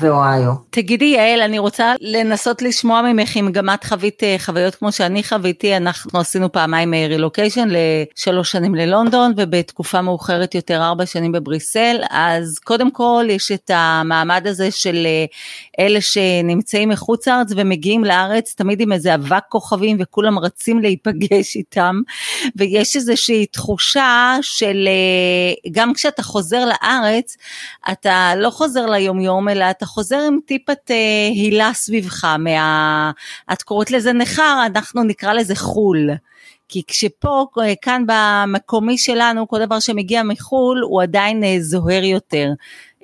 ואוהיו. 0.00 0.52
תגידי 0.70 1.04
יעל, 1.04 1.40
אני 1.40 1.58
רוצה 1.58 1.94
לנסות 2.00 2.62
לשמוע 2.62 3.02
ממך 3.02 3.36
אם 3.36 3.52
גם 3.52 3.68
את 3.74 3.84
חווית 3.84 4.22
חוויות 4.38 4.74
כמו 4.74 4.92
שאני 4.92 5.22
חוויתי, 5.22 5.76
אנחנו 5.76 6.20
עשינו 6.20 6.52
פעמיים 6.52 6.94
רילוקיישן 6.94 7.68
לשלוש 7.70 8.52
שנים 8.52 8.74
ללונדון 8.74 9.32
ובתקופה 9.36 10.02
מאוחרת 10.02 10.54
יותר 10.54 10.82
ארבע 10.82 11.06
שנים 11.06 11.32
בבריסל, 11.32 11.96
אז 12.10 12.58
קודם 12.64 12.90
כל 12.90 13.26
יש 13.28 13.52
את 13.52 13.70
המעמד 13.74 14.46
הזה 14.46 14.70
של 14.70 15.06
אלה 15.80 16.00
שנמצאים 16.00 16.88
מחוץ 16.88 17.28
לארץ 17.28 17.52
ומגיעים 17.56 18.04
לארץ 18.04 18.54
תמיד 18.54 18.80
עם 18.80 18.92
איזה 18.92 19.14
אבק 19.14 19.42
כוכבים 19.48 19.96
וכולם 20.00 20.38
רצים 20.38 20.78
להיפגש 20.78 21.56
איתם, 21.56 22.00
ויש 22.56 22.96
איזושהי 22.96 23.46
תחושה 23.46 24.36
של 24.42 24.88
גם 25.70 25.94
כשאתה 25.94 26.22
חוזר 26.22 26.64
לארץ, 26.64 27.17
אתה 27.92 28.32
לא 28.36 28.50
חוזר 28.50 28.86
ליומיום, 28.86 29.48
אלא 29.48 29.70
אתה 29.70 29.86
חוזר 29.86 30.18
עם 30.26 30.38
טיפת 30.46 30.90
אה, 30.90 30.96
הילה 31.34 31.70
סביבך, 31.74 32.24
מה... 32.38 33.10
את 33.52 33.62
קוראת 33.62 33.90
לזה 33.90 34.12
נכר, 34.12 34.66
אנחנו 34.66 35.02
נקרא 35.02 35.32
לזה 35.32 35.56
חו"ל. 35.56 36.10
כי 36.68 36.82
כשפה, 36.86 37.46
כאן 37.82 38.04
במקומי 38.06 38.98
שלנו, 38.98 39.48
כל 39.48 39.64
דבר 39.66 39.80
שמגיע 39.80 40.22
מחו"ל 40.22 40.82
הוא 40.82 41.02
עדיין 41.02 41.44
אה, 41.44 41.56
זוהר 41.60 42.04
יותר. 42.04 42.48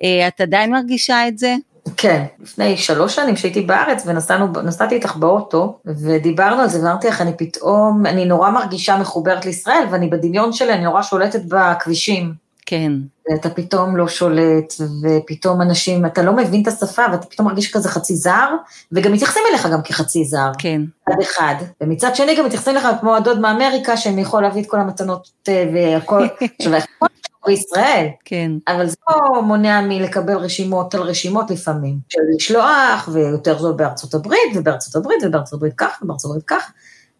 אה, 0.03 0.27
את 0.27 0.41
עדיין 0.41 0.71
מרגישה 0.71 1.27
את 1.27 1.37
זה? 1.37 1.55
כן, 1.97 2.23
לפני 2.39 2.77
שלוש 2.77 3.15
שנים 3.15 3.35
שהייתי 3.35 3.61
בארץ 3.61 4.03
ונסעתי 4.05 4.95
איתך 4.95 5.15
באוטו 5.15 5.79
ודיברנו 5.85 6.61
על 6.61 6.67
זה 6.67 6.79
ואמרתי 6.79 7.07
לך, 7.07 7.21
אני 7.21 7.31
פתאום, 7.37 8.05
אני 8.05 8.25
נורא 8.25 8.49
מרגישה 8.49 8.97
מחוברת 8.97 9.45
לישראל 9.45 9.83
ואני 9.91 10.07
בדמיון 10.07 10.53
שלי, 10.53 10.73
אני 10.73 10.83
נורא 10.83 11.01
שולטת 11.01 11.41
בכבישים. 11.47 12.44
כן. 12.65 12.91
ואתה 13.29 13.49
פתאום 13.49 13.97
לא 13.97 14.07
שולט, 14.07 14.73
ופתאום 15.03 15.61
אנשים, 15.61 16.05
אתה 16.05 16.23
לא 16.23 16.33
מבין 16.33 16.61
את 16.61 16.67
השפה, 16.67 17.01
ואתה 17.11 17.25
פתאום 17.27 17.47
מרגיש 17.47 17.73
כזה 17.73 17.89
חצי 17.89 18.15
זר, 18.15 18.49
וגם 18.91 19.13
מתייחסים 19.13 19.43
אליך 19.49 19.65
גם 19.65 19.81
כחצי 19.81 20.25
זר. 20.25 20.51
כן. 20.57 20.81
מצד 21.07 21.21
אחד. 21.21 21.55
ומצד 21.81 22.15
שני 22.15 22.35
גם 22.35 22.45
מתייחסים 22.45 22.77
אליך 22.77 22.87
כמו 22.99 23.15
הדוד 23.15 23.39
מאמריקה, 23.39 23.97
שהם 23.97 24.19
יכול 24.19 24.43
להביא 24.43 24.61
את 24.61 24.69
כל 24.69 24.79
המתנות 24.79 25.29
והכל. 25.47 26.27
עכשיו, 26.59 26.75
הכל 26.75 27.05
בישראל. 27.45 28.07
כן. 28.25 28.51
אבל 28.67 28.87
זה 28.87 28.95
לא 29.09 29.41
מונע 29.41 29.81
מלקבל 29.81 30.37
רשימות 30.37 30.95
על 30.95 31.01
רשימות 31.01 31.51
לפעמים, 31.51 31.97
של 32.09 32.19
לשלוח, 32.35 33.09
ויותר 33.13 33.59
זול 33.59 33.73
בארצות 33.73 34.13
הברית, 34.13 34.51
ובארצות 34.55 34.95
הברית, 34.95 35.19
ובארצות 35.23 35.53
הברית 35.53 35.73
כך, 35.77 35.99
ובארצות 36.01 36.31
הברית 36.31 36.45
כך. 36.47 36.71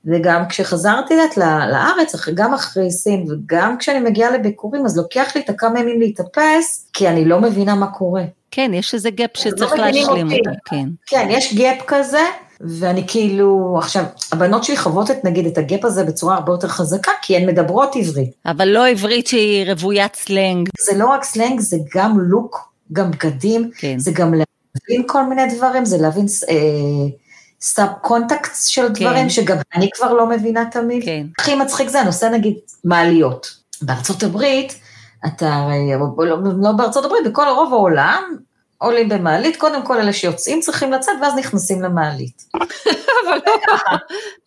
וגם 0.06 0.48
כשחזרתי 0.50 1.14
לת, 1.16 1.38
לארץ, 1.72 2.16
גם 2.34 2.54
אחרי 2.54 2.92
סין, 2.92 3.26
וגם 3.32 3.78
כשאני 3.78 4.00
מגיעה 4.00 4.32
לביקורים, 4.32 4.86
אז 4.86 4.98
לוקח 4.98 5.36
לי 5.36 5.42
את 5.42 5.50
הכמה 5.50 5.80
ימים 5.80 6.00
להתאפס, 6.00 6.90
כי 6.94 7.08
אני 7.08 7.26
לא 7.26 7.42
מבינה 7.42 7.76
מה 7.76 7.88
קורה. 7.88 8.24
כן, 8.52 8.72
יש 8.74 8.94
איזה 8.94 9.10
gap 9.10 9.30
לא 9.36 9.42
שצריך 9.42 9.74
מבינים 9.74 9.94
להשלים 9.96 10.26
אותי. 10.26 10.40
אותו, 10.40 10.60
כן. 10.66 10.90
כן, 11.06 11.28
יש 11.30 11.54
gap 11.54 11.78
כזה, 11.88 12.22
ואני 12.62 13.08
כאילו, 13.08 13.76
עכשיו, 13.78 14.04
הבנות 14.32 14.64
שלי 14.64 14.78
חוות 14.78 15.12
את, 15.12 15.26
נגיד, 15.26 15.46
את 15.46 15.58
ה 15.58 15.65
gap 15.65 15.86
הזה 15.86 16.04
בצורה 16.04 16.36
הרבה 16.36 16.52
יותר 16.52 16.68
חזקה, 16.68 17.12
כי 17.22 17.38
הן 17.38 17.50
מדברות 17.50 17.96
עברית. 17.96 18.30
אבל 18.46 18.68
לא 18.68 18.88
עברית 18.88 19.28
שהיא 19.28 19.72
רוויית 19.72 20.16
סלנג. 20.16 20.70
זה 20.82 20.98
לא 20.98 21.08
רק 21.08 21.24
סלנג, 21.24 21.60
זה 21.60 21.78
גם 21.96 22.20
look, 22.20 22.74
גם 22.94 23.12
בגדים, 23.12 23.70
כן. 23.78 24.00
זה 24.00 24.12
גם 24.12 24.34
להבין 24.34 25.08
כל 25.08 25.24
מיני 25.24 25.42
דברים, 25.56 25.86
זה 25.86 25.98
להבין 25.98 26.26
אה, 26.50 26.56
סאב 27.66 27.90
קונטקסט 28.02 28.70
של 28.70 28.88
דברים, 28.88 29.30
שגם 29.30 29.58
אני 29.76 29.90
כבר 29.94 30.14
לא 30.14 30.30
מבינה 30.30 30.66
תמיד. 30.72 31.04
כן. 31.06 31.28
הכי 31.40 31.56
מצחיק 31.56 31.90
זה 31.90 32.02
הנושא, 32.02 32.26
נגיד, 32.26 32.54
מעליות. 32.84 33.58
בארצות 33.82 34.24
הברית, 34.24 34.80
אתה 35.26 35.68
לא, 36.18 36.38
לא 36.62 36.72
בארצות 36.72 37.06
הברית, 37.06 37.28
בכל 37.28 37.46
רוב 37.56 37.74
העולם, 37.74 38.24
עולים 38.86 39.10
במעלית, 39.10 39.56
קודם 39.56 39.86
כל 39.86 39.98
אלה 39.98 40.14
שיוצאים 40.14 40.60
צריכים 40.60 40.92
לצאת, 40.92 41.14
ואז 41.22 41.36
נכנסים 41.36 41.82
למעלית. 41.82 42.44
אבל 43.26 43.40
לא, 43.48 43.98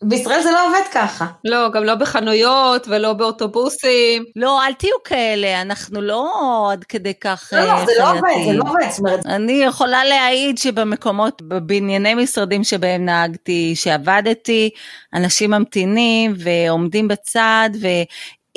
בישראל 0.02 0.40
זה 0.42 0.50
לא 0.50 0.66
עובד 0.66 0.80
ככה. 0.92 1.26
לא, 1.44 1.70
גם 1.70 1.84
לא 1.84 1.94
בחנויות 1.94 2.88
ולא 2.88 3.12
באוטובוסים. 3.12 4.24
לא, 4.36 4.66
אל 4.66 4.72
תהיו 4.72 4.96
כאלה, 5.04 5.60
אנחנו 5.60 6.00
לא 6.00 6.68
עד 6.72 6.84
כדי 6.84 7.14
כך 7.20 7.52
לא, 7.52 7.64
לא, 7.64 7.84
זה 7.86 7.92
לא 7.98 8.10
עובד, 8.10 8.20
זה. 8.46 8.52
לא 8.52 8.64
עובד. 8.64 9.26
אני 9.26 9.52
יכולה 9.52 10.04
להעיד 10.04 10.58
שבמקומות, 10.58 11.42
בבנייני 11.42 12.14
משרדים 12.14 12.64
שבהם 12.64 13.04
נהגתי, 13.04 13.72
שעבדתי, 13.76 14.70
אנשים 15.14 15.50
ממתינים 15.50 16.34
ועומדים 16.38 17.08
בצד, 17.08 17.70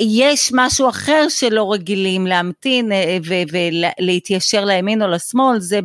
ויש 0.00 0.50
משהו 0.54 0.88
אחר 0.88 1.26
שלא 1.28 1.72
רגילים 1.72 2.26
להמתין 2.26 2.92
אה, 2.92 3.18
ו- 3.24 3.56
ולהתיישר 3.98 4.64
לימין 4.64 5.02
או 5.02 5.08
לשמאל, 5.08 5.60
זה 5.60 5.80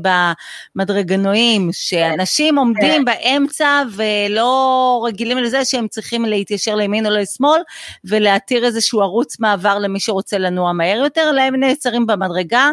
במדרגנועים, 0.76 1.70
שאנשים 1.74 2.58
עומדים 2.58 3.06
באמצע 3.06 3.84
ולא 3.96 5.04
רגילים 5.08 5.38
לזה 5.38 5.66
שהם 5.66 5.88
צריכים 5.88 6.26
להתיישר 6.26 6.76
לימין 6.76 7.06
או 7.06 7.12
לשמאל, 7.12 7.62
ולהתיר 8.06 8.66
איזשהו 8.66 9.02
ערוץ 9.02 9.40
מעבר 9.40 9.80
למי 9.80 10.00
שרוצה 10.00 10.38
לנוע 10.38 10.72
מהר 10.72 10.98
יותר, 10.98 11.30
אלא 11.30 11.42
הם 11.42 11.56
נעצרים 11.56 12.08
במדרגה. 12.08 12.70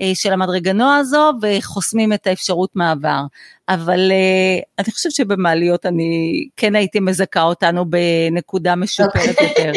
אה, 0.00 0.10
של 0.14 0.32
המדרגנוע 0.32 0.96
הזו 0.96 1.32
וחוסמים 1.42 2.12
את 2.12 2.26
האפשרות 2.26 2.70
מעבר. 2.74 3.20
אבל 3.68 4.10
אה, 4.12 4.60
אני 4.78 4.92
חושבת 4.92 5.12
שבמעליות 5.12 5.86
אני 5.86 6.34
כן 6.56 6.74
הייתי 6.74 7.00
מזכה 7.00 7.42
אותנו 7.42 7.84
בנקודה 7.90 8.74
משופרת 8.76 9.14
יותר. 9.40 9.72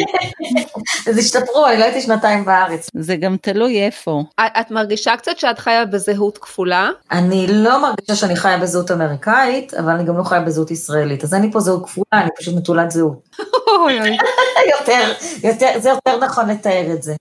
אז 1.08 1.18
השתפרו, 1.18 1.66
אני 1.66 1.78
לא 1.78 1.84
הייתי 1.84 2.00
שנתיים 2.00 2.44
בארץ. 2.44 2.88
זה 2.94 3.16
גם 3.16 3.36
תלוי 3.42 3.84
איפה. 3.86 4.22
את- 4.40 4.52
את 4.60 4.70
מרגישה 4.70 5.16
קצת 5.16 5.38
שאת 5.38 5.58
חיה 5.58 5.84
בזהות 5.84 6.38
כפולה? 6.38 6.90
אני 7.12 7.46
לא 7.50 7.82
מרגישה 7.82 8.14
שאני 8.14 8.36
חיה 8.36 8.58
בזהות 8.58 8.90
אמריקאית, 8.90 9.74
אבל 9.74 9.90
אני 9.90 10.04
גם 10.04 10.18
לא 10.18 10.22
חיה 10.24 10.40
בזהות 10.40 10.70
ישראלית. 10.70 11.24
אז 11.24 11.34
אין 11.34 11.42
לי 11.42 11.52
פה 11.52 11.60
זהות 11.60 11.84
כפולה, 11.86 12.22
אני 12.22 12.30
פשוט 12.38 12.54
נטולת 12.56 12.90
זהות. 12.90 13.28
יותר, 14.80 15.12
יותר, 15.44 15.68
זה 15.78 15.88
יותר 15.88 16.18
נכון 16.24 16.50
לתאר 16.50 16.92
את 16.92 17.02
זה. 17.02 17.14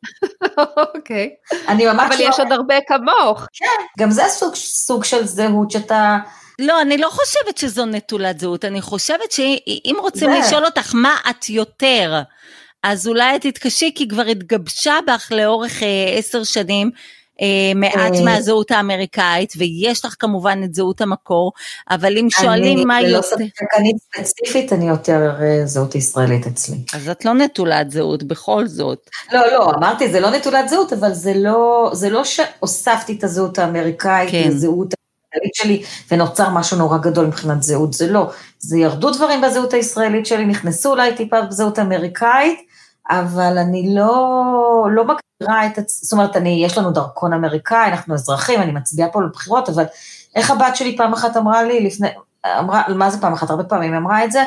אוקיי. 0.95 1.29
אני 1.67 1.85
ממש 1.85 2.11
אבל 2.15 2.23
לא... 2.23 2.29
יש 2.29 2.39
עוד 2.39 2.51
הרבה 2.51 2.75
כמוך. 2.87 3.47
גם 3.99 4.11
זה 4.11 4.23
סוג, 4.29 4.55
סוג 4.55 5.03
של 5.03 5.25
זהות 5.25 5.71
שאתה... 5.71 6.17
לא, 6.59 6.81
אני 6.81 6.97
לא 6.97 7.09
חושבת 7.09 7.57
שזו 7.57 7.85
נטולת 7.85 8.39
זהות, 8.39 8.65
אני 8.65 8.81
חושבת 8.81 9.31
שאם 9.31 9.95
רוצים 9.99 10.29
זה. 10.31 10.39
לשאול 10.39 10.65
אותך 10.65 10.95
מה 10.95 11.15
את 11.29 11.49
יותר, 11.49 12.21
אז 12.83 13.07
אולי 13.07 13.35
את 13.35 13.41
תתקשי 13.41 13.91
כי 13.95 14.07
כבר 14.07 14.21
התגבשה 14.25 14.93
בך 15.07 15.31
לאורך 15.31 15.83
אה, 15.83 16.17
עשר 16.17 16.43
שנים. 16.43 16.91
אה, 17.41 17.71
מעט 17.75 18.13
אה. 18.13 18.23
מהזהות 18.25 18.71
האמריקאית, 18.71 19.53
ויש 19.57 20.05
לך 20.05 20.15
כמובן 20.19 20.61
את 20.63 20.73
זהות 20.73 21.01
המקור, 21.01 21.51
אבל 21.89 22.17
אם 22.17 22.27
שואלים 22.29 22.87
מה 22.87 22.99
אני, 22.99 23.07
ללא 23.07 23.17
יותר, 23.17 23.27
ספק, 23.27 23.73
אני 23.77 23.91
ספציפית, 23.99 24.73
אני 24.73 24.87
יותר 24.87 25.31
אה, 25.41 25.65
זהות 25.65 25.95
ישראלית 25.95 26.47
אצלי. 26.47 26.77
אז 26.93 27.09
את 27.09 27.25
לא 27.25 27.33
נטולת 27.33 27.91
זהות 27.91 28.23
בכל 28.23 28.67
זאת. 28.67 29.09
לא, 29.33 29.51
לא, 29.51 29.71
אמרתי, 29.77 30.11
זה 30.11 30.19
לא 30.19 30.29
נטולת 30.29 30.69
זהות, 30.69 30.93
אבל 30.93 31.13
זה 31.13 31.33
לא, 31.35 31.89
זה 31.93 32.09
לא 32.09 32.23
שהוספתי 32.23 33.13
את 33.13 33.23
הזהות 33.23 33.59
האמריקאית 33.59 34.31
כן. 34.31 34.43
לזהות 34.47 34.93
הישראלית 35.43 35.55
שלי, 35.55 35.83
ונוצר 36.11 36.49
משהו 36.49 36.77
נורא 36.77 36.97
גדול 36.97 37.25
מבחינת 37.25 37.63
זהות, 37.63 37.93
זה 37.93 38.11
לא. 38.11 38.31
זה 38.59 38.77
ירדו 38.77 39.11
דברים 39.11 39.41
בזהות 39.41 39.73
הישראלית 39.73 40.25
שלי, 40.25 40.45
נכנסו 40.45 40.91
אולי 40.91 41.15
טיפה 41.15 41.41
בזהות 41.41 41.79
האמריקאית, 41.79 42.59
אבל 43.09 43.57
אני 43.57 43.95
לא, 43.95 44.23
לא 44.91 45.03
מכירה 45.03 45.65
את 45.65 45.79
זאת 45.87 46.13
אומרת, 46.13 46.37
אני, 46.37 46.61
יש 46.65 46.77
לנו 46.77 46.91
דרכון 46.91 47.33
אמריקאי, 47.33 47.87
אנחנו 47.87 48.13
אזרחים, 48.13 48.61
אני 48.61 48.71
מצביעה 48.71 49.09
פה 49.09 49.21
לבחירות, 49.21 49.69
אבל 49.69 49.83
איך 50.35 50.51
הבת 50.51 50.75
שלי 50.75 50.97
פעם 50.97 51.13
אחת 51.13 51.37
אמרה 51.37 51.63
לי 51.63 51.85
לפני, 51.85 52.07
אמרה, 52.59 52.83
מה 52.95 53.09
זה 53.09 53.21
פעם 53.21 53.33
אחת? 53.33 53.49
הרבה 53.49 53.63
פעמים 53.63 53.93
אמרה 53.93 54.23
את 54.23 54.31
זה, 54.31 54.43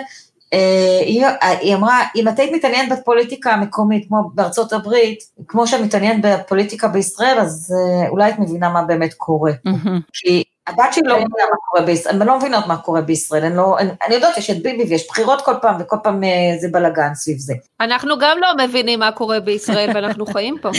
אה, 0.52 1.00
היא, 1.06 1.26
היא 1.60 1.74
אמרה, 1.74 2.00
אם 2.16 2.28
את 2.28 2.38
היית 2.38 2.52
מתעניינת 2.52 2.98
בפוליטיקה 2.98 3.52
המקומית, 3.52 4.08
כמו 4.08 4.30
בארצות 4.34 4.72
הברית, 4.72 5.18
כמו 5.48 5.66
שאת 5.66 5.80
מתעניינת 5.80 6.24
בפוליטיקה 6.24 6.88
בישראל, 6.88 7.38
אז 7.38 7.74
אה, 7.76 8.08
אולי 8.08 8.30
את 8.30 8.38
מבינה 8.38 8.68
מה 8.68 8.82
באמת 8.82 9.14
קורה. 9.14 9.52
מהמם. 9.64 10.00
כי 10.12 10.44
הבת 10.66 10.92
שלי 10.92 11.02
לא 11.08 11.14
מבינה 11.14 11.26
מה 11.50 11.56
קורה 11.70 11.86
בישראל, 11.86 12.14
הן 12.22 12.28
לא 12.28 12.38
מבינות 12.38 12.66
מה 12.66 12.76
קורה 12.76 13.00
בישראל, 13.00 13.44
הן 13.44 13.52
לא, 13.52 13.78
אני, 13.78 13.90
אני 14.06 14.14
יודעת, 14.14 14.36
יש 14.36 14.50
את 14.50 14.62
ביבי 14.62 14.84
ויש 14.90 15.06
בחירות 15.08 15.40
כל 15.44 15.54
פעם, 15.62 15.76
וכל 15.80 15.96
פעם 16.02 16.24
אה, 16.24 16.28
זה 16.60 16.68
בלאגן 16.72 17.14
סביב 17.14 17.38
זה. 17.38 17.54
אנחנו 17.80 18.18
גם 18.18 18.36
לא 18.40 18.64
מבינים 18.64 18.98
מה 18.98 19.12
קורה 19.12 19.40
בישראל 19.40 19.90
ואנחנו 19.94 20.26
חיים 20.26 20.56
פה. 20.62 20.70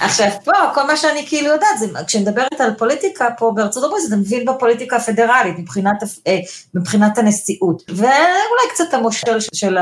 עכשיו 0.00 0.26
פה, 0.44 0.52
כל 0.74 0.86
מה 0.86 0.96
שאני 0.96 1.26
כאילו 1.26 1.46
יודעת, 1.48 1.78
זה, 1.78 1.86
כשאני 2.06 2.22
מדברת 2.24 2.60
על 2.60 2.74
פוליטיקה 2.74 3.28
פה 3.38 3.52
בארצות 3.54 3.84
הברית, 3.84 4.02
אתה 4.08 4.16
מבין 4.16 4.44
בפוליטיקה 4.44 4.96
הפדרלית, 4.96 5.58
מבחינת, 5.58 5.96
אה, 6.26 6.38
מבחינת 6.74 7.18
הנשיאות, 7.18 7.82
ואולי 7.88 8.10
קצת 8.74 8.94
המושל 8.94 9.40
של- 9.40 9.48
של 9.54 9.76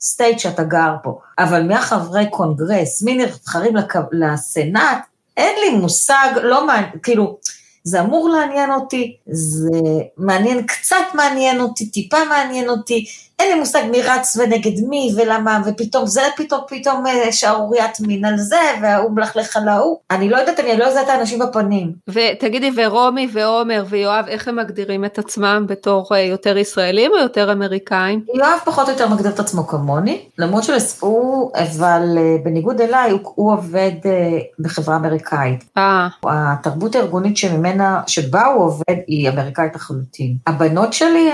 ה 0.00 0.06
state 0.06 0.38
שאתה 0.38 0.62
גר 0.64 0.94
פה, 1.02 1.18
אבל 1.38 1.62
מהחברי 1.62 2.30
קונגרס, 2.30 3.02
מי 3.02 3.14
נבחרים 3.16 3.76
לק- 3.76 3.96
לסנאט, 4.12 4.98
אין 5.36 5.54
לי 5.60 5.78
מושג, 5.78 6.28
לא 6.42 6.66
מעניין, 6.66 6.90
כאילו, 7.02 7.38
זה 7.84 8.00
אמור 8.00 8.28
לעניין 8.28 8.72
אותי, 8.72 9.16
זה 9.30 9.80
מעניין, 10.16 10.66
קצת 10.66 10.96
מעניין 11.14 11.60
אותי, 11.60 11.86
טיפה 11.86 12.24
מעניין 12.28 12.68
אותי, 12.68 13.04
אין 13.38 13.52
לי 13.52 13.58
מושג 13.60 13.82
מי 13.90 14.02
רץ 14.02 14.36
ונגד 14.36 14.80
מי 14.88 15.12
ולמה, 15.16 15.62
ופתאום 15.66 16.06
זה, 16.06 16.22
פתאום, 16.36 16.60
פתאום 16.68 17.06
אה, 17.06 17.32
שערוריית 17.32 18.00
מין 18.00 18.24
על 18.24 18.38
זה, 18.38 18.60
וההוא 18.82 19.10
מלכלך 19.10 19.56
על 19.56 19.68
ההוא. 19.68 19.98
אני 20.10 20.28
לא 20.28 20.36
יודעת, 20.36 20.60
אני 20.60 20.76
לא 20.76 20.84
יודעת 20.84 21.04
את 21.04 21.10
האנשים 21.10 21.38
בפנים. 21.38 21.92
ותגידי, 22.08 22.70
ורומי 22.76 23.28
ועומר 23.32 23.84
ויואב, 23.88 24.24
איך 24.28 24.48
הם 24.48 24.56
מגדירים 24.56 25.04
את 25.04 25.18
עצמם 25.18 25.64
בתור 25.68 26.08
אה, 26.12 26.20
יותר 26.20 26.56
ישראלים 26.56 27.10
או 27.12 27.16
יותר 27.18 27.52
אמריקאים? 27.52 28.24
יואב 28.34 28.58
פחות 28.64 28.88
או 28.88 28.92
יותר 28.92 29.08
מגדיר 29.08 29.30
את 29.30 29.40
עצמו 29.40 29.66
כמוני, 29.66 30.20
למרות 30.38 30.64
שהוא, 30.64 31.50
אבל 31.54 32.02
אה, 32.18 32.36
בניגוד 32.44 32.80
אליי, 32.80 33.10
הוא, 33.10 33.20
הוא 33.24 33.52
עובד 33.52 33.92
בחברה 34.58 34.96
אמריקאית. 34.96 35.64
אה, 35.76 36.08
התרבות 36.24 36.94
הארגונית 36.94 37.36
שממנה, 37.36 38.00
שבה 38.06 38.46
הוא 38.46 38.64
עובד, 38.64 38.96
היא 39.06 39.28
אמריקאית 39.28 39.74
לחלוטין. 39.74 40.36
הבנות 40.46 40.92
שלי 40.92 41.30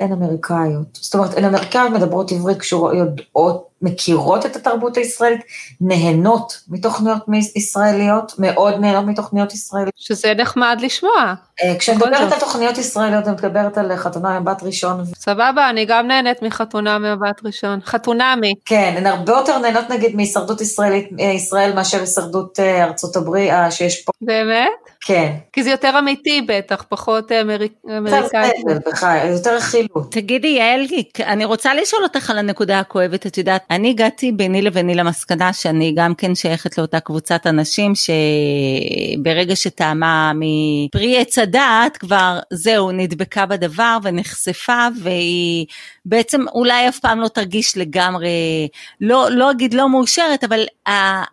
הן 0.00 0.12
אמריקאיות. 0.12 0.98
זאת 1.00 1.14
אומרת, 1.14 1.27
הן 1.36 1.44
אמריקאיות 1.44 1.92
מדברות 1.92 2.32
עברית, 2.32 2.58
קשורות, 2.58 2.94
יודעות, 2.94 3.68
מכירות 3.82 4.46
את 4.46 4.56
התרבות 4.56 4.96
הישראלית, 4.96 5.40
נהנות 5.80 6.60
מתוכניות 6.68 7.22
ישראליות, 7.56 8.32
מאוד 8.38 8.74
נהנות 8.80 9.04
מתוכניות 9.04 9.54
ישראליות. 9.54 9.94
שזה 9.96 10.34
נחמד 10.34 10.78
לשמוע. 10.80 11.34
אה, 11.62 11.78
כשאני 11.78 11.96
מדברת. 11.96 12.32
על 12.32 12.40
תוכניות 12.40 12.78
ישראליות, 12.78 13.26
אני 13.26 13.32
מדברת 13.32 13.78
על 13.78 13.96
חתונה 13.96 14.36
עם 14.36 14.44
בת 14.44 14.62
ראשון. 14.62 15.04
סבבה, 15.14 15.70
אני 15.70 15.84
גם 15.84 16.06
נהנית 16.06 16.42
מחתונה 16.42 16.98
ממבט 16.98 17.40
ראשון. 17.44 17.80
חתונמי. 17.84 18.54
כן, 18.64 18.94
הן 18.96 19.06
הרבה 19.06 19.32
יותר 19.32 19.58
נהנות 19.58 19.90
נגיד 19.90 20.16
מהישרדות 20.16 20.60
ישראלית, 20.60 21.08
אה, 21.20 21.24
ישראל 21.24 21.72
מאשר 21.74 22.00
הישרדות 22.00 22.60
אה, 22.60 22.84
ארצות 22.84 23.16
הברית, 23.16 23.52
שיש 23.70 24.04
פה, 24.04 24.12
באמת? 24.20 24.68
כן. 25.08 25.32
כי 25.52 25.62
זה 25.62 25.70
יותר 25.70 25.98
אמיתי 25.98 26.42
בטח, 26.48 26.84
פחות 26.88 27.32
אמריק... 27.32 27.72
יותר 27.84 27.98
אמריקאי. 27.98 29.28
יותר 29.28 29.56
רכילות. 29.56 30.12
תגידי 30.12 30.48
יעל, 30.48 30.86
אני 31.20 31.44
רוצה 31.44 31.74
לשאול 31.74 32.02
אותך 32.02 32.30
על 32.30 32.38
הנקודה 32.38 32.80
הכואבת, 32.80 33.26
את 33.26 33.38
יודעת, 33.38 33.64
אני 33.70 33.90
הגעתי 33.90 34.32
ביני 34.32 34.62
לביני 34.62 34.94
למסקנה 34.94 35.52
שאני 35.52 35.92
גם 35.96 36.14
כן 36.14 36.34
שייכת 36.34 36.78
לאותה 36.78 37.00
קבוצת 37.00 37.46
אנשים 37.46 37.92
שברגע 37.94 39.56
שטעמה 39.56 40.32
מפרי 40.34 41.18
עץ 41.20 41.38
הדעת 41.38 41.96
כבר 41.96 42.38
זהו 42.52 42.92
נדבקה 42.92 43.46
בדבר 43.46 43.98
ונחשפה 44.02 44.86
והיא 45.02 45.66
בעצם 46.08 46.48
אולי 46.54 46.88
אף 46.88 46.98
פעם 46.98 47.20
לא 47.20 47.28
תרגיש 47.28 47.76
לגמרי, 47.76 48.68
לא, 49.00 49.28
לא 49.30 49.50
אגיד 49.50 49.74
לא 49.74 49.88
מאושרת, 49.88 50.44
אבל 50.44 50.64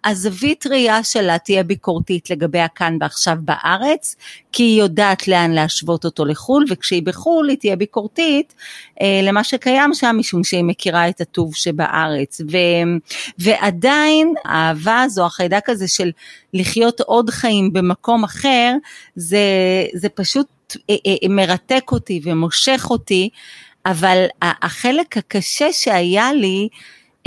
הזווית 0.06 0.68
ראייה 0.68 1.04
שלה 1.04 1.38
תהיה 1.38 1.64
ביקורתית 1.64 2.30
לגבי 2.30 2.60
הכאן 2.60 2.98
ועכשיו. 3.02 3.36
בארץ, 3.46 4.16
כי 4.52 4.64
היא 4.64 4.80
יודעת 4.80 5.28
לאן 5.28 5.52
להשוות 5.52 6.06
אותו 6.06 6.26
לחו"ל, 6.26 6.66
וכשהיא 6.70 7.04
בחו"ל 7.04 7.50
היא 7.50 7.58
תהיה 7.58 7.76
ביקורתית 7.76 8.54
אה, 9.02 9.22
למה 9.24 9.44
שקיים 9.44 9.94
שם, 9.94 10.16
משום 10.20 10.44
שהיא 10.44 10.64
מכירה 10.64 11.10
את 11.10 11.22
הטוב 11.22 11.56
שבארץ. 11.56 12.42
ו, 12.52 12.58
ועדיין 13.40 14.34
האהבה 14.46 15.02
הזו, 15.02 15.26
החיידק 15.26 15.70
הזה 15.70 15.88
של 15.88 16.12
לחיות 16.54 17.02
עוד 17.02 17.30
חיים 17.30 17.74
במקום 17.74 18.24
אחר, 18.24 18.74
זה, 19.16 19.38
זה 19.94 20.10
פשוט 20.10 20.48
אה, 20.90 20.96
אה, 21.08 21.30
מרתק 21.30 21.92
אותי 21.92 22.22
ומושך 22.24 22.88
אותי, 22.90 23.30
אבל 23.86 24.26
החלק 24.42 25.18
הקשה 25.18 25.74
שהיה 25.74 26.34
לי, 26.34 26.68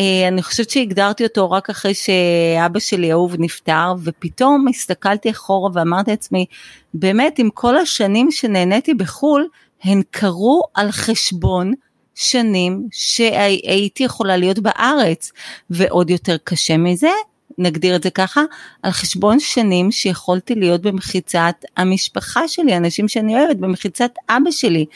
אה, 0.01 0.29
אני 0.29 0.43
חושבת 0.43 0.71
שהגדרתי 0.71 1.25
אותו 1.25 1.51
רק 1.51 1.71
אחרי 1.71 1.95
שאבא 1.95 2.79
שלי 2.79 3.13
אהוב 3.13 3.35
נפטר, 3.39 3.95
ופתאום 4.05 4.69
הסתכלתי 4.69 5.31
אחורה 5.31 5.71
ואמרתי 5.75 6.11
לעצמי, 6.11 6.47
באמת 6.95 7.39
עם 7.39 7.51
כל 7.51 7.77
השנים 7.77 8.31
שנהניתי 8.31 8.95
בחו"ל, 8.95 9.47
הן 9.85 10.03
קרו 10.11 10.63
על 10.75 10.91
חשבון 10.91 11.73
שנים 12.15 12.89
שהייתי 12.93 14.05
יכולה 14.05 14.37
להיות 14.37 14.59
בארץ, 14.59 15.33
ועוד 15.71 16.11
יותר 16.11 16.37
קשה 16.45 16.77
מזה, 16.77 17.11
נגדיר 17.59 17.97
את 17.97 18.03
זה 18.03 18.11
ככה, 18.11 18.43
על 18.83 18.91
חשבון 18.91 19.41
שנים 19.41 19.93
שיכולתי 19.93 20.55
להיות 20.55 20.83
במחיצת 20.83 21.55
המשפחה 21.77 22.49
שלי, 22.49 22.77
אנשים 22.77 23.09
שאני 23.09 23.35
אוהבת, 23.41 23.57
במחיצת 23.57 24.11
אבא 24.29 24.51
שלי. 24.51 24.87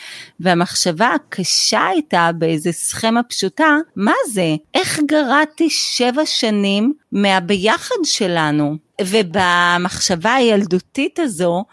והמחשבה 0.40 1.08
הקשה 1.14 1.86
הייתה 1.86 2.30
באיזה 2.38 2.72
סכמה 2.72 3.22
פשוטה, 3.22 3.76
מה 3.96 4.12
זה? 4.32 4.56
איך 4.74 5.00
גרעתי 5.06 5.70
שבע 5.70 6.26
שנים 6.26 6.92
מהביחד 7.12 7.94
שלנו? 8.04 8.76
ובמחשבה 9.00 10.34
הילדותית 10.34 11.18
הזו, 11.18 11.64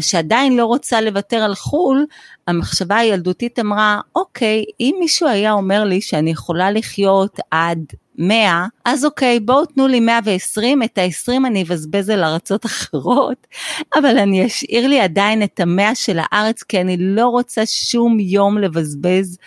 שעדיין 0.00 0.56
לא 0.56 0.64
רוצה 0.64 1.00
לוותר 1.00 1.36
על 1.36 1.54
חו"ל, 1.54 2.06
המחשבה 2.46 2.96
הילדותית 2.96 3.58
אמרה, 3.58 4.00
אוקיי, 4.16 4.64
אם 4.80 4.96
מישהו 5.00 5.28
היה 5.28 5.52
אומר 5.52 5.84
לי 5.84 6.00
שאני 6.00 6.30
יכולה 6.30 6.70
לחיות 6.70 7.40
עד 7.50 7.78
100, 8.20 8.66
אז 8.84 9.04
אוקיי, 9.04 9.40
בואו 9.40 9.66
תנו 9.66 9.88
לי 9.88 10.00
120, 10.00 10.82
את 10.82 10.98
ה-20 10.98 11.46
אני 11.46 11.62
אבזבז 11.62 12.10
על 12.10 12.24
ארצות 12.24 12.66
אחרות, 12.66 13.46
אבל 13.94 14.18
אני 14.18 14.46
אשאיר 14.46 14.86
לי 14.88 15.00
עדיין 15.00 15.42
את 15.42 15.60
המאה 15.60 15.94
של 15.94 16.18
הארץ, 16.22 16.62
כי 16.62 16.80
אני 16.80 16.96
לא 16.98 17.26
רוצה 17.26 17.66
שום 17.66 18.20
יום 18.20 18.58
לבזבז 18.58 19.38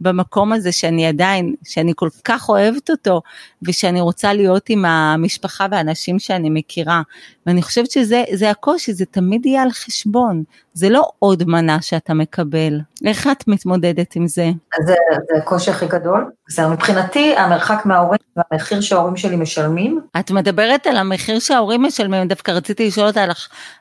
במקום 0.00 0.52
הזה 0.52 0.72
שאני 0.72 1.06
עדיין, 1.06 1.54
שאני 1.64 1.92
כל 1.96 2.08
כך 2.24 2.48
אוהבת 2.48 2.90
אותו, 2.90 3.22
ושאני 3.62 4.00
רוצה 4.00 4.32
להיות 4.32 4.70
עם 4.70 4.84
המשפחה 4.84 5.66
והאנשים 5.70 6.18
שאני 6.18 6.50
מכירה. 6.50 7.02
ואני 7.46 7.62
חושבת 7.62 7.90
שזה 7.90 8.50
הקושי, 8.50 8.92
זה 8.92 9.04
תמיד 9.04 9.46
יהיה 9.46 9.62
על 9.62 9.70
חשבון, 9.70 10.42
זה 10.74 10.88
לא 10.88 11.08
עוד 11.18 11.44
מנה 11.46 11.82
שאתה 11.82 12.14
מקבל. 12.14 12.80
איך 13.06 13.26
את 13.26 13.48
מתמודדת 13.48 14.16
עם 14.16 14.26
זה? 14.26 14.50
זה, 14.86 14.94
זה 15.28 15.38
הקושי 15.38 15.70
הכי 15.70 15.86
גדול. 15.86 16.30
זה 16.50 16.66
מבחינתי 16.66 17.36
המרחק 17.36 17.82
מההורים 17.84 18.18
והמחיר 18.36 18.80
שההורים 18.80 19.16
שלי 19.16 19.36
משלמים. 19.36 20.00
את 20.20 20.30
מדברת 20.30 20.86
על 20.86 20.96
המחיר 20.96 21.38
שההורים 21.38 21.82
משלמים, 21.82 22.28
דווקא 22.28 22.50
רציתי 22.50 22.86
לשאול 22.86 23.06
אותה 23.06 23.22
על, 23.22 23.30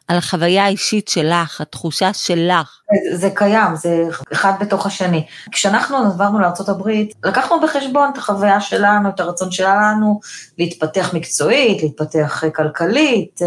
על 0.08 0.18
החוויה 0.18 0.66
האישית 0.66 1.08
שלך, 1.08 1.62
התחושה 1.62 2.14
שלך. 2.14 2.82
זה, 3.12 3.18
זה 3.18 3.30
קיים, 3.34 3.76
זה 3.76 4.04
אחד 4.34 4.54
בתוך 4.60 4.86
השני. 4.86 5.26
כשאנחנו 5.52 5.98
עברנו 5.98 6.40
לארה"ב, 6.40 6.90
לקחנו 7.24 7.60
בחשבון 7.60 8.10
את 8.14 8.18
החוויה 8.18 8.62
שלנו, 8.62 9.10
את 9.10 9.20
הרצון 9.20 9.52
שלנו 9.52 10.20
להתפתח 10.58 11.14
מקצועית, 11.14 11.84
להתפתח 11.84 12.44
כלכלית, 12.56 13.40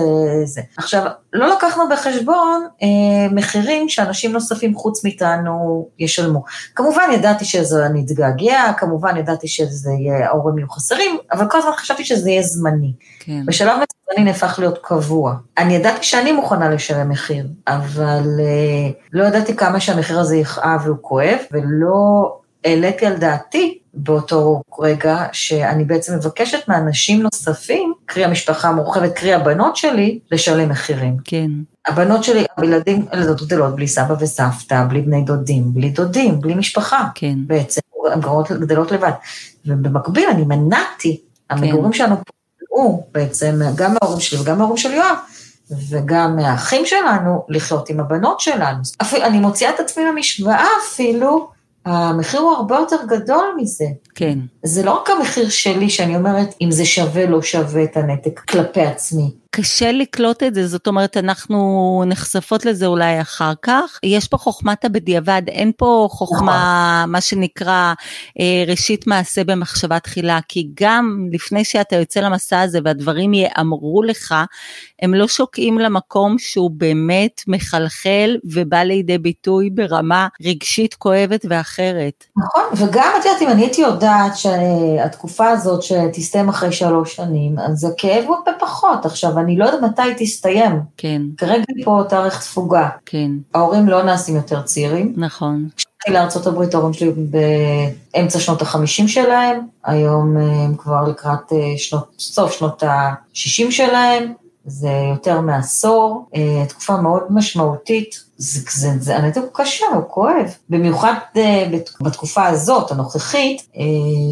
זה. 0.44 0.60
עכשיו, 0.76 1.06
לא 1.32 1.54
לקחנו 1.56 1.88
בחשבון 1.88 2.66
אה, 2.82 2.88
מחירים 3.32 3.88
שאנשים 3.88 4.32
נוספים 4.32 4.74
חוץ 4.74 5.04
מאיתנו 5.04 5.88
ישלמו. 5.98 6.44
כמובן 6.74 7.10
ידעתי 7.12 7.44
שזה 7.44 7.86
אני 7.86 8.04
אתגעגע, 8.06 8.72
כמובן 8.76 9.16
ידעתי 9.16 9.48
שזה 9.48 9.90
יהיה, 9.92 10.26
ההורים 10.26 10.58
יהיו 10.58 10.70
חסרים, 10.70 11.16
אבל 11.32 11.50
כל 11.50 11.58
הזמן 11.58 11.72
חשבתי 11.72 12.04
שזה 12.04 12.30
יהיה 12.30 12.42
זמני. 12.42 12.92
כן. 13.20 13.46
בשלב 13.46 13.78
מצויני 13.82 14.30
נהפך 14.30 14.58
להיות 14.58 14.78
קבוע. 14.82 15.34
אני 15.58 15.74
ידעתי 15.74 16.02
שאני 16.02 16.32
מוכנה 16.32 16.70
לשלם 16.70 17.08
מחיר, 17.08 17.46
אבל 17.68 18.40
אה, 18.40 18.90
לא 19.12 19.24
ידעתי 19.24 19.56
כמה 19.56 19.80
שהמחיר 19.80 20.20
הזה 20.20 20.36
יכאב 20.36 20.80
והוא 20.84 20.96
כואב, 21.00 21.38
ולא 21.52 22.32
העליתי 22.64 23.06
על 23.06 23.16
דעתי 23.16 23.78
באותו 23.94 24.62
רגע, 24.80 25.26
שאני 25.32 25.84
בעצם 25.84 26.14
מבקשת 26.16 26.68
מאנשים 26.68 27.22
נוספים, 27.22 27.92
קרי 28.06 28.24
המשפחה 28.24 28.68
המורחבת, 28.68 29.12
קרי 29.12 29.34
הבנות 29.34 29.76
שלי, 29.76 30.18
לשלם 30.32 30.68
מחירים. 30.68 31.16
כן. 31.24 31.50
הבנות 31.88 32.24
שלי, 32.24 32.44
הילדים, 32.56 33.06
ילדות 33.12 33.42
גדלות 33.42 33.76
בלי 33.76 33.88
סבא 33.88 34.14
וסבתא, 34.20 34.84
בלי 34.88 35.00
בני 35.00 35.22
דודים, 35.22 35.74
בלי 35.74 35.90
דודים, 35.90 36.40
בלי 36.40 36.54
משפחה. 36.54 37.08
כן. 37.14 37.38
בעצם, 37.46 37.80
הן 38.12 38.20
גדלות 38.60 38.92
לבד. 38.92 39.12
ובמקביל 39.66 40.28
אני 40.28 40.44
מנעתי, 40.44 41.20
המגורים 41.50 41.92
כן. 41.92 41.98
שלנו 41.98 42.16
פה, 42.68 43.02
בעצם, 43.12 43.60
גם 43.74 43.94
מההורים 43.94 44.20
שלי 44.20 44.40
וגם 44.40 44.58
מההורים 44.58 44.76
של 44.76 44.92
יואב, 44.92 45.16
וגם 45.90 46.36
מהאחים 46.36 46.86
שלנו, 46.86 47.46
לחיות 47.48 47.88
עם 47.88 48.00
הבנות 48.00 48.40
שלנו. 48.40 48.78
אפילו, 49.02 49.24
אני 49.24 49.38
מוציאה 49.38 49.70
את 49.70 49.80
עצמי 49.80 50.04
למשוואה 50.04 50.66
אפילו, 50.84 51.53
המחיר 51.84 52.40
הוא 52.40 52.52
הרבה 52.52 52.76
יותר 52.76 52.96
גדול 53.08 53.44
מזה. 53.56 53.84
כן. 54.14 54.38
זה 54.62 54.82
לא 54.82 55.00
רק 55.00 55.10
המחיר 55.10 55.48
שלי, 55.48 55.90
שאני 55.90 56.16
אומרת 56.16 56.54
אם 56.60 56.70
זה 56.70 56.84
שווה, 56.84 57.26
לא 57.26 57.42
שווה 57.42 57.84
את 57.84 57.96
הנתק 57.96 58.40
כלפי 58.40 58.80
עצמי. 58.80 59.30
קשה 59.56 59.92
לקלוט 59.92 60.42
את 60.42 60.54
זה, 60.54 60.66
זאת 60.66 60.86
אומרת, 60.86 61.16
אנחנו 61.16 62.02
נחשפות 62.06 62.64
לזה 62.64 62.86
אולי 62.86 63.20
אחר 63.20 63.52
כך. 63.62 63.98
יש 64.02 64.28
פה 64.28 64.36
חוכמת 64.36 64.84
הבדיעבד, 64.84 65.42
אין 65.48 65.72
פה 65.76 66.08
חוכמה, 66.10 66.98
נכון. 67.00 67.12
מה 67.12 67.20
שנקרא, 67.20 67.92
אה, 68.40 68.64
ראשית 68.66 69.06
מעשה 69.06 69.44
במחשבה 69.44 69.98
תחילה, 69.98 70.38
כי 70.48 70.68
גם 70.80 71.28
לפני 71.32 71.64
שאתה 71.64 71.96
יוצא 71.96 72.20
למסע 72.20 72.60
הזה 72.60 72.78
והדברים 72.84 73.34
יאמרו 73.34 74.02
לך, 74.02 74.34
הם 75.02 75.14
לא 75.14 75.28
שוקעים 75.28 75.78
למקום 75.78 76.38
שהוא 76.38 76.70
באמת 76.70 77.42
מחלחל 77.48 78.36
ובא 78.44 78.82
לידי 78.82 79.18
ביטוי 79.18 79.70
ברמה 79.70 80.28
רגשית 80.42 80.94
כואבת 80.94 81.46
ואחרת. 81.48 82.24
נכון, 82.36 82.62
וגם 82.76 83.12
את 83.20 83.24
יודעת, 83.24 83.42
אם 83.42 83.48
אני 83.48 83.62
הייתי 83.62 83.80
יודעת 83.80 84.36
שהתקופה 84.36 85.48
הזאת 85.48 85.82
שתסתיים 85.82 86.48
אחרי 86.48 86.72
שלוש 86.72 87.16
שנים, 87.16 87.58
אז 87.58 87.84
הכאב 87.84 88.24
הוא 88.26 88.36
הרבה 88.36 88.50
פחות. 88.60 89.06
עכשיו, 89.06 89.43
אני 89.44 89.56
לא 89.56 89.64
יודעת 89.64 89.90
מתי 89.90 90.02
היא 90.02 90.14
תסתיים. 90.18 90.80
כן. 90.96 91.22
כרגע 91.36 91.64
פה 91.84 92.02
תאריך 92.08 92.40
תפוגה. 92.40 92.88
כן. 93.06 93.30
ההורים 93.54 93.88
לא 93.88 94.02
נעשים 94.02 94.36
יותר 94.36 94.62
צעירים. 94.62 95.14
נכון. 95.16 95.68
כשהייתי 95.76 96.38
לארה"ב, 96.44 96.74
ההורים 96.74 96.92
שלי 96.92 97.10
באמצע 98.12 98.40
שנות 98.40 98.62
החמישים 98.62 99.08
שלהם, 99.08 99.60
היום 99.84 100.36
הם 100.36 100.76
כבר 100.76 101.08
לקראת 101.08 101.52
אה, 101.52 101.58
שנות, 101.76 102.14
סוף 102.18 102.52
שנות 102.52 102.82
השישים 102.86 103.70
שלהם. 103.70 104.32
זה 104.66 104.90
יותר 105.10 105.40
מעשור, 105.40 106.28
אה, 106.36 106.66
תקופה 106.68 106.96
מאוד 106.96 107.22
משמעותית, 107.30 108.24
זה, 108.36 108.60
זה, 108.70 108.88
זה, 109.00 109.16
הנתק 109.16 109.40
הוא 109.40 109.50
קשה, 109.52 109.86
הוא 109.94 110.02
כואב. 110.08 110.54
במיוחד 110.68 111.14
אה, 111.36 111.70
בתקופה 112.00 112.46
הזאת, 112.46 112.90
הנוכחית, 112.90 113.62
אה, 113.76 113.82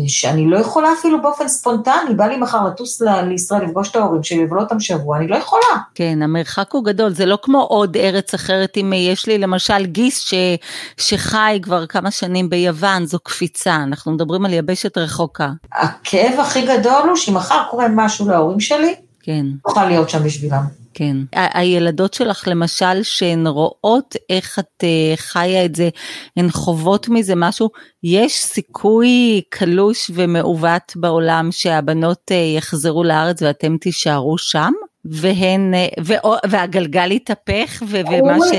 שאני 0.07 0.51
לא 0.51 0.59
יכולה 0.59 0.89
אפילו 0.99 1.23
באופן 1.23 1.49
ספונטני, 1.49 2.15
בא 2.17 2.27
לי 2.27 2.37
מחר 2.37 2.67
לטוס 2.67 3.03
לישראל, 3.03 3.65
לפגוש 3.65 3.91
את 3.91 3.97
ההורים 3.97 4.23
שלי, 4.23 4.45
לבלות 4.45 4.63
אותם 4.63 4.81
שבוע, 4.81 5.17
אני 5.17 5.29
לא 5.29 5.37
יכולה. 5.37 5.79
כן, 5.95 6.23
המרחק 6.23 6.73
הוא 6.73 6.85
גדול, 6.85 7.11
זה 7.11 7.27
לא 7.27 7.39
כמו 7.43 7.63
עוד 7.63 7.97
ארץ 7.97 8.35
אחרת, 8.35 8.77
אם 8.77 8.93
יש 8.97 9.27
לי 9.27 9.39
למשל 9.39 9.87
גיס 9.87 10.19
ש, 10.19 10.35
שחי 10.97 11.59
כבר 11.63 11.87
כמה 11.87 12.11
שנים 12.11 12.51
ביוון, 12.51 13.07
זו 13.07 13.19
קפיצה, 13.19 13.75
אנחנו 13.75 14.13
מדברים 14.13 14.45
על 14.45 14.53
יבשת 14.53 14.99
רחוקה. 14.99 15.51
הכאב 15.73 16.41
הכי 16.41 16.67
גדול 16.67 17.09
הוא 17.09 17.17
שאם 17.17 17.35
מחר 17.35 17.63
קורה 17.71 17.87
משהו 17.89 18.29
להורים 18.29 18.61
שלי, 18.61 18.95
כן. 19.23 19.47
נוכל 19.67 19.87
להיות 19.87 20.11
שם 20.11 20.25
בשבילם. 20.25 20.63
כן. 20.95 21.17
הילדות 21.33 22.15
שלך 22.15 22.45
למשל, 22.47 23.03
שהן 23.03 23.47
רואות 23.47 24.17
איך 24.31 24.59
את 24.59 24.85
uh, 24.85 25.17
חיה 25.17 25.65
את 25.65 25.75
זה, 25.75 25.89
הן 26.37 26.51
חוות 26.51 27.09
מזה 27.09 27.35
משהו, 27.37 27.69
יש 28.03 28.45
סיכוי 28.45 29.43
קלוש 29.49 30.11
ומעוות 30.15 30.93
בעולם 30.97 31.49
שהבנות 31.53 32.31
uh, 32.31 32.35
יחזרו 32.35 33.05
לארץ 33.05 33.43
ואתם 33.43 33.77
תישארו 33.77 34.39
שם? 34.39 34.73
והן, 35.05 35.75
uh, 35.75 36.01
ו, 36.05 36.13
והגלגל 36.51 37.11
יתהפך 37.11 37.83
ומה 37.89 38.37
ש... 38.53 38.57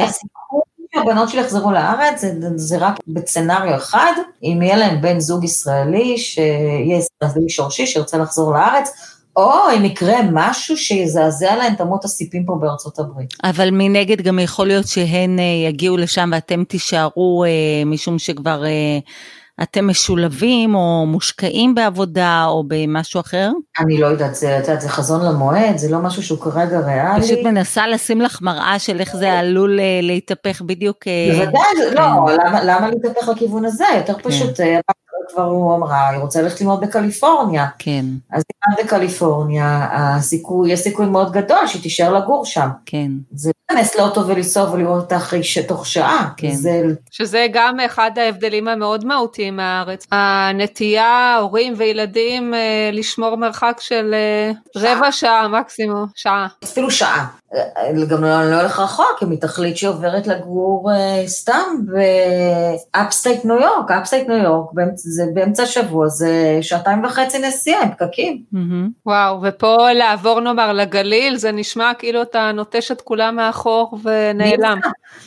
הבנות 0.96 1.30
שלי 1.30 1.42
יחזרו 1.42 1.72
לארץ, 1.72 2.22
זה, 2.22 2.34
זה 2.56 2.78
רק 2.78 2.96
בסצנריו 3.08 3.76
אחד, 3.76 4.12
אם 4.44 4.60
יהיה 4.62 4.78
להם 4.78 5.02
בן 5.02 5.20
זוג 5.20 5.44
ישראלי, 5.44 6.18
שיהיה 6.18 6.98
ישראלי 6.98 7.50
שורשי, 7.50 7.88
שירצה 7.88 8.18
לחזור 8.18 8.54
לארץ, 8.54 8.90
או 9.36 9.52
אם 9.78 9.86
יקרה 9.86 10.18
משהו 10.32 10.78
שיזעזע 10.78 11.56
להם 11.56 11.74
את 11.74 11.82
אמות 11.82 12.06
הסיפים 12.06 12.46
פה 12.46 12.58
בארצות 12.62 13.00
הברית. 13.00 13.34
אבל 13.44 13.70
מנגד 13.72 14.22
גם 14.22 14.40
יכול 14.40 14.68
להיות 14.68 14.88
שהן 14.88 15.40
אה, 15.40 15.44
יגיעו 15.70 15.98
לשם 15.98 16.30
ואתם 16.34 16.64
תישארו, 16.64 17.44
אה, 17.44 17.86
משום 17.86 18.20
שכבר... 18.20 18.66
אה, 18.66 19.00
אתם 19.64 19.88
משולבים 19.88 20.76
או 20.76 21.06
מושקעים 21.08 21.76
בעבודה 21.76 22.46
או 22.48 22.64
במשהו 22.68 23.20
אחר? 23.20 23.52
אני 23.80 23.98
לא 23.98 24.08
יודעת, 24.08 24.36
זה, 24.36 24.50
יודעת, 24.50 24.82
זה 24.82 24.90
חזון 24.90 25.26
למועד, 25.26 25.78
זה 25.78 25.92
לא 25.92 26.00
משהו 26.00 26.24
שהוא 26.24 26.40
כרגע 26.40 26.80
ריאלי. 26.80 27.22
פשוט 27.22 27.40
מנסה 27.44 27.88
לשים 27.88 28.22
לך 28.22 28.42
מראה 28.42 28.80
של 28.80 29.00
איך 29.00 29.16
זה 29.16 29.34
עלול 29.34 29.80
להתהפך 30.02 30.62
בדיוק. 30.62 30.98
בוודאי, 31.32 31.62
כן. 31.90 31.96
לא, 31.96 32.34
למה, 32.46 32.64
למה 32.64 32.90
להתהפך 32.90 33.28
לכיוון 33.28 33.66
הזה? 33.66 33.86
יותר 33.98 34.14
כן. 34.14 34.30
פשוט, 34.30 34.60
כבר 35.30 35.44
הוא 35.44 35.76
אמרה, 35.76 36.10
היא 36.10 36.20
רוצה 36.20 36.42
ללכת 36.42 36.62
ללמוד 36.62 36.82
בקליפורניה. 36.82 37.68
כן. 37.80 38.06
אז 38.32 38.44
היא 38.50 38.78
למדה 38.78 38.84
בקליפורניה, 38.84 39.88
הסיכוי, 39.92 40.72
יש 40.72 40.80
סיכוי 40.80 41.06
מאוד 41.06 41.32
גדול 41.32 41.68
שהיא 41.68 41.82
תישאר 41.82 42.14
לגור 42.14 42.46
שם. 42.46 42.68
כן. 42.86 43.12
זה 43.32 43.52
להיכנס 43.72 43.96
לאוטו 43.96 44.28
ולנסוע 44.28 44.72
ולראות 44.72 45.04
אותה 45.04 45.18
אחרי 45.18 45.42
תוך 45.68 45.86
שעה. 45.88 46.30
כן. 46.38 46.52
זה... 46.52 46.82
שזה 47.12 47.48
גם 47.54 47.80
אחד 47.80 48.12
ההבדלים 48.18 48.68
המאוד 48.68 49.06
מהותיים 49.06 49.56
מהארץ. 49.56 50.08
הנטייה, 50.12 51.38
הורים 51.42 51.74
וילדים, 51.78 52.54
אה, 52.54 52.90
לשמור 52.94 53.36
מרחק 53.36 53.78
של 53.80 54.14
אה, 54.14 54.52
שעה. 54.78 54.96
רבע 54.98 55.12
שעה 55.12 55.48
מקסימום, 55.48 56.06
שעה. 56.16 56.48
אפילו 56.64 56.92
שעה. 56.92 57.28
גם 58.08 58.24
לא, 58.24 58.52
לא 58.52 58.60
הולך 58.60 58.80
רחוק, 58.80 59.20
אם 59.24 59.32
היא 59.32 59.40
תחליט 59.40 59.78
שהיא 59.78 59.90
עוברת 59.90 60.28
לגור 60.28 60.92
אה, 60.92 61.28
סתם 61.28 61.80
ב 62.94 63.00
upstate 63.00 63.46
ניו 63.46 63.56
יורק, 63.56 63.92
upstate 63.92 64.28
ניו 64.28 64.38
יורק, 64.38 64.70
זה 64.96 65.24
באמצע 65.34 65.64
השבוע, 65.64 66.08
זה 66.08 66.58
שעתיים 66.62 67.06
וחצי 67.06 67.40
נסיעה 67.40 67.84
עם 67.84 67.90
פקקים. 67.92 68.42
אמ-המ. 68.54 68.90
וואו, 69.06 69.40
ופה 69.44 69.92
לעבור 69.92 70.40
נאמר 70.40 70.74
לגליל, 70.74 71.36
זה 71.36 71.52
נשמע 71.52 71.92
כאילו 72.00 72.22
אתה 72.22 72.52
נוטש 72.54 72.92
את 72.92 73.02
כולם 73.02 73.36
מאחור 73.36 73.98
ונעלם. 74.04 74.80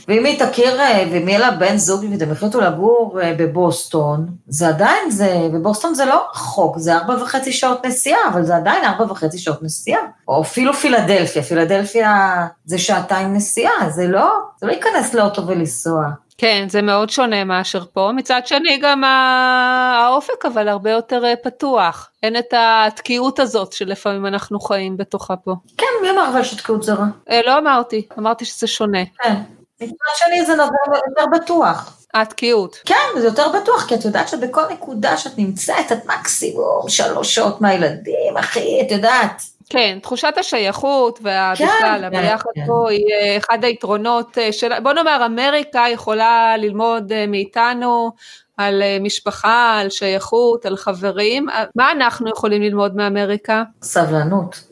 ואם 0.09 0.25
היא 0.25 0.39
תכיר, 0.39 0.81
אה, 0.81 1.05
ואם 1.13 1.29
יהיה 1.29 1.39
לה 1.39 1.51
בן 1.51 1.77
זוג 1.77 2.05
ואתם 2.13 2.31
החליטו 2.31 2.61
לגור 2.61 3.21
אה, 3.23 3.35
בבוסטון, 3.39 4.27
זה 4.49 4.69
עדיין, 4.69 5.11
זה, 5.11 5.49
בבוסטון 5.53 5.95
זה 5.95 6.05
לא 6.05 6.27
רחוק, 6.35 6.79
זה 6.79 6.97
ארבע 6.97 7.15
וחצי 7.23 7.53
שעות 7.53 7.87
נסיעה, 7.87 8.19
אבל 8.33 8.45
זה 8.45 8.57
עדיין 8.57 8.85
ארבע 8.85 9.13
וחצי 9.13 9.39
שעות 9.39 9.63
נסיעה. 9.63 10.01
או 10.29 10.43
אפילו 10.43 10.73
פילדלפיה, 10.73 11.43
פילדלפיה 11.43 12.16
זה 12.65 12.79
שעתיים 12.79 13.35
נסיעה, 13.35 13.91
זה 13.91 14.09
לא, 14.09 14.33
זה 14.61 14.67
לא 14.67 14.73
ייכנס 14.73 15.15
לאוטו 15.15 15.47
ולנסוע. 15.47 16.05
כן, 16.39 16.67
זה 16.69 16.83
מאוד 16.83 17.11
שונה 17.11 17.45
מאשר 17.45 17.85
פה. 17.93 18.11
מצד 18.17 18.47
שני 18.47 18.79
גם 18.83 19.05
האופק 19.05 20.47
אבל 20.47 20.69
הרבה 20.69 20.91
יותר 20.91 21.25
אה, 21.25 21.35
פתוח. 21.43 22.11
אין 22.23 22.37
את 22.37 22.55
התקיעות 22.57 23.39
הזאת 23.39 23.73
שלפעמים 23.73 24.27
אנחנו 24.27 24.61
חיים 24.61 24.97
בתוכה 24.97 25.37
פה. 25.37 25.55
כן, 25.77 25.87
מי 26.03 26.11
אמר 26.11 26.29
אבל 26.33 26.43
שתקיעות 26.45 26.83
זה 26.83 26.95
רע? 26.95 27.07
אה, 27.31 27.41
לא 27.47 27.59
אמרתי, 27.59 28.07
אמרתי 28.19 28.45
שזה 28.45 28.67
שונה. 28.67 29.05
כן. 29.23 29.35
מצד 29.81 29.95
שני 30.17 30.45
זה 30.47 30.55
נובע 30.55 30.99
יותר 31.09 31.27
בטוח. 31.33 31.97
התקיעות. 32.15 32.77
כן, 32.85 33.21
זה 33.21 33.27
יותר 33.27 33.49
בטוח, 33.49 33.87
כי 33.89 33.95
את 33.95 34.05
יודעת 34.05 34.29
שבכל 34.29 34.63
נקודה 34.73 35.17
שאת 35.17 35.39
נמצאת, 35.39 35.93
את 35.93 36.07
מקסימום 36.07 36.89
שלוש 36.89 37.35
שעות 37.35 37.61
מהילדים, 37.61 38.37
אחי, 38.39 38.81
את 38.87 38.91
יודעת. 38.91 39.43
כן, 39.69 39.99
תחושת 40.03 40.35
השייכות 40.41 41.19
והבכלל, 41.23 41.99
כן, 41.99 42.05
הביחד 42.05 42.51
כן. 42.55 42.67
פה 42.67 42.91
היא 42.91 43.05
אה, 43.13 43.37
אחד 43.37 43.65
היתרונות 43.65 44.39
אה, 44.39 44.53
של, 44.53 44.81
בוא 44.83 44.93
נאמר, 44.93 45.27
אמריקה 45.27 45.85
יכולה 45.93 46.57
ללמוד 46.57 47.13
אה, 47.13 47.27
מאיתנו 47.27 48.13
על 48.57 48.83
משפחה, 49.01 49.79
על 49.81 49.91
שייכות, 49.91 50.67
על 50.67 50.77
חברים, 50.77 51.47
מה 51.75 51.93
אנחנו 51.93 52.31
יכולים 52.31 52.63
ללמוד 52.63 52.97
מאמריקה? 52.97 53.63
סבלנות. 53.83 54.63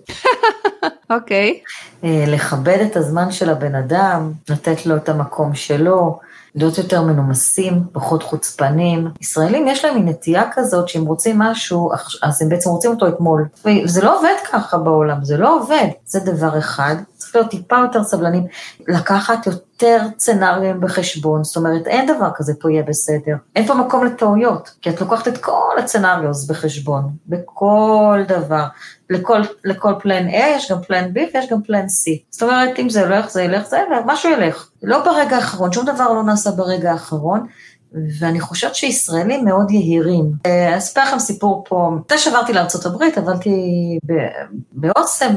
אוקיי. 1.11 1.61
okay. 1.63 2.07
לכבד 2.07 2.79
את 2.91 2.97
הזמן 2.97 3.31
של 3.31 3.51
הבן 3.51 3.75
אדם, 3.75 4.33
לתת 4.49 4.87
לו 4.87 4.97
את 4.97 5.09
המקום 5.09 5.55
שלו. 5.55 6.19
להיות 6.55 6.79
יותר 6.79 7.03
מנומסים, 7.03 7.83
פחות 7.93 8.23
חוצפנים. 8.23 9.09
ישראלים 9.21 9.69
יש 9.69 9.85
להם 9.85 10.09
נטייה 10.09 10.43
כזאת 10.53 10.89
שאם 10.89 11.05
רוצים 11.05 11.39
משהו, 11.39 11.91
אז 12.23 12.43
הם 12.43 12.49
בעצם 12.49 12.71
רוצים 12.71 12.91
אותו 12.91 13.09
אתמול. 13.09 13.45
וזה 13.65 14.03
לא 14.03 14.19
עובד 14.19 14.35
ככה 14.53 14.79
בעולם, 14.79 15.25
זה 15.25 15.37
לא 15.37 15.57
עובד. 15.57 15.89
זה 16.07 16.21
דבר 16.21 16.59
אחד. 16.59 16.97
צריך 17.17 17.37
להיות 17.37 17.51
טיפה 17.51 17.77
יותר 17.77 18.05
סבלנים, 18.05 18.47
לקחת 18.89 19.47
יותר 19.47 19.59
צנריונים 20.17 20.81
בחשבון, 20.81 21.45
זאת 21.45 21.57
אומרת, 21.57 21.87
אין 21.87 22.07
דבר 22.07 22.29
כזה 22.35 22.53
פה 22.61 22.71
יהיה 22.71 22.83
בסדר. 22.83 23.37
אין 23.57 23.67
פה 23.67 23.75
מקום 23.75 24.05
לטעויות, 24.05 24.71
כי 24.83 24.91
את 24.91 25.01
לוקחת 25.01 25.29
את 25.29 25.39
כל 25.39 25.77
הצנריוס 25.79 26.47
בחשבון, 26.47 27.11
בכל 27.27 28.23
דבר. 28.29 28.65
לכל, 29.11 29.41
לכל 29.65 29.93
פלן 30.01 30.29
A 30.29 30.33
יש 30.33 30.73
גם 30.73 30.83
פלן 30.83 31.05
B 31.05 31.19
ויש 31.35 31.51
גם 31.51 31.63
פלן 31.63 31.85
C. 31.85 32.11
זאת 32.31 32.43
אומרת, 32.43 32.79
אם 32.79 32.89
זה 32.89 33.01
ילך, 33.01 33.31
זה 33.31 33.43
ילך, 33.43 33.67
זה 33.67 33.79
ילך, 33.79 34.03
משהו 34.07 34.31
ילך. 34.31 34.69
לא 34.83 35.05
ברגע 35.05 35.37
האחרון, 35.37 35.73
שום 35.73 35.87
דבר 35.87 36.13
לא 36.13 36.23
נעשה 36.23 36.51
ברגע 36.51 36.93
האחרון. 36.93 37.47
ואני 38.19 38.41
חושבת 38.41 38.75
שישראלים 38.75 39.45
מאוד 39.45 39.71
יהירים. 39.71 40.33
אה, 40.47 40.79
אספר 40.79 41.03
לכם 41.03 41.19
סיפור 41.19 41.65
פה, 41.69 41.91
מתי 41.97 42.19
שעברתי 42.19 42.53
לארה"ב, 42.53 43.03
עבדתי 43.17 43.99
באוסם, 44.73 45.35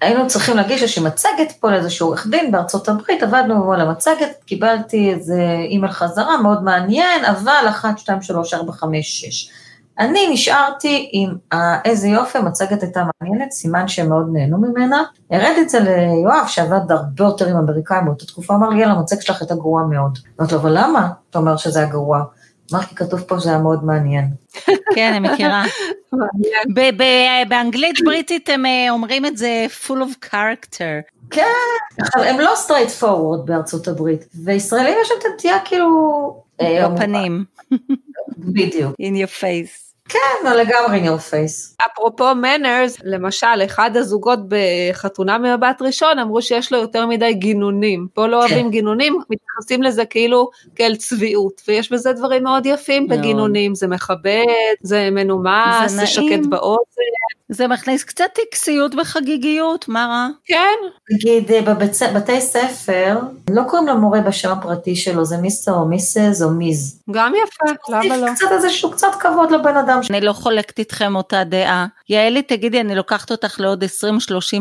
והיינו 0.00 0.26
צריכים 0.26 0.56
להגיש 0.56 0.82
איזושהי 0.82 1.04
מצגת 1.04 1.52
פה 1.60 1.70
לאיזשהו 1.70 2.06
עורך 2.06 2.26
דין 2.26 2.52
בארצות 2.52 2.88
הברית, 2.88 3.22
עבדנו 3.22 3.72
על 3.72 3.80
המצגת, 3.80 4.42
קיבלתי 4.46 5.10
איזה 5.10 5.42
אימייל 5.68 5.92
חזרה 5.92 6.42
מאוד 6.42 6.64
מעניין, 6.64 7.24
אבל 7.24 7.68
1, 7.68 7.98
2, 7.98 8.22
3, 8.22 8.54
4, 8.54 8.72
5, 8.72 9.20
6. 9.20 9.50
אני 9.98 10.28
נשארתי 10.30 11.08
עם 11.12 11.34
איזה 11.84 12.08
יופי, 12.08 12.38
המצגת 12.38 12.82
הייתה 12.82 13.02
מעניינת, 13.20 13.52
סימן 13.52 13.88
שהם 13.88 14.08
מאוד 14.08 14.28
נהנו 14.32 14.58
ממנה. 14.58 15.02
הראיתי 15.30 15.62
את 15.62 15.68
זה 15.68 15.80
ליואב, 15.80 16.44
שעבד 16.46 16.92
הרבה 16.92 17.24
יותר 17.24 17.48
עם 17.48 17.56
אמריקאים 17.56 18.04
באותה 18.04 18.26
תקופה, 18.26 18.54
אמר 18.54 18.68
לי, 18.68 18.80
יאללה, 18.80 18.94
המצגת 18.94 19.22
שלך 19.22 19.40
הייתה 19.40 19.54
גרועה 19.54 19.84
מאוד. 19.84 20.18
אמרתי 20.40 20.54
לו, 20.54 20.60
אבל 20.60 20.72
למה 20.74 21.08
אתה 21.30 21.38
אומר 21.38 21.56
שזה 21.56 21.78
היה 21.78 21.88
גרוע? 21.88 22.24
אמר 22.72 22.82
כי 22.82 22.94
כתוב 22.94 23.20
פה 23.20 23.40
שזה 23.40 23.50
היה 23.50 23.58
מאוד 23.58 23.84
מעניין. 23.84 24.30
כן, 24.94 25.12
אני 25.12 25.28
מכירה. 25.28 25.64
באנגלית 27.48 27.96
בריטית 28.04 28.48
הם 28.48 28.66
אה, 28.66 28.86
אומרים 28.90 29.26
את 29.26 29.36
זה 29.36 29.66
full 29.86 29.90
of 29.98 30.26
character. 30.26 31.18
כן, 31.30 31.42
עכשיו 32.00 32.22
הם 32.22 32.40
לא 32.40 32.54
straight 32.66 33.02
forward 33.02 33.44
בארצות 33.44 33.88
הברית, 33.88 34.24
וישראלים 34.44 34.94
יש 35.02 35.10
להם 35.10 35.20
את 35.20 35.24
הנטייה 35.30 35.58
כאילו... 35.64 36.48
בפנים. 36.62 37.44
בדיוק. 38.38 38.92
in 38.92 39.14
your 39.14 39.40
face. 39.40 39.87
כן, 40.08 40.52
לגמרי 40.56 41.00
in 41.00 41.04
your 41.04 41.32
face. 41.32 41.86
אפרופו 41.86 42.34
מנרס, 42.34 42.96
למשל, 43.04 43.46
אחד 43.64 43.96
הזוגות 43.96 44.38
בחתונה 44.48 45.38
ממבט 45.38 45.82
ראשון 45.82 46.18
אמרו 46.18 46.42
שיש 46.42 46.72
לו 46.72 46.78
יותר 46.78 47.06
מדי 47.06 47.34
גינונים. 47.34 48.08
פה 48.14 48.26
לא 48.26 48.36
כן. 48.36 48.42
אוהבים 48.42 48.70
גינונים, 48.70 49.18
מתייחסים 49.30 49.82
לזה 49.82 50.04
כאילו 50.04 50.50
כאל 50.74 50.96
צביעות, 50.96 51.62
ויש 51.68 51.92
בזה 51.92 52.12
דברים 52.12 52.42
מאוד 52.42 52.66
יפים 52.66 53.06
מאוד. 53.06 53.18
בגינונים, 53.18 53.74
זה 53.74 53.86
מכבד, 53.86 54.44
זה 54.80 55.08
מנומס, 55.12 55.90
זה, 55.90 55.96
זה 55.96 56.06
שקט 56.06 56.46
באוזן. 56.48 57.37
זה 57.48 57.66
מכניס 57.66 58.04
קצת 58.04 58.24
טקסיות 58.34 58.94
וחגיגיות, 58.94 59.88
מה 59.88 60.06
רע? 60.06 60.28
כן. 60.44 61.14
נגיד 61.14 61.52
אה, 61.52 61.62
בבתי 61.62 62.40
ספר, 62.40 63.18
לא 63.50 63.62
קוראים 63.68 63.88
למורה 63.88 64.20
בשם 64.20 64.50
הפרטי 64.50 64.96
שלו, 64.96 65.24
זה 65.24 65.36
מיסטר 65.36 65.72
או 65.72 65.84
מיסס 65.84 66.42
או 66.44 66.50
מיז. 66.50 67.02
גם 67.10 67.32
יפה, 67.34 67.96
למה 67.96 68.16
לא? 68.16 68.34
קצת 68.34 68.46
איזשהו 68.52 68.90
קצת 68.90 69.14
כבוד 69.20 69.50
לבן 69.50 69.76
אדם. 69.76 70.00
אני 70.10 70.20
לא 70.20 70.32
חולקת 70.32 70.78
איתכם 70.78 71.16
אותה 71.16 71.44
דעה. 71.44 71.86
יעלי, 72.10 72.42
תגידי, 72.42 72.80
אני 72.80 72.94
לוקחת 72.94 73.30
אותך 73.30 73.60
לעוד 73.60 73.84
20-30 73.84 73.86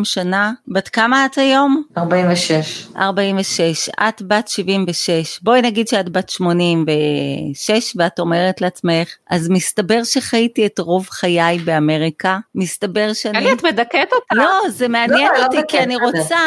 שנה. 0.04 0.52
בת 0.68 0.88
כמה 0.88 1.26
את 1.26 1.38
היום? 1.38 1.84
46. 1.98 2.88
46. 2.98 3.90
את 3.90 4.22
בת 4.22 4.48
76. 4.48 5.40
בואי 5.42 5.62
נגיד 5.62 5.88
שאת 5.88 6.10
בת 6.10 6.30
86 6.30 7.94
ואת 7.96 8.20
אומרת 8.20 8.62
לעצמך, 8.62 9.10
אז 9.30 9.50
מסתבר 9.50 10.04
שחייתי 10.04 10.66
את 10.66 10.80
רוב 10.80 11.08
חיי 11.10 11.60
באמריקה. 11.60 12.38
מסתבר 12.56 13.14
שאני... 13.14 13.38
אלי, 13.38 13.54
את 13.54 13.66
מדכאת 13.66 14.14
אותה. 14.14 14.36
לא, 14.36 14.70
זה 14.70 14.88
מעניין 14.88 15.32
לא, 15.34 15.40
לא 15.40 15.46
אותי, 15.46 15.58
לא 15.58 15.64
כי 15.68 15.80
אני 15.80 15.96
רוצה, 15.96 16.38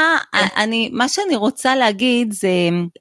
אני, 0.57 0.91
מה 0.93 1.09
שאני 1.09 1.37
רוצה 1.37 1.77
להגיד 1.77 2.33
זה, 2.33 2.49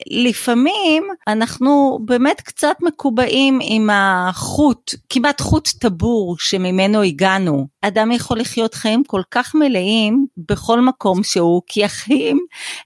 לפעמים 0.07 1.07
אנחנו 1.27 1.99
באמת 2.05 2.41
קצת 2.41 2.75
מקובעים 2.81 3.59
עם 3.61 3.89
החוט, 3.93 4.93
כמעט 5.09 5.41
חוט 5.41 5.69
טבור 5.79 6.35
שממנו 6.39 7.01
הגענו. 7.01 7.67
אדם 7.89 8.11
יכול 8.11 8.39
לחיות 8.39 8.73
חיים 8.73 9.03
כל 9.03 9.21
כך 9.31 9.55
מלאים 9.55 10.25
בכל 10.37 10.81
מקום 10.81 11.23
שהוא, 11.23 11.61
כי 11.67 11.85
החיים 11.85 12.39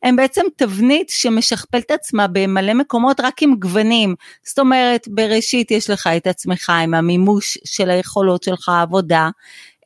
הם 0.04 0.16
בעצם 0.16 0.41
תבנית 0.56 1.10
שמשכפלת 1.10 1.91
עצמה 1.91 2.28
במלא 2.28 2.74
מקומות 2.74 3.20
רק 3.20 3.43
עם 3.43 3.56
גוונים. 3.56 4.16
זאת 4.43 4.60
אומרת, 4.60 5.08
בראשית 5.08 5.72
יש 5.72 5.89
לך 5.89 6.08
את 6.18 6.28
עצמך 6.28 6.70
עם 6.70 6.93
המימוש 6.93 7.58
של 7.66 7.89
היכולות 7.89 8.43
שלך, 8.43 8.70
עבודה. 8.70 9.30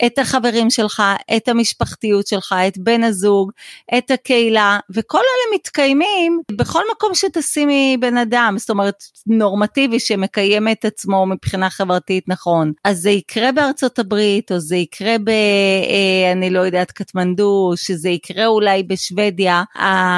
את 0.05 0.19
החברים 0.19 0.69
שלך, 0.69 1.03
את 1.37 1.47
המשפחתיות 1.47 2.27
שלך, 2.27 2.55
את 2.67 2.77
בן 2.77 3.03
הזוג, 3.03 3.51
את 3.97 4.11
הקהילה, 4.11 4.79
וכל 4.89 5.17
אלה 5.17 5.55
מתקיימים 5.55 6.41
בכל 6.51 6.83
מקום 6.91 7.15
שתשימי 7.15 7.97
בן 7.99 8.17
אדם, 8.17 8.55
זאת 8.57 8.69
אומרת, 8.69 9.03
נורמטיבי 9.27 9.99
שמקיים 9.99 10.67
את 10.67 10.85
עצמו 10.85 11.25
מבחינה 11.25 11.69
חברתית 11.69 12.23
נכון. 12.27 12.71
אז 12.83 12.97
זה 12.97 13.09
יקרה 13.09 13.51
בארצות 13.51 13.99
הברית, 13.99 14.51
או 14.51 14.59
זה 14.59 14.75
יקרה 14.75 15.17
ב... 15.23 15.29
אה, 15.29 16.31
אני 16.31 16.49
לא 16.49 16.59
יודעת, 16.59 16.91
קטמנדו, 16.91 17.73
שזה 17.75 18.09
יקרה 18.09 18.45
אולי 18.45 18.83
בשוודיה. 18.83 19.63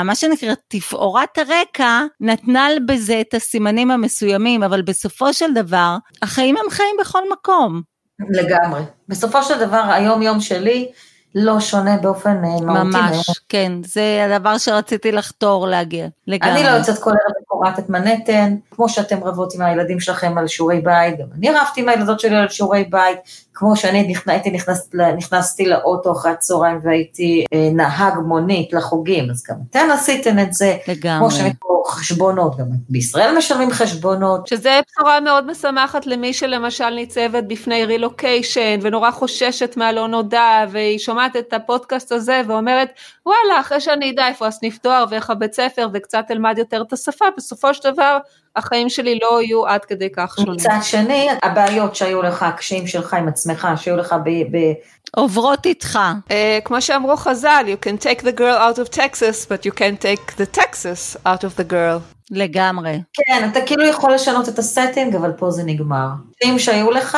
מה 0.05 0.15
שנקרא 0.15 0.53
תפאורת 0.67 1.37
הרקע 1.37 2.01
נתנה 2.21 2.67
בזה 2.87 3.21
את 3.21 3.33
הסימנים 3.33 3.91
המסוימים, 3.91 4.63
אבל 4.63 4.81
בסופו 4.81 5.33
של 5.33 5.53
דבר, 5.53 5.97
החיים 6.21 6.57
הם 6.57 6.69
חיים 6.69 6.95
בכל 6.99 7.21
מקום. 7.31 7.81
לגמרי. 8.29 8.81
בסופו 9.07 9.43
של 9.43 9.59
דבר, 9.59 9.83
היום 9.91 10.21
יום 10.21 10.39
שלי, 10.39 10.91
לא 11.35 11.59
שונה 11.59 11.97
באופן 11.97 12.29
אה, 12.29 12.61
מהותי. 12.61 12.83
ממש, 12.83 13.29
כן, 13.49 13.71
זה 13.85 14.25
הדבר 14.25 14.57
שרציתי 14.57 15.11
לחתור 15.11 15.67
להגיע, 15.67 16.07
לגמרי. 16.27 16.55
אני 16.55 16.63
לא 16.63 16.69
יוצאת 16.69 16.99
כל 16.99 17.09
ערב 17.09 17.43
וקוראת 17.43 17.79
את 17.79 17.89
מנהטן, 17.89 18.55
כמו 18.71 18.89
שאתם 18.89 19.23
רבות 19.23 19.53
עם 19.53 19.61
הילדים 19.61 19.99
שלכם 19.99 20.37
על 20.37 20.47
שיעורי 20.47 20.81
בית, 20.81 21.19
גם 21.19 21.25
אני 21.37 21.49
רבתי 21.49 21.81
עם 21.81 21.89
הילדות 21.89 22.19
שלי 22.19 22.35
על 22.35 22.49
שיעורי 22.49 22.83
בית, 22.83 23.19
כמו 23.53 23.75
שאני 23.75 24.13
הייתי 24.27 24.51
נכנס, 24.51 24.89
נכנסתי 25.17 25.65
לאוטו 25.65 26.11
אחרי 26.11 26.31
הצהריים 26.31 26.79
והייתי 26.83 27.45
אה, 27.53 27.69
נהג 27.73 28.13
מונית 28.27 28.73
לחוגים, 28.73 29.29
אז 29.29 29.43
גם 29.49 29.55
אתן 29.69 29.87
עשיתן 29.93 30.39
את 30.39 30.53
זה. 30.53 30.77
לגמרי. 30.87 31.19
כמו 31.19 31.31
שאני 31.31 31.53
פה 31.59 31.83
חשבונות, 31.87 32.57
גם 32.57 32.65
בישראל 32.89 33.37
משלמים 33.37 33.71
חשבונות. 33.71 34.47
שזה 34.47 34.79
בשורה 34.91 35.19
מאוד 35.19 35.51
משמחת 35.51 36.05
למי 36.05 36.33
שלמשל 36.33 36.89
ניצבת 36.89 37.43
בפני 37.47 37.85
רילוקיישן 37.85 38.79
ונורא 38.81 39.11
חוששת 39.11 39.77
מהלא 39.77 40.07
נודע 40.07 40.65
והיא 40.71 40.99
שומעת 40.99 41.18
את 41.25 41.53
הפודקאסט 41.53 42.11
הזה 42.11 42.41
ואומרת 42.47 42.89
וואלה 43.25 43.59
אחרי 43.59 43.81
שאני 43.81 44.11
אדע 44.11 44.27
איפה 44.27 44.47
הסניף 44.47 44.83
דואר 44.83 45.05
ואיך 45.09 45.29
הבית 45.29 45.53
ספר 45.53 45.87
וקצת 45.93 46.25
אלמד 46.31 46.57
יותר 46.57 46.81
את 46.81 46.93
השפה 46.93 47.25
בסופו 47.37 47.73
של 47.73 47.91
דבר 47.91 48.17
החיים 48.55 48.89
שלי 48.89 49.19
לא 49.23 49.41
יהיו 49.41 49.67
עד 49.67 49.85
כדי 49.85 50.09
כך 50.13 50.35
שונים. 50.35 50.53
מצד 50.53 50.79
שני, 50.81 51.27
הבעיות 51.43 51.95
שהיו 51.95 52.21
לך, 52.21 52.43
הקשיים 52.43 52.87
שלך 52.87 53.13
עם 53.13 53.27
עצמך, 53.27 53.67
שהיו 53.75 53.97
לך 53.97 54.15
ב... 54.23 54.29
ב... 54.29 54.73
עוברות 55.15 55.65
איתך. 55.65 55.99
Uh, 56.27 56.31
כמו 56.65 56.81
שאמרו 56.81 57.17
חז"ל, 57.17 57.65
you 57.67 57.85
can 57.85 58.03
take 58.03 58.21
the 58.21 58.39
girl 58.39 58.57
out 58.57 58.79
of 58.79 58.95
Texas, 58.95 59.45
but 59.45 59.65
you 59.65 59.71
can't 59.71 60.01
take 60.01 60.37
the 60.37 60.57
Texas 60.59 61.17
out 61.25 61.43
of 61.43 61.59
the 61.59 61.71
girl. 61.71 61.99
לגמרי. 62.31 63.01
כן, 63.13 63.49
אתה 63.51 63.61
כאילו 63.61 63.85
יכול 63.85 64.13
לשנות 64.13 64.49
את 64.49 64.59
הסטינג, 64.59 65.15
אבל 65.15 65.31
פה 65.31 65.51
זה 65.51 65.63
נגמר. 65.63 66.07
קשיים 66.39 66.59
שהיו 66.59 66.91
לך, 66.91 67.17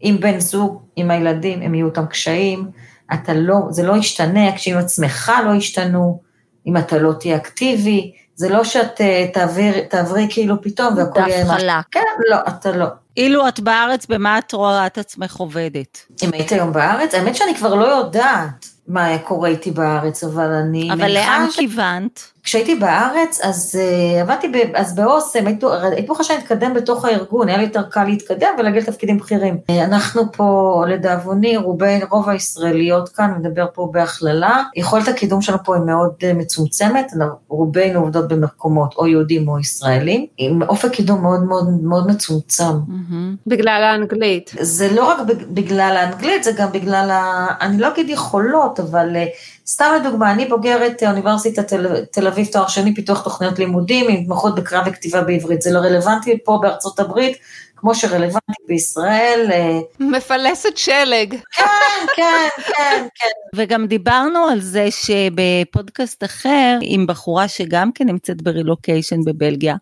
עם 0.00 0.20
בן 0.20 0.40
זוג, 0.40 0.82
עם 0.96 1.10
הילדים, 1.10 1.62
הם 1.62 1.74
יהיו 1.74 1.86
אותם 1.86 2.06
קשיים, 2.06 2.70
אתה 3.12 3.34
לא, 3.34 3.56
זה 3.70 3.82
לא 3.82 3.96
ישתנה, 3.96 4.48
הקשיים 4.48 4.78
עצמך 4.78 5.32
לא 5.44 5.54
ישתנו, 5.54 6.20
אם 6.66 6.76
אתה 6.76 6.98
לא 6.98 7.12
תהיה 7.12 7.36
אקטיבי, 7.36 8.12
זה 8.34 8.48
לא 8.48 8.64
שאת 8.64 9.00
אה, 9.00 9.26
תעביר, 9.32 9.80
תעברי 9.80 10.26
כאילו 10.30 10.62
פתאום 10.62 10.94
והכל 10.96 11.20
יהיה... 11.20 11.44
דף 11.44 11.50
חלק. 11.50 11.84
כן, 11.90 12.00
לא, 12.30 12.36
אתה 12.48 12.72
לא. 12.72 12.86
אילו 13.16 13.48
את 13.48 13.60
בארץ, 13.60 14.06
במה 14.06 14.38
את 14.38 14.52
רואה 14.52 14.86
את 14.86 14.98
עצמך 14.98 15.36
עובדת? 15.36 16.06
אם 16.24 16.30
היית 16.32 16.52
היום 16.52 16.72
בארץ, 16.72 17.14
האמת 17.14 17.36
שאני 17.36 17.54
כבר 17.54 17.74
לא 17.74 17.84
יודעת 17.84 18.68
מה 18.88 19.18
קורה 19.18 19.48
איתי 19.48 19.70
בארץ, 19.70 20.24
אבל 20.24 20.52
אני... 20.52 20.92
אבל 20.92 21.12
לאן 21.14 21.46
ש... 21.50 21.56
כיוונת? 21.56 22.32
כשהייתי 22.48 22.74
בארץ, 22.74 23.40
אז 23.42 23.78
uh, 23.78 24.20
עבדתי, 24.20 24.48
ב, 24.48 24.56
אז 24.74 24.94
באוסם, 24.94 25.46
הייתי 25.46 26.12
שאני 26.22 26.38
אתקדם 26.38 26.74
בתוך 26.74 27.04
הארגון, 27.04 27.48
היה 27.48 27.58
לי 27.58 27.64
יותר 27.64 27.82
קל 27.82 28.04
להתקדם 28.04 28.48
ולהגיע 28.58 28.80
לתפקידים 28.80 29.18
בכירים. 29.18 29.58
Uh, 29.70 29.84
אנחנו 29.84 30.22
פה, 30.32 30.84
לדאבוני, 30.88 31.56
רובי, 31.56 32.00
רוב 32.10 32.28
הישראליות 32.28 33.08
כאן, 33.08 33.34
מדבר 33.38 33.66
פה 33.74 33.90
בהכללה, 33.92 34.62
יכולת 34.76 35.08
הקידום 35.08 35.42
שלנו 35.42 35.58
פה 35.64 35.74
היא 35.74 35.82
מאוד 35.82 36.12
uh, 36.20 36.34
מצומצמת, 36.34 37.12
רובנו 37.48 38.00
עובדות 38.00 38.28
במקומות 38.28 38.94
או 38.98 39.06
יהודים 39.06 39.48
או 39.48 39.58
ישראלים, 39.58 40.26
עם 40.38 40.62
אופק 40.62 40.90
קידום 40.90 41.22
מאוד 41.22 41.42
מאוד 41.44 41.68
מאוד 41.82 42.06
מצומצם. 42.06 42.64
Mm-hmm. 42.64 43.36
בגלל 43.46 43.82
האנגלית. 43.82 44.50
זה 44.60 44.92
לא 44.94 45.04
רק 45.04 45.18
בגלל 45.50 45.96
האנגלית, 45.98 46.44
זה 46.44 46.52
גם 46.52 46.72
בגלל, 46.72 47.10
ה... 47.10 47.46
אני 47.60 47.78
לא 47.78 47.88
אגיד 47.88 48.10
יכולות, 48.10 48.80
אבל... 48.80 49.16
Uh, 49.16 49.57
סתם 49.68 49.92
לדוגמה, 50.00 50.32
אני 50.32 50.44
בוגרת 50.44 51.02
אוניברסיטת 51.02 51.68
תל, 51.68 52.04
תל 52.04 52.26
אביב, 52.26 52.46
תואר 52.46 52.68
שני, 52.68 52.94
פיתוח 52.94 53.24
תוכניות 53.24 53.58
לימודים, 53.58 54.08
עם 54.08 54.16
התמחות 54.22 54.54
בקרב 54.54 54.84
וכתיבה 54.86 55.20
בעברית. 55.20 55.62
זה 55.62 55.72
לא 55.72 55.78
רלוונטי 55.78 56.38
פה 56.44 56.58
בארצות 56.62 57.00
הברית, 57.00 57.36
כמו 57.76 57.94
שרלוונטי 57.94 58.62
בישראל. 58.68 59.48
אה, 59.52 59.78
מפלסת 60.00 60.76
שלג. 60.76 61.34
כן, 61.52 62.06
כן, 62.16 62.48
כן, 62.66 63.06
כן. 63.14 63.56
וגם 63.56 63.86
דיברנו 63.86 64.38
על 64.38 64.60
זה 64.60 64.88
שבפודקאסט 64.90 66.24
אחר, 66.24 66.78
עם 66.82 67.06
בחורה 67.06 67.48
שגם 67.48 67.92
כן 67.92 68.06
נמצאת 68.06 68.42
ברילוקיישן 68.42 69.20
בבלגיה, 69.26 69.76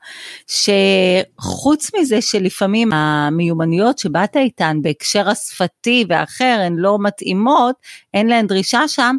שחוץ 0.47 1.91
מזה 1.95 2.21
שלפעמים 2.21 2.93
המיומנויות 2.93 3.99
שבאת 3.99 4.37
איתן 4.37 4.79
בהקשר 4.83 5.29
השפתי 5.29 6.05
ואחר 6.09 6.59
הן 6.67 6.77
לא 6.77 6.99
מתאימות, 7.01 7.75
אין 8.15 8.27
להן 8.27 8.47
דרישה 8.47 8.89
שם, 8.89 9.17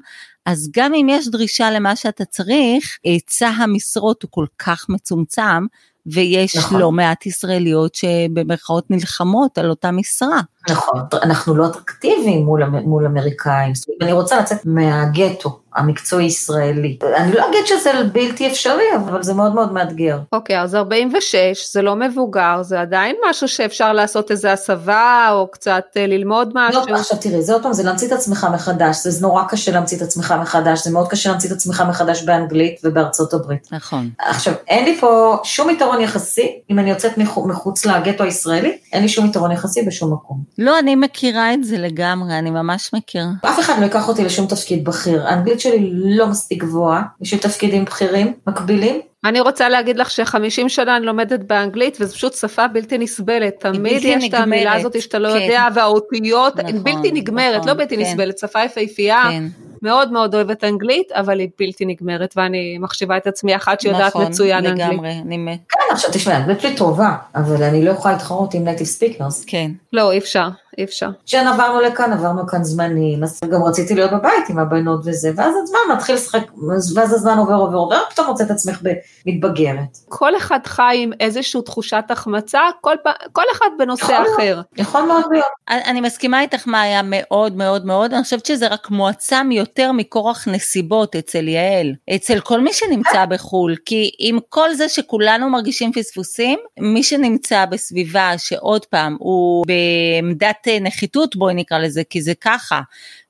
אז 0.47 0.69
גם 0.75 0.93
אם 0.93 1.07
יש 1.09 1.27
דרישה 1.27 1.71
למה 1.71 1.95
שאתה 1.95 2.25
צריך, 2.25 2.97
היצע 3.03 3.47
המשרות 3.47 4.23
הוא 4.23 4.29
כל 4.31 4.45
כך 4.59 4.85
מצומצם, 4.89 5.65
ויש 6.05 6.55
נכון. 6.57 6.79
לא 6.79 6.91
מעט 6.91 7.25
ישראליות 7.25 7.95
שבמרכאות 7.95 8.91
נלחמות 8.91 9.57
על 9.57 9.69
אותה 9.69 9.91
משרה. 9.91 10.41
נכון, 10.69 11.01
אנחנו 11.23 11.55
לא 11.55 11.65
אטרקטיביים 11.65 12.45
מול, 12.45 12.63
מול 12.65 13.05
אמריקאים, 13.05 13.75
זאת 13.75 13.87
אומרת, 13.87 14.01
אני 14.01 14.11
רוצה 14.11 14.39
לצאת 14.39 14.65
מהגטו 14.65 15.59
המקצועי-ישראלי. 15.77 16.97
אני 17.17 17.31
לא 17.31 17.49
אגיד 17.49 17.65
שזה 17.65 17.91
בלתי 18.11 18.47
אפשרי, 18.47 18.83
אבל 18.95 19.23
זה 19.23 19.33
מאוד 19.33 19.55
מאוד 19.55 19.73
מאתגר. 19.73 20.19
אוקיי, 20.33 20.59
okay, 20.59 20.63
אז 20.63 20.75
46, 20.75 21.73
זה 21.73 21.81
לא 21.81 21.95
מבוגר, 21.95 22.61
זה 22.61 22.81
עדיין 22.81 23.15
משהו 23.29 23.47
שאפשר 23.47 23.93
לעשות 23.93 24.31
איזה 24.31 24.51
הסבה, 24.51 25.27
או 25.31 25.47
קצת 25.51 25.83
אה, 25.97 26.07
ללמוד 26.07 26.51
משהו. 26.55 26.81
לא, 26.87 26.95
עכשיו 26.95 27.17
תראי, 27.21 27.41
זה 27.41 27.53
עוד 27.53 27.63
פעם, 27.63 27.73
זה 27.73 27.83
להמציא 27.83 28.07
את 28.07 28.11
עצמך 28.11 28.47
מחדש, 28.53 29.07
זה 29.07 29.27
נורא 29.27 29.43
קשה 29.43 29.71
להמציא 29.71 29.97
את 29.97 30.01
עצמך 30.01 30.33
מחדש, 30.41 30.83
זה 30.83 30.91
מאוד 30.91 31.07
קשה 31.07 31.29
להמציא 31.29 31.49
את 31.49 31.55
עצמך 31.55 31.83
מחדש 31.89 32.23
באנגלית 32.23 32.81
ובארצות 32.83 33.33
הברית. 33.33 33.67
נכון. 33.71 34.09
עכשיו, 34.19 34.53
אין 34.67 34.85
לי 34.85 34.97
פה 34.99 35.37
שום 35.43 35.69
יתרון 35.69 36.01
יחסי, 36.01 36.59
אם 36.69 36.79
אני 36.79 36.89
יוצאת 36.89 37.17
מחוץ 37.45 37.85
לגטו 37.85 38.23
הישראלי, 38.23 38.77
אין 38.93 39.01
לי 39.01 39.09
שום 39.09 39.25
יתרון 39.25 39.51
יחסי 39.51 39.81
בשום 39.81 40.13
מקום. 40.13 40.43
לא, 40.57 40.79
אני 40.79 40.95
מכירה 40.95 41.53
את 41.53 41.63
זה 41.63 41.77
לגמרי, 41.77 42.39
אני 42.39 42.49
ממש 42.49 42.89
מכירה. 42.93 43.29
אף 43.41 43.59
אחד 43.59 43.79
לא 43.79 43.83
ייקח 43.83 44.07
אותי 44.07 44.23
לשום 44.23 44.47
תפקיד 44.47 44.83
בכיר. 44.83 45.27
האנגלית 45.27 45.59
שלי 45.59 45.89
לא 45.93 46.27
מספיק 46.27 46.63
גבוהה 46.63 47.01
בשביל 47.21 47.39
תפקידים 47.41 47.85
בכירים, 47.85 48.33
מקבילים. 48.47 49.01
אני 49.25 49.39
רוצה 49.39 49.69
להגיד 49.69 49.97
לך 49.97 50.11
שחמישים 50.11 50.69
שנה 50.69 50.97
אני 50.97 51.05
לומדת 51.05 51.39
באנגלית 51.39 51.97
וזו 51.99 52.13
פשוט 52.13 52.33
שפה 52.33 52.67
בלתי 52.67 52.97
נסבלת, 52.97 53.53
תמיד 53.59 54.03
יש 54.05 54.25
את 54.29 54.33
המילה 54.33 54.73
הזאת 54.73 55.01
שאתה 55.01 55.19
לא 55.19 55.29
כן. 55.29 55.41
יודע 55.41 55.67
והאותיות 55.73 56.59
נכון, 56.59 56.83
בלתי 56.83 57.11
נגמרת, 57.11 57.51
לא 57.51 57.57
נכון, 57.57 57.69
לא 57.69 57.73
בלתי 57.73 57.95
כן. 57.95 58.01
נסבלת, 58.01 58.37
שפה 58.37 58.63
יפהפייה, 58.63 59.23
כן. 59.31 59.43
מאוד 59.87 60.11
מאוד 60.11 60.35
אוהבת 60.35 60.63
אנגלית, 60.63 61.11
אבל 61.11 61.39
היא 61.39 61.49
בלתי 61.59 61.85
נגמרת, 61.85 62.33
ואני 62.37 62.77
מחשיבה 62.77 63.17
את 63.17 63.27
עצמי 63.27 63.55
אחת 63.55 63.81
שיודעת 63.81 64.15
נכון, 64.15 64.25
מצוין 64.25 64.65
אנגלית. 64.65 64.81
נכון, 64.81 64.93
לגמרי, 64.93 65.11
אני... 65.11 65.57
כן, 65.69 65.79
עכשיו 65.91 66.09
תשמעי, 66.13 66.35
האנגלית 66.35 66.61
שלי 66.61 66.75
טובה, 66.75 67.15
אבל 67.35 67.63
אני 67.63 67.85
לא 67.85 67.91
יכולה 67.91 68.13
להתחרות 68.13 68.53
עם 68.53 68.63
native 68.63 68.87
speakers. 68.87 69.45
כן. 69.47 69.71
לא, 69.93 70.11
אי 70.11 70.17
אפשר. 70.17 70.47
אי 70.77 70.83
אפשר. 70.83 71.09
כשעברנו 71.25 71.81
לכאן, 71.81 72.13
עברנו 72.13 72.47
כאן 72.47 72.63
זמנים, 72.63 73.23
אז 73.23 73.39
גם 73.51 73.63
רציתי 73.63 73.95
להיות 73.95 74.11
בבית 74.11 74.49
עם 74.49 74.59
הבנות 74.59 74.99
וזה, 75.05 75.31
ואז 75.35 75.53
הזמן 75.63 75.95
מתחיל 75.95 76.15
לשחק, 76.15 76.51
ואז 76.95 77.13
הזמן 77.13 77.37
עובר 77.37 77.53
עובר 77.53 77.77
עובר, 77.77 77.99
פתאום 78.09 78.27
מוצאת 78.27 78.51
עצמך 78.51 78.81
מתבגרת. 79.25 79.97
כל 80.09 80.37
אחד 80.37 80.59
חי 80.65 80.99
עם 81.03 81.11
איזושהי 81.19 81.61
תחושת 81.61 82.03
החמצה, 82.09 82.59
כל, 82.81 82.95
כל 83.31 83.43
אחד 83.51 83.65
בנושא 83.79 84.03
יכול 84.03 84.15
אחר. 84.15 84.43
להיות, 84.43 84.65
יכול 84.77 85.01
מאוד 85.01 85.23
להיות. 85.31 85.45
אני 85.67 86.01
מסכימה 86.01 86.41
איתך 86.41 86.67
מאיה 86.67 87.01
מאוד 87.03 87.55
מאוד 87.55 87.85
מאוד, 87.85 88.13
אני 88.13 88.23
חושבת 88.23 88.45
שזה 88.45 88.67
רק 88.67 88.89
מועצם 88.89 89.49
יותר 89.51 89.76
מכורח 89.93 90.47
נסיבות 90.47 91.15
אצל 91.15 91.47
יעל, 91.47 91.93
אצל 92.15 92.39
כל 92.39 92.61
מי 92.61 92.73
שנמצא 92.73 93.25
בחו"ל, 93.25 93.75
כי 93.85 94.11
עם 94.19 94.37
כל 94.49 94.73
זה 94.73 94.89
שכולנו 94.89 95.49
מרגישים 95.49 95.93
פספוסים, 95.93 96.59
מי 96.79 97.03
שנמצא 97.03 97.65
בסביבה 97.65 98.37
שעוד 98.37 98.85
פעם 98.85 99.17
הוא 99.19 99.65
בעמדת 99.67 100.67
נחיתות 100.81 101.35
בואי 101.35 101.53
נקרא 101.53 101.77
לזה, 101.77 102.01
כי 102.09 102.21
זה 102.21 102.33
ככה, 102.41 102.81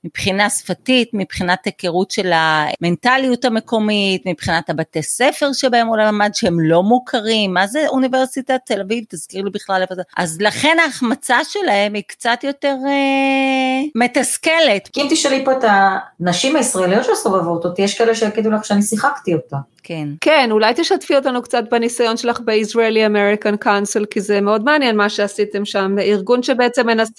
מבחינה 0.04 0.50
שפתית, 0.50 1.10
מבחינת 1.14 1.66
היכרות 1.66 2.12
של 2.12 2.32
המנטליות 2.34 3.46
המקומית, 3.46 4.22
מבחינת 4.26 4.70
הבתי 4.70 5.02
ספר 5.02 5.54
שבהם 5.54 5.88
הוא 5.88 5.98
למד 5.98 6.30
שהם 6.34 6.60
לא 6.60 6.84
מוכרים, 6.84 7.54
מה 7.54 7.68
זה 7.68 7.88
אוניברסיטת 7.88 8.60
תל 8.66 8.82
אביב, 8.82 9.04
תזכיר 9.10 9.44
לי 9.44 9.50
בכלל 9.50 9.82
איפה 9.82 9.96
זה, 9.96 10.02
אז 10.18 10.38
לכן 10.42 10.78
ההחמצה 10.86 11.38
שלהם 11.44 11.94
היא 11.94 12.04
קצת 12.08 12.44
יותר 12.44 12.76
אה, 12.88 13.82
מתסכלת. 13.96 14.90
כי 14.94 15.02
אם 15.02 15.08
תשאלי 15.10 15.46
פה 15.46 15.52
את 15.52 15.64
הנשים 15.68 16.56
הישראליות 16.56 17.06
שסובבות 17.06 17.66
אותי, 17.66 17.82
יש 17.82 17.98
כאלה 17.98 18.16
שיגידו 18.16 18.52
לך 18.52 18.66
שאני 18.66 18.82
שיחקתי 18.82 19.34
אותה. 19.34 19.58
כן. 19.84 20.08
כן, 20.22 20.48
אולי 20.52 20.74
תשתפי 20.76 21.16
אותנו 21.16 21.42
קצת 21.42 21.64
בניסיון 21.72 22.18
שלך 22.18 22.40
ב-Israeli 22.40 23.10
American 23.12 23.66
Council, 23.66 24.06
כי 24.10 24.22
זה 24.22 24.42
מאוד 24.42 24.64
מעניין 24.64 24.98
מה 24.98 25.10
שעשיתם 25.10 25.66
שם, 25.66 25.96
ארגון 26.00 26.44
שבעצם 26.44 26.88
מנסה 26.88 27.14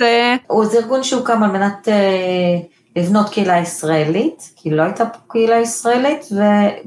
זה 0.63 0.79
ארגון 0.79 1.03
שהוקם 1.03 1.43
על 1.43 1.51
מנת 1.51 1.89
אה, 1.89 2.59
לבנות 2.99 3.29
קהילה 3.29 3.59
ישראלית, 3.59 4.53
כי 4.57 4.71
לא 4.71 4.83
הייתה 4.83 5.07
פה 5.07 5.19
קהילה 5.29 5.57
ישראלית, 5.57 6.29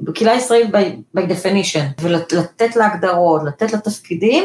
וקהילה 0.07 0.33
ישראלית 0.33 0.75
by, 0.75 1.17
by 1.17 1.21
definition, 1.21 2.01
ולתת 2.01 2.75
לה 2.75 2.93
הגדרות, 2.93 3.41
לתת 3.45 3.73
לה 3.73 3.79
תפקידים, 3.79 4.43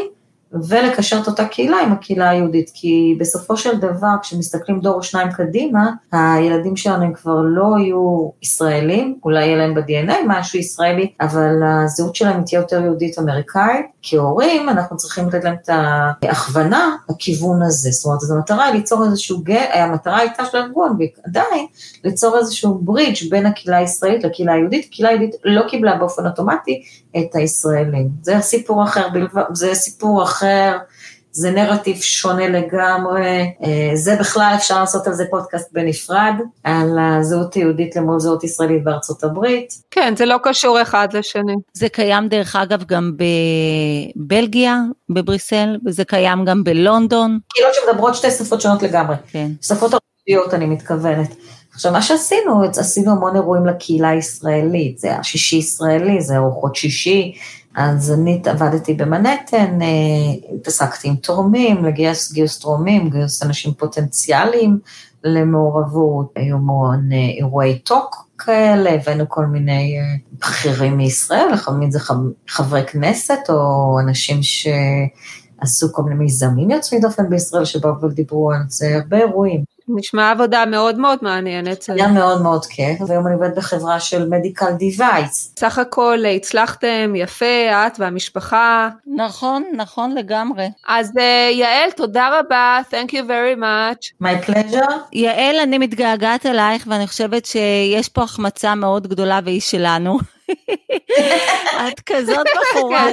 ולקשר 0.69 1.19
את 1.23 1.27
אותה 1.27 1.45
קהילה 1.45 1.81
עם 1.81 1.93
הקהילה 1.93 2.31
היהודית, 2.31 2.71
כי 2.75 3.17
בסופו 3.21 3.57
של 3.57 3.79
דבר, 3.79 4.15
כשמסתכלים 4.23 4.81
דור 4.81 4.95
או 4.95 5.03
שניים 5.03 5.33
קדימה, 5.33 5.91
הילדים 6.13 6.77
שלנו 6.77 7.05
הם 7.05 7.13
כבר 7.13 7.41
לא 7.45 7.75
יהיו 7.79 8.31
ישראלים, 8.43 9.19
אולי 9.25 9.45
יהיה 9.47 9.57
להם 9.57 9.75
ב-DNA 9.75 10.17
משהו 10.27 10.59
ישראלי, 10.59 11.13
אבל 11.21 11.63
הזהות 11.65 12.17
שלהם 12.17 12.43
תהיה 12.45 12.59
יותר 12.59 12.83
יהודית 12.83 13.19
אמריקאית. 13.19 13.87
כהורים, 14.03 14.69
אנחנו 14.69 14.97
צריכים 14.97 15.29
לתת 15.29 15.45
להם 15.45 15.57
את 15.63 15.69
ההכוונה 16.23 16.97
בכיוון 17.09 17.63
הזה. 17.63 17.91
זאת 17.91 18.05
אומרת, 18.05 18.23
אז 18.23 18.31
המטרה 18.31 18.65
היא 18.65 18.75
ליצור 18.75 19.05
איזשהו, 19.05 19.43
המטרה 19.73 20.19
הייתה 20.19 20.45
של 20.45 20.59
הארגון, 20.59 20.99
ועדיין, 20.99 21.67
ליצור 22.05 22.39
איזשהו 22.39 22.75
ברידג' 22.75 23.31
בין 23.31 23.47
הקהילה 23.47 23.77
הישראלית 23.79 24.25
לקהילה 24.25 24.53
היהודית. 24.53 24.87
הקהילה 24.89 25.09
היהודית 25.09 25.35
לא 25.45 25.63
קיבלה 25.69 25.97
באופן 25.97 26.27
אוטומטי 26.27 26.83
את 27.19 27.35
הישראלים. 27.35 28.09
זה 28.23 28.41
סיפור 28.41 28.85
אחר, 28.85 29.09
זה 29.53 29.75
סיפור 29.75 30.23
אחר. 30.23 30.77
זה 31.37 31.51
נרטיב 31.51 31.97
שונה 32.01 32.49
לגמרי, 32.49 33.53
אה, 33.65 33.91
זה 33.95 34.17
בכלל 34.21 34.53
אפשר 34.57 34.81
לעשות 34.81 35.07
על 35.07 35.13
זה 35.13 35.25
פודקאסט 35.31 35.73
בנפרד, 35.73 36.35
על 36.65 36.99
הזהות 36.99 37.55
היהודית 37.55 37.97
למול 37.97 38.21
זהות 38.21 38.45
ישראלית 38.45 38.85
בארצות 38.85 39.25
הברית. 39.25 39.75
כן, 39.91 40.15
זה 40.17 40.27
לא 40.27 40.37
קשור 40.43 40.83
אחד 40.83 41.09
לשני. 41.13 41.55
זה 41.73 41.89
קיים 41.89 42.29
דרך 42.29 42.57
אגב 42.57 42.85
גם 42.85 43.13
בבלגיה, 44.17 44.81
בבריסל, 45.11 45.77
וזה 45.87 46.05
קיים 46.05 46.45
גם 46.45 46.65
בלונדון. 46.65 47.39
קהילות 47.49 47.75
שמדברות 47.75 48.15
שתי 48.15 48.31
שפות 48.31 48.61
שונות 48.61 48.83
לגמרי. 48.83 49.17
כן. 49.29 49.51
שפות 49.63 49.93
ערביות 49.95 50.55
אני 50.55 50.67
מתכוונת. 50.67 51.35
עכשיו, 51.77 51.93
מה 51.93 52.03
שעשינו, 52.03 52.63
עשינו 52.63 53.13
המון 53.13 53.37
אירועים 53.37 53.67
לקהילה 53.67 54.09
הישראלית, 54.09 54.99
זה 54.99 55.09
היה 55.09 55.23
שישי 55.23 55.57
ישראלי, 55.57 56.21
זה 56.21 56.37
ארוחות 56.37 56.77
שישי, 56.77 57.35
אז 57.75 58.13
אני 58.13 58.43
עבדתי 58.45 58.95
במנהטן, 58.95 59.83
אה, 59.83 60.55
התעסקתי 60.55 61.09
עם 61.09 61.17
תורמים, 61.17 61.85
לגייס 61.85 62.33
גיוס 62.33 62.59
תורמים, 62.59 63.11
גיוס 63.11 63.43
אנשים 63.43 63.75
פוטנציאליים 63.75 64.79
למעורבות, 65.25 66.33
היו 66.37 66.57
המון 66.57 67.13
אה, 67.13 67.19
אירועי 67.39 67.79
טוק 67.79 68.29
כאלה, 68.39 68.91
הבאנו 68.91 69.29
כל 69.29 69.47
מיני 69.47 69.99
אה, 69.99 70.17
בכירים 70.39 70.97
מישראל, 70.97 71.49
לפעמים 71.53 71.91
זה 71.91 71.99
חברי 72.49 72.85
כנסת 72.87 73.41
או 73.49 73.97
אנשים 74.01 74.41
שעשו 74.43 75.93
כל 75.93 76.03
מיני 76.03 76.17
מיזמים 76.17 76.71
יוצאים 76.71 77.01
דופן 77.01 77.31
בישראל 77.31 77.65
שבאו 77.65 78.01
ודיברו 78.01 78.53
על 78.53 78.63
זה, 78.69 78.97
הרבה 78.97 79.19
אירועים. 79.19 79.76
נשמע 79.89 80.31
עבודה 80.31 80.67
מאוד 80.67 80.99
מאוד 80.99 81.19
מעניינת. 81.23 81.85
היה 81.89 82.09
מאוד 82.09 82.43
מאוד 82.43 82.67
כיף, 82.67 83.01
והיום 83.09 83.27
אני 83.27 83.35
עובדת 83.35 83.57
בחברה 83.57 84.01
של 84.01 84.29
מדיקל 84.29 84.73
דיווייס. 84.73 85.55
סך 85.59 85.79
הכל 85.79 86.19
הצלחתם 86.37 87.13
יפה, 87.17 87.87
את 87.87 87.93
והמשפחה. 87.99 88.89
נכון, 89.17 89.65
נכון 89.73 90.15
לגמרי. 90.15 90.69
אז 90.89 91.11
uh, 91.11 91.21
יעל, 91.55 91.91
תודה 91.91 92.41
רבה, 92.41 92.81
Thank 92.91 93.11
you 93.11 93.23
very 93.29 93.61
much. 93.61 94.23
My 94.23 94.51
pleasure. 94.51 94.93
יעל, 95.13 95.57
אני 95.63 95.79
מתגעגעת 95.79 96.47
אלייך 96.47 96.87
ואני 96.91 97.07
חושבת 97.07 97.47
שיש 97.47 98.09
פה 98.09 98.23
החמצה 98.23 98.75
מאוד 98.75 99.07
גדולה 99.07 99.41
והיא 99.45 99.61
שלנו. 99.61 100.19
את 101.89 102.01
כזאת 102.07 102.47
בחורה, 102.57 103.07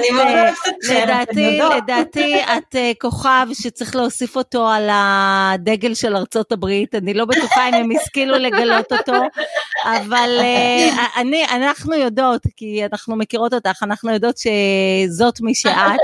לדעתי, 0.92 1.60
לדעתי 1.76 2.34
את 2.42 2.76
אה, 2.76 2.92
כוכב 3.00 3.46
שצריך 3.52 3.96
להוסיף 3.96 4.36
אותו 4.36 4.68
על 4.68 4.88
הדגל 4.92 5.94
של 5.94 6.16
ארצות 6.16 6.52
הברית, 6.52 6.94
אני 6.94 7.14
לא 7.14 7.24
בטוחה 7.24 7.68
אם 7.68 7.74
הם 7.74 7.88
השכילו 8.00 8.38
לגלות 8.38 8.92
אותו, 8.92 9.12
אבל 9.84 10.38
אה, 10.40 11.06
אני, 11.20 11.44
אנחנו 11.44 11.94
יודעות, 11.94 12.42
כי 12.56 12.84
אנחנו 12.92 13.16
מכירות 13.16 13.54
אותך, 13.54 13.82
אנחנו 13.82 14.10
יודעות 14.10 14.36
שזאת 14.38 15.40
מי 15.40 15.54
שאת, 15.54 16.00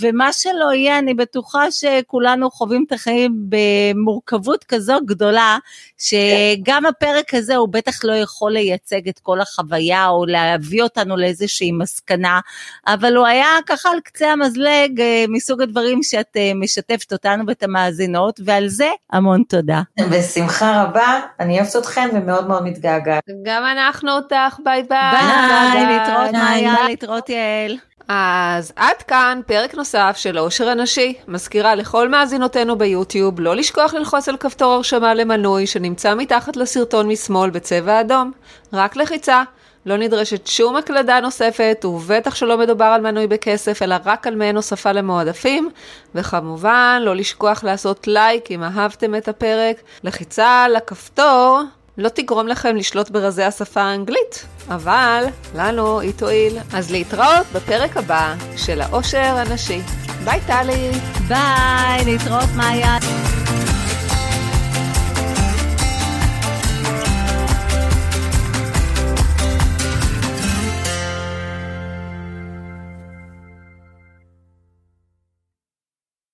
ומה 0.00 0.32
שלא 0.32 0.72
יהיה, 0.74 0.98
אני 0.98 1.14
בטוחה 1.14 1.70
שכולנו 1.70 2.50
חווים 2.50 2.84
את 2.86 2.92
החיים 2.92 3.32
במורכבות 3.48 4.64
כזו 4.64 4.94
גדולה, 5.06 5.58
שגם 5.98 6.86
הפרק 6.86 7.34
הזה 7.34 7.56
הוא 7.56 7.68
בטח 7.68 8.04
לא 8.04 8.12
יכול 8.12 8.52
לייצג 8.52 9.08
את 9.08 9.18
כל 9.18 9.40
החוויה 9.40 10.08
או 10.08 10.26
להביא 10.60 10.82
אותנו 10.82 11.16
לאיזושהי 11.16 11.72
מסקנה, 11.72 12.40
אבל 12.86 13.16
הוא 13.16 13.26
היה 13.26 13.48
ככה 13.66 13.90
על 13.90 14.00
קצה 14.04 14.32
המזלג 14.32 15.00
אה, 15.00 15.24
מסוג 15.28 15.62
הדברים 15.62 16.02
שאת 16.02 16.36
אה, 16.36 16.52
משתפת 16.54 17.12
אותנו 17.12 17.44
ואת 17.46 17.62
המאזינות, 17.62 18.40
ועל 18.44 18.68
זה 18.68 18.90
המון 19.12 19.42
תודה. 19.48 19.80
בשמחה 20.10 20.82
רבה, 20.82 21.20
אני 21.40 21.60
אוהבת 21.60 21.76
אתכם 21.76 22.08
ומאוד 22.14 22.48
מאוד 22.48 22.64
מתגעגעת. 22.64 23.24
גם 23.42 23.62
אנחנו 23.72 24.12
אותך, 24.12 24.56
ביי 24.64 24.82
ביי. 24.82 25.12
ביי, 25.12 25.98
להתראות 25.98 26.32
מאיה, 26.32 26.74
להתראות 26.88 27.28
יעל. 27.28 27.76
אז 28.12 28.72
עד 28.76 29.02
כאן 29.08 29.40
פרק 29.46 29.74
נוסף 29.74 30.14
של 30.16 30.38
עושר 30.38 30.68
הנשי. 30.68 31.14
מזכירה 31.28 31.74
לכל 31.74 32.08
מאזינותינו 32.08 32.78
ביוטיוב 32.78 33.40
לא 33.40 33.56
לשכוח 33.56 33.94
ללחוץ 33.94 34.28
על 34.28 34.36
כפתור 34.36 34.72
הרשמה 34.72 35.14
למנוי 35.14 35.66
שנמצא 35.66 36.14
מתחת 36.14 36.56
לסרטון 36.56 37.08
משמאל 37.08 37.50
בצבע 37.50 38.00
אדום. 38.00 38.32
רק 38.72 38.96
לחיצה. 38.96 39.42
לא 39.86 39.96
נדרשת 39.96 40.46
שום 40.46 40.76
הקלדה 40.76 41.20
נוספת, 41.20 41.84
ובטח 41.84 42.34
שלא 42.34 42.58
מדובר 42.58 42.84
על 42.84 43.00
מנוי 43.00 43.26
בכסף, 43.26 43.82
אלא 43.82 43.96
רק 44.04 44.26
על 44.26 44.34
מעין 44.34 44.56
הוספה 44.56 44.92
למועדפים. 44.92 45.70
וכמובן, 46.14 47.02
לא 47.04 47.16
לשכוח 47.16 47.64
לעשות 47.64 48.06
לייק 48.06 48.50
אם 48.50 48.62
אהבתם 48.62 49.14
את 49.14 49.28
הפרק. 49.28 49.76
לחיצה 50.04 50.64
על 50.64 50.76
הכפתור 50.76 51.60
לא 51.98 52.08
תגרום 52.08 52.48
לכם 52.48 52.76
לשלוט 52.76 53.10
ברזי 53.10 53.42
השפה 53.42 53.80
האנגלית, 53.80 54.46
אבל 54.68 55.24
לנו 55.54 56.00
היא 56.00 56.12
תועיל. 56.16 56.58
אז 56.72 56.90
להתראות 56.90 57.46
בפרק 57.52 57.96
הבא 57.96 58.34
של 58.56 58.80
העושר 58.80 59.18
הנשי. 59.36 59.80
ביי 60.24 60.40
טלי. 60.46 60.90
ביי, 61.28 62.04
להתראות 62.04 62.48
מאיה. 62.56 62.98